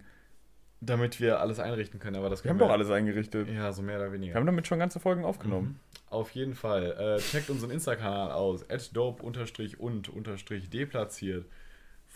Damit 0.82 1.22
wir 1.22 1.40
alles 1.40 1.60
einrichten 1.60 2.00
können, 2.00 2.16
aber 2.18 2.30
das 2.30 2.44
Wir 2.44 2.50
haben 2.50 2.58
können 2.58 2.68
doch 2.68 2.74
alles 2.74 2.90
eingerichtet. 2.90 3.48
Ja, 3.48 3.72
so 3.72 3.84
mehr 3.84 3.98
oder 4.00 4.12
weniger. 4.12 4.34
Wir 4.34 4.40
haben 4.40 4.46
damit 4.48 4.68
schon 4.68 4.80
ganze 4.80 5.00
Folgen 5.00 5.24
aufgenommen. 5.24 5.80
Auf 6.10 6.32
jeden 6.32 6.56
Fall. 6.56 6.92
Äh, 7.00 7.20
checkt 7.22 7.50
unseren 7.50 7.72
Insta-Kanal 7.72 8.32
aus. 8.32 8.66
dope-und-deplatziert. 8.92 11.46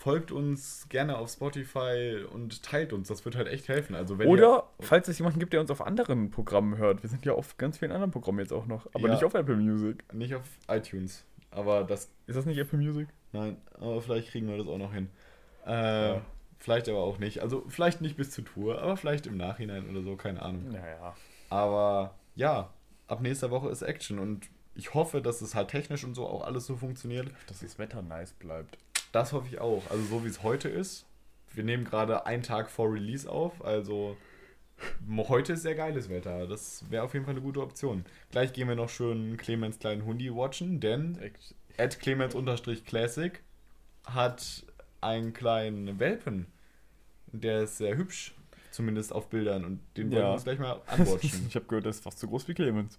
Folgt 0.00 0.30
uns 0.30 0.86
gerne 0.88 1.18
auf 1.18 1.28
Spotify 1.28 2.24
und 2.32 2.62
teilt 2.62 2.92
uns. 2.92 3.08
Das 3.08 3.24
wird 3.24 3.34
halt 3.34 3.48
echt 3.48 3.66
helfen. 3.66 3.96
Also 3.96 4.16
wenn 4.16 4.28
Oder, 4.28 4.68
falls 4.78 5.08
es 5.08 5.18
jemanden 5.18 5.40
gibt, 5.40 5.52
der 5.52 5.60
uns 5.60 5.72
auf 5.72 5.84
anderen 5.84 6.30
Programmen 6.30 6.76
hört. 6.78 7.02
Wir 7.02 7.10
sind 7.10 7.24
ja 7.26 7.32
auf 7.32 7.56
ganz 7.56 7.78
vielen 7.78 7.90
anderen 7.90 8.12
Programmen 8.12 8.38
jetzt 8.38 8.52
auch 8.52 8.66
noch. 8.66 8.86
Aber 8.94 9.08
Ja. 9.08 9.14
nicht 9.14 9.24
auf 9.24 9.34
Apple 9.34 9.56
Music. 9.56 10.04
ihr, 10.12 10.16
nicht 10.16 10.34
auf 10.36 10.44
iTunes. 10.68 11.24
Aber 11.50 11.82
das, 11.82 12.12
Ist 12.28 12.36
das 12.36 12.46
nicht 12.46 12.58
Apple 12.58 12.78
Music? 12.78 13.08
nein, 13.32 13.56
aber 13.74 14.00
vielleicht 14.00 14.28
kriegen 14.30 14.46
wir 14.46 14.56
das 14.56 14.68
auch 14.68 14.78
noch 14.78 14.92
hin. 14.94 15.08
Äh, 15.66 16.10
Ja. 16.14 16.22
Vielleicht 16.60 16.88
aber 16.88 16.98
auch 16.98 17.18
nicht. 17.18 17.40
Also 17.42 17.64
vielleicht 17.68 18.00
nicht 18.00 18.16
bis 18.16 18.30
zur 18.30 18.44
Tour, 18.44 18.80
aber 18.80 18.96
vielleicht 18.96 19.26
im 19.26 19.36
Nachhinein 19.36 19.90
oder 19.90 20.02
so, 20.02 20.14
keine 20.16 20.42
Ahnung. 20.42 20.70
Naja. 20.70 21.14
Aber 21.50 22.14
ja, 22.36 22.70
ab 23.08 23.20
nächster 23.20 23.50
Woche 23.50 23.68
ist 23.68 23.82
Action 23.82 24.18
und 24.20 24.48
ich 24.76 24.94
hoffe, 24.94 25.20
dass 25.20 25.40
es 25.40 25.56
halt 25.56 25.68
technisch 25.70 26.04
und 26.04 26.14
so 26.14 26.24
auch 26.26 26.44
alles 26.44 26.66
so 26.66 26.76
funktioniert. 26.76 27.32
Dass 27.48 27.60
das 27.60 27.78
Wetter 27.80 28.00
nice 28.02 28.32
bleibt. 28.32 28.78
Das 29.12 29.32
hoffe 29.32 29.48
ich 29.48 29.60
auch. 29.60 29.90
Also 29.90 30.04
so 30.04 30.24
wie 30.24 30.28
es 30.28 30.42
heute 30.42 30.68
ist. 30.68 31.06
Wir 31.54 31.64
nehmen 31.64 31.84
gerade 31.84 32.26
einen 32.26 32.42
Tag 32.42 32.70
vor 32.70 32.92
Release 32.92 33.28
auf, 33.28 33.64
also 33.64 34.16
heute 35.16 35.54
ist 35.54 35.62
sehr 35.62 35.74
geiles 35.74 36.08
Wetter. 36.08 36.46
Das 36.46 36.84
wäre 36.90 37.02
auf 37.02 37.14
jeden 37.14 37.24
Fall 37.24 37.34
eine 37.34 37.42
gute 37.42 37.62
Option. 37.62 38.04
Gleich 38.30 38.52
gehen 38.52 38.68
wir 38.68 38.76
noch 38.76 38.90
schön 38.90 39.36
Clemens 39.36 39.78
kleinen 39.78 40.04
Hundi 40.04 40.32
watchen, 40.32 40.78
denn 40.78 41.18
at 41.78 41.98
Clemens-Classic 41.98 43.42
hat 44.04 44.64
einen 45.00 45.32
kleinen 45.32 45.98
Welpen. 45.98 46.46
Der 47.32 47.62
ist 47.62 47.78
sehr 47.78 47.96
hübsch, 47.96 48.34
zumindest 48.70 49.12
auf 49.12 49.28
Bildern 49.28 49.64
und 49.64 49.80
den 49.96 50.10
wollen 50.10 50.20
Ja. 50.22 50.28
wir 50.28 50.32
uns 50.34 50.44
gleich 50.44 50.58
mal 50.58 50.80
anwatchen. 50.86 51.46
Ich 51.48 51.54
habe 51.56 51.66
gehört, 51.66 51.86
das 51.86 51.96
ist 51.96 52.04
fast 52.04 52.18
so 52.18 52.28
groß 52.28 52.46
wie 52.48 52.54
Clemens. 52.54 52.98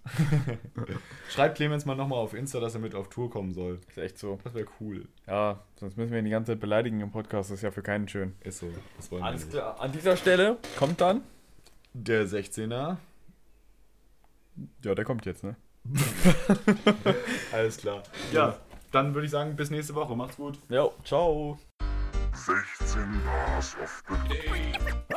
Schreibt 1.30 1.56
Clemens 1.56 1.86
mal 1.86 1.94
nochmal 1.94 2.18
auf 2.18 2.34
Insta, 2.34 2.60
dass 2.60 2.74
er 2.74 2.80
mit 2.80 2.94
auf 2.94 3.08
Tour 3.08 3.30
kommen 3.30 3.52
soll. 3.54 3.80
Ist 3.88 3.98
echt 3.98 4.18
so. 4.18 4.38
Das 4.44 4.54
wäre 4.54 4.66
cool. 4.80 5.06
Ja, 5.26 5.60
sonst 5.76 5.96
müssen 5.96 6.10
wir 6.12 6.18
ihn 6.18 6.24
die 6.24 6.30
ganze 6.30 6.52
Zeit 6.52 6.60
beleidigen 6.60 7.00
im 7.00 7.10
Podcast. 7.10 7.50
Das 7.50 7.56
ist 7.58 7.62
ja 7.62 7.70
für 7.70 7.82
keinen 7.82 8.08
schön. 8.08 8.34
Ist 8.40 8.58
so. 8.58 8.70
Das 8.96 9.10
wollen 9.10 9.22
wir 9.22 9.26
Alles 9.26 9.44
nicht. 9.46 9.52
klar. 9.52 9.80
An 9.80 9.92
dieser 9.92 10.16
Stelle 10.16 10.58
kommt 10.78 11.00
dann. 11.00 11.22
Der 11.92 12.26
16er. 12.26 12.96
Ja, 14.84 14.94
der 14.94 15.04
kommt 15.04 15.24
jetzt, 15.26 15.42
ne? 15.44 15.56
Alles 17.52 17.78
klar. 17.78 18.02
Ja, 18.32 18.58
dann 18.92 19.14
würde 19.14 19.24
ich 19.24 19.30
sagen, 19.30 19.56
bis 19.56 19.70
nächste 19.70 19.94
Woche. 19.94 20.14
Macht's 20.14 20.36
gut. 20.36 20.58
Ja, 20.68 20.88
ciao. 21.04 21.58
16 22.34 23.00
Bars 23.24 23.76
of 23.82 24.02
the 24.28 25.09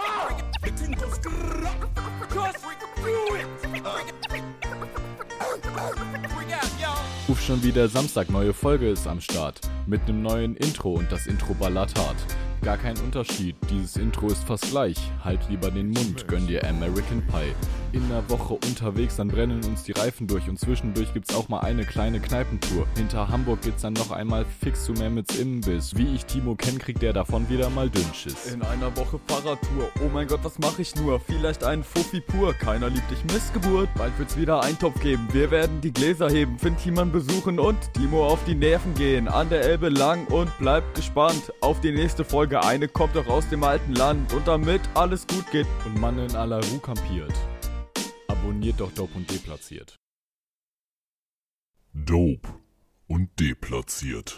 Ruf 7.29 7.41
schon 7.41 7.63
wieder 7.63 7.87
Samstag, 7.87 8.29
neue 8.29 8.53
Folge 8.53 8.89
ist 8.89 9.07
am 9.07 9.21
Start. 9.21 9.61
Mit 9.87 10.01
einem 10.03 10.21
neuen 10.21 10.55
Intro 10.57 10.93
und 10.93 11.11
das 11.11 11.25
Intro 11.25 11.53
ballert 11.53 11.97
hart. 11.97 12.17
Gar 12.63 12.77
kein 12.77 12.97
Unterschied, 12.99 13.57
dieses 13.69 13.97
Intro 13.97 14.27
ist 14.27 14.45
fast 14.45 14.69
gleich. 14.69 14.95
Halt 15.21 15.41
lieber 15.49 15.69
den 15.69 15.89
Mund, 15.89 16.27
gönn 16.29 16.47
dir 16.47 16.63
American 16.67 17.21
Pie. 17.27 17.53
In 17.91 18.09
der 18.09 18.27
Woche 18.27 18.55
unterwegs, 18.55 19.17
dann 19.17 19.27
brennen 19.27 19.63
uns 19.65 19.83
die 19.83 19.91
Reifen 19.91 20.25
durch 20.25 20.49
und 20.49 20.57
zwischendurch 20.57 21.13
gibt's 21.13 21.35
auch 21.35 21.47
mal 21.47 21.59
eine 21.59 21.83
kleine 21.83 22.19
Kneipentour. 22.19 22.87
Hinter 22.97 23.27
Hamburg 23.27 23.61
geht's 23.61 23.83
dann 23.83 23.93
noch 23.93 24.09
einmal 24.09 24.45
fix 24.45 24.85
zu 24.85 24.93
Mehmets 24.93 25.37
Imbiss. 25.37 25.95
Wie 25.95 26.15
ich 26.15 26.25
Timo 26.25 26.55
kenn, 26.55 26.79
kriegt 26.79 27.03
der 27.03 27.13
davon 27.13 27.47
wieder 27.49 27.69
mal 27.69 27.89
Dünnschiss. 27.89 28.51
In 28.51 28.63
einer 28.63 28.95
Woche 28.97 29.19
Fahrradtour. 29.27 29.89
Oh 30.03 30.09
mein 30.11 30.27
Gott, 30.27 30.39
was 30.41 30.57
mache 30.57 30.81
ich 30.81 30.95
nur? 30.95 31.19
Vielleicht 31.19 31.63
einen 31.63 31.83
Fuffi 31.83 32.21
pur. 32.21 32.53
Keiner 32.53 32.89
liebt 32.89 33.11
dich 33.11 33.23
Missgeburt. 33.25 33.89
Bald 33.95 34.17
wird's 34.17 34.37
wieder 34.37 34.63
Eintopf 34.63 34.99
geben. 35.01 35.27
Wir 35.33 35.51
werden 35.51 35.81
die 35.81 35.91
Gläser 35.91 36.29
heben, 36.29 36.57
Finn 36.57 36.77
besuchen 37.11 37.59
und 37.59 37.77
Timo 37.93 38.25
auf 38.25 38.39
die 38.45 38.55
Nerven 38.55 38.95
gehen. 38.95 39.27
An 39.27 39.49
der 39.49 39.61
Elbe 39.61 39.89
lang 39.89 40.25
und 40.27 40.57
bleibt 40.57 40.95
gespannt 40.95 41.53
auf 41.61 41.79
die 41.81 41.91
nächste 41.91 42.23
Folge. 42.23 42.52
Eine 42.61 42.87
kommt 42.87 43.15
doch 43.15 43.27
aus 43.27 43.49
dem 43.49 43.63
alten 43.63 43.93
Land. 43.93 44.33
Und 44.33 44.47
damit 44.47 44.81
alles 44.93 45.25
gut 45.27 45.49
geht, 45.51 45.67
Und 45.85 45.99
Mann 45.99 46.19
in 46.19 46.35
aller 46.35 46.63
Ruhe 46.63 46.79
kampiert. 46.79 47.33
Abonniert 48.27 48.79
doch 48.79 48.91
Dope 48.91 49.15
und 49.15 49.29
Deplatziert. 49.29 49.95
Dope 51.93 52.49
und 53.07 53.29
deplatziert. 53.39 54.31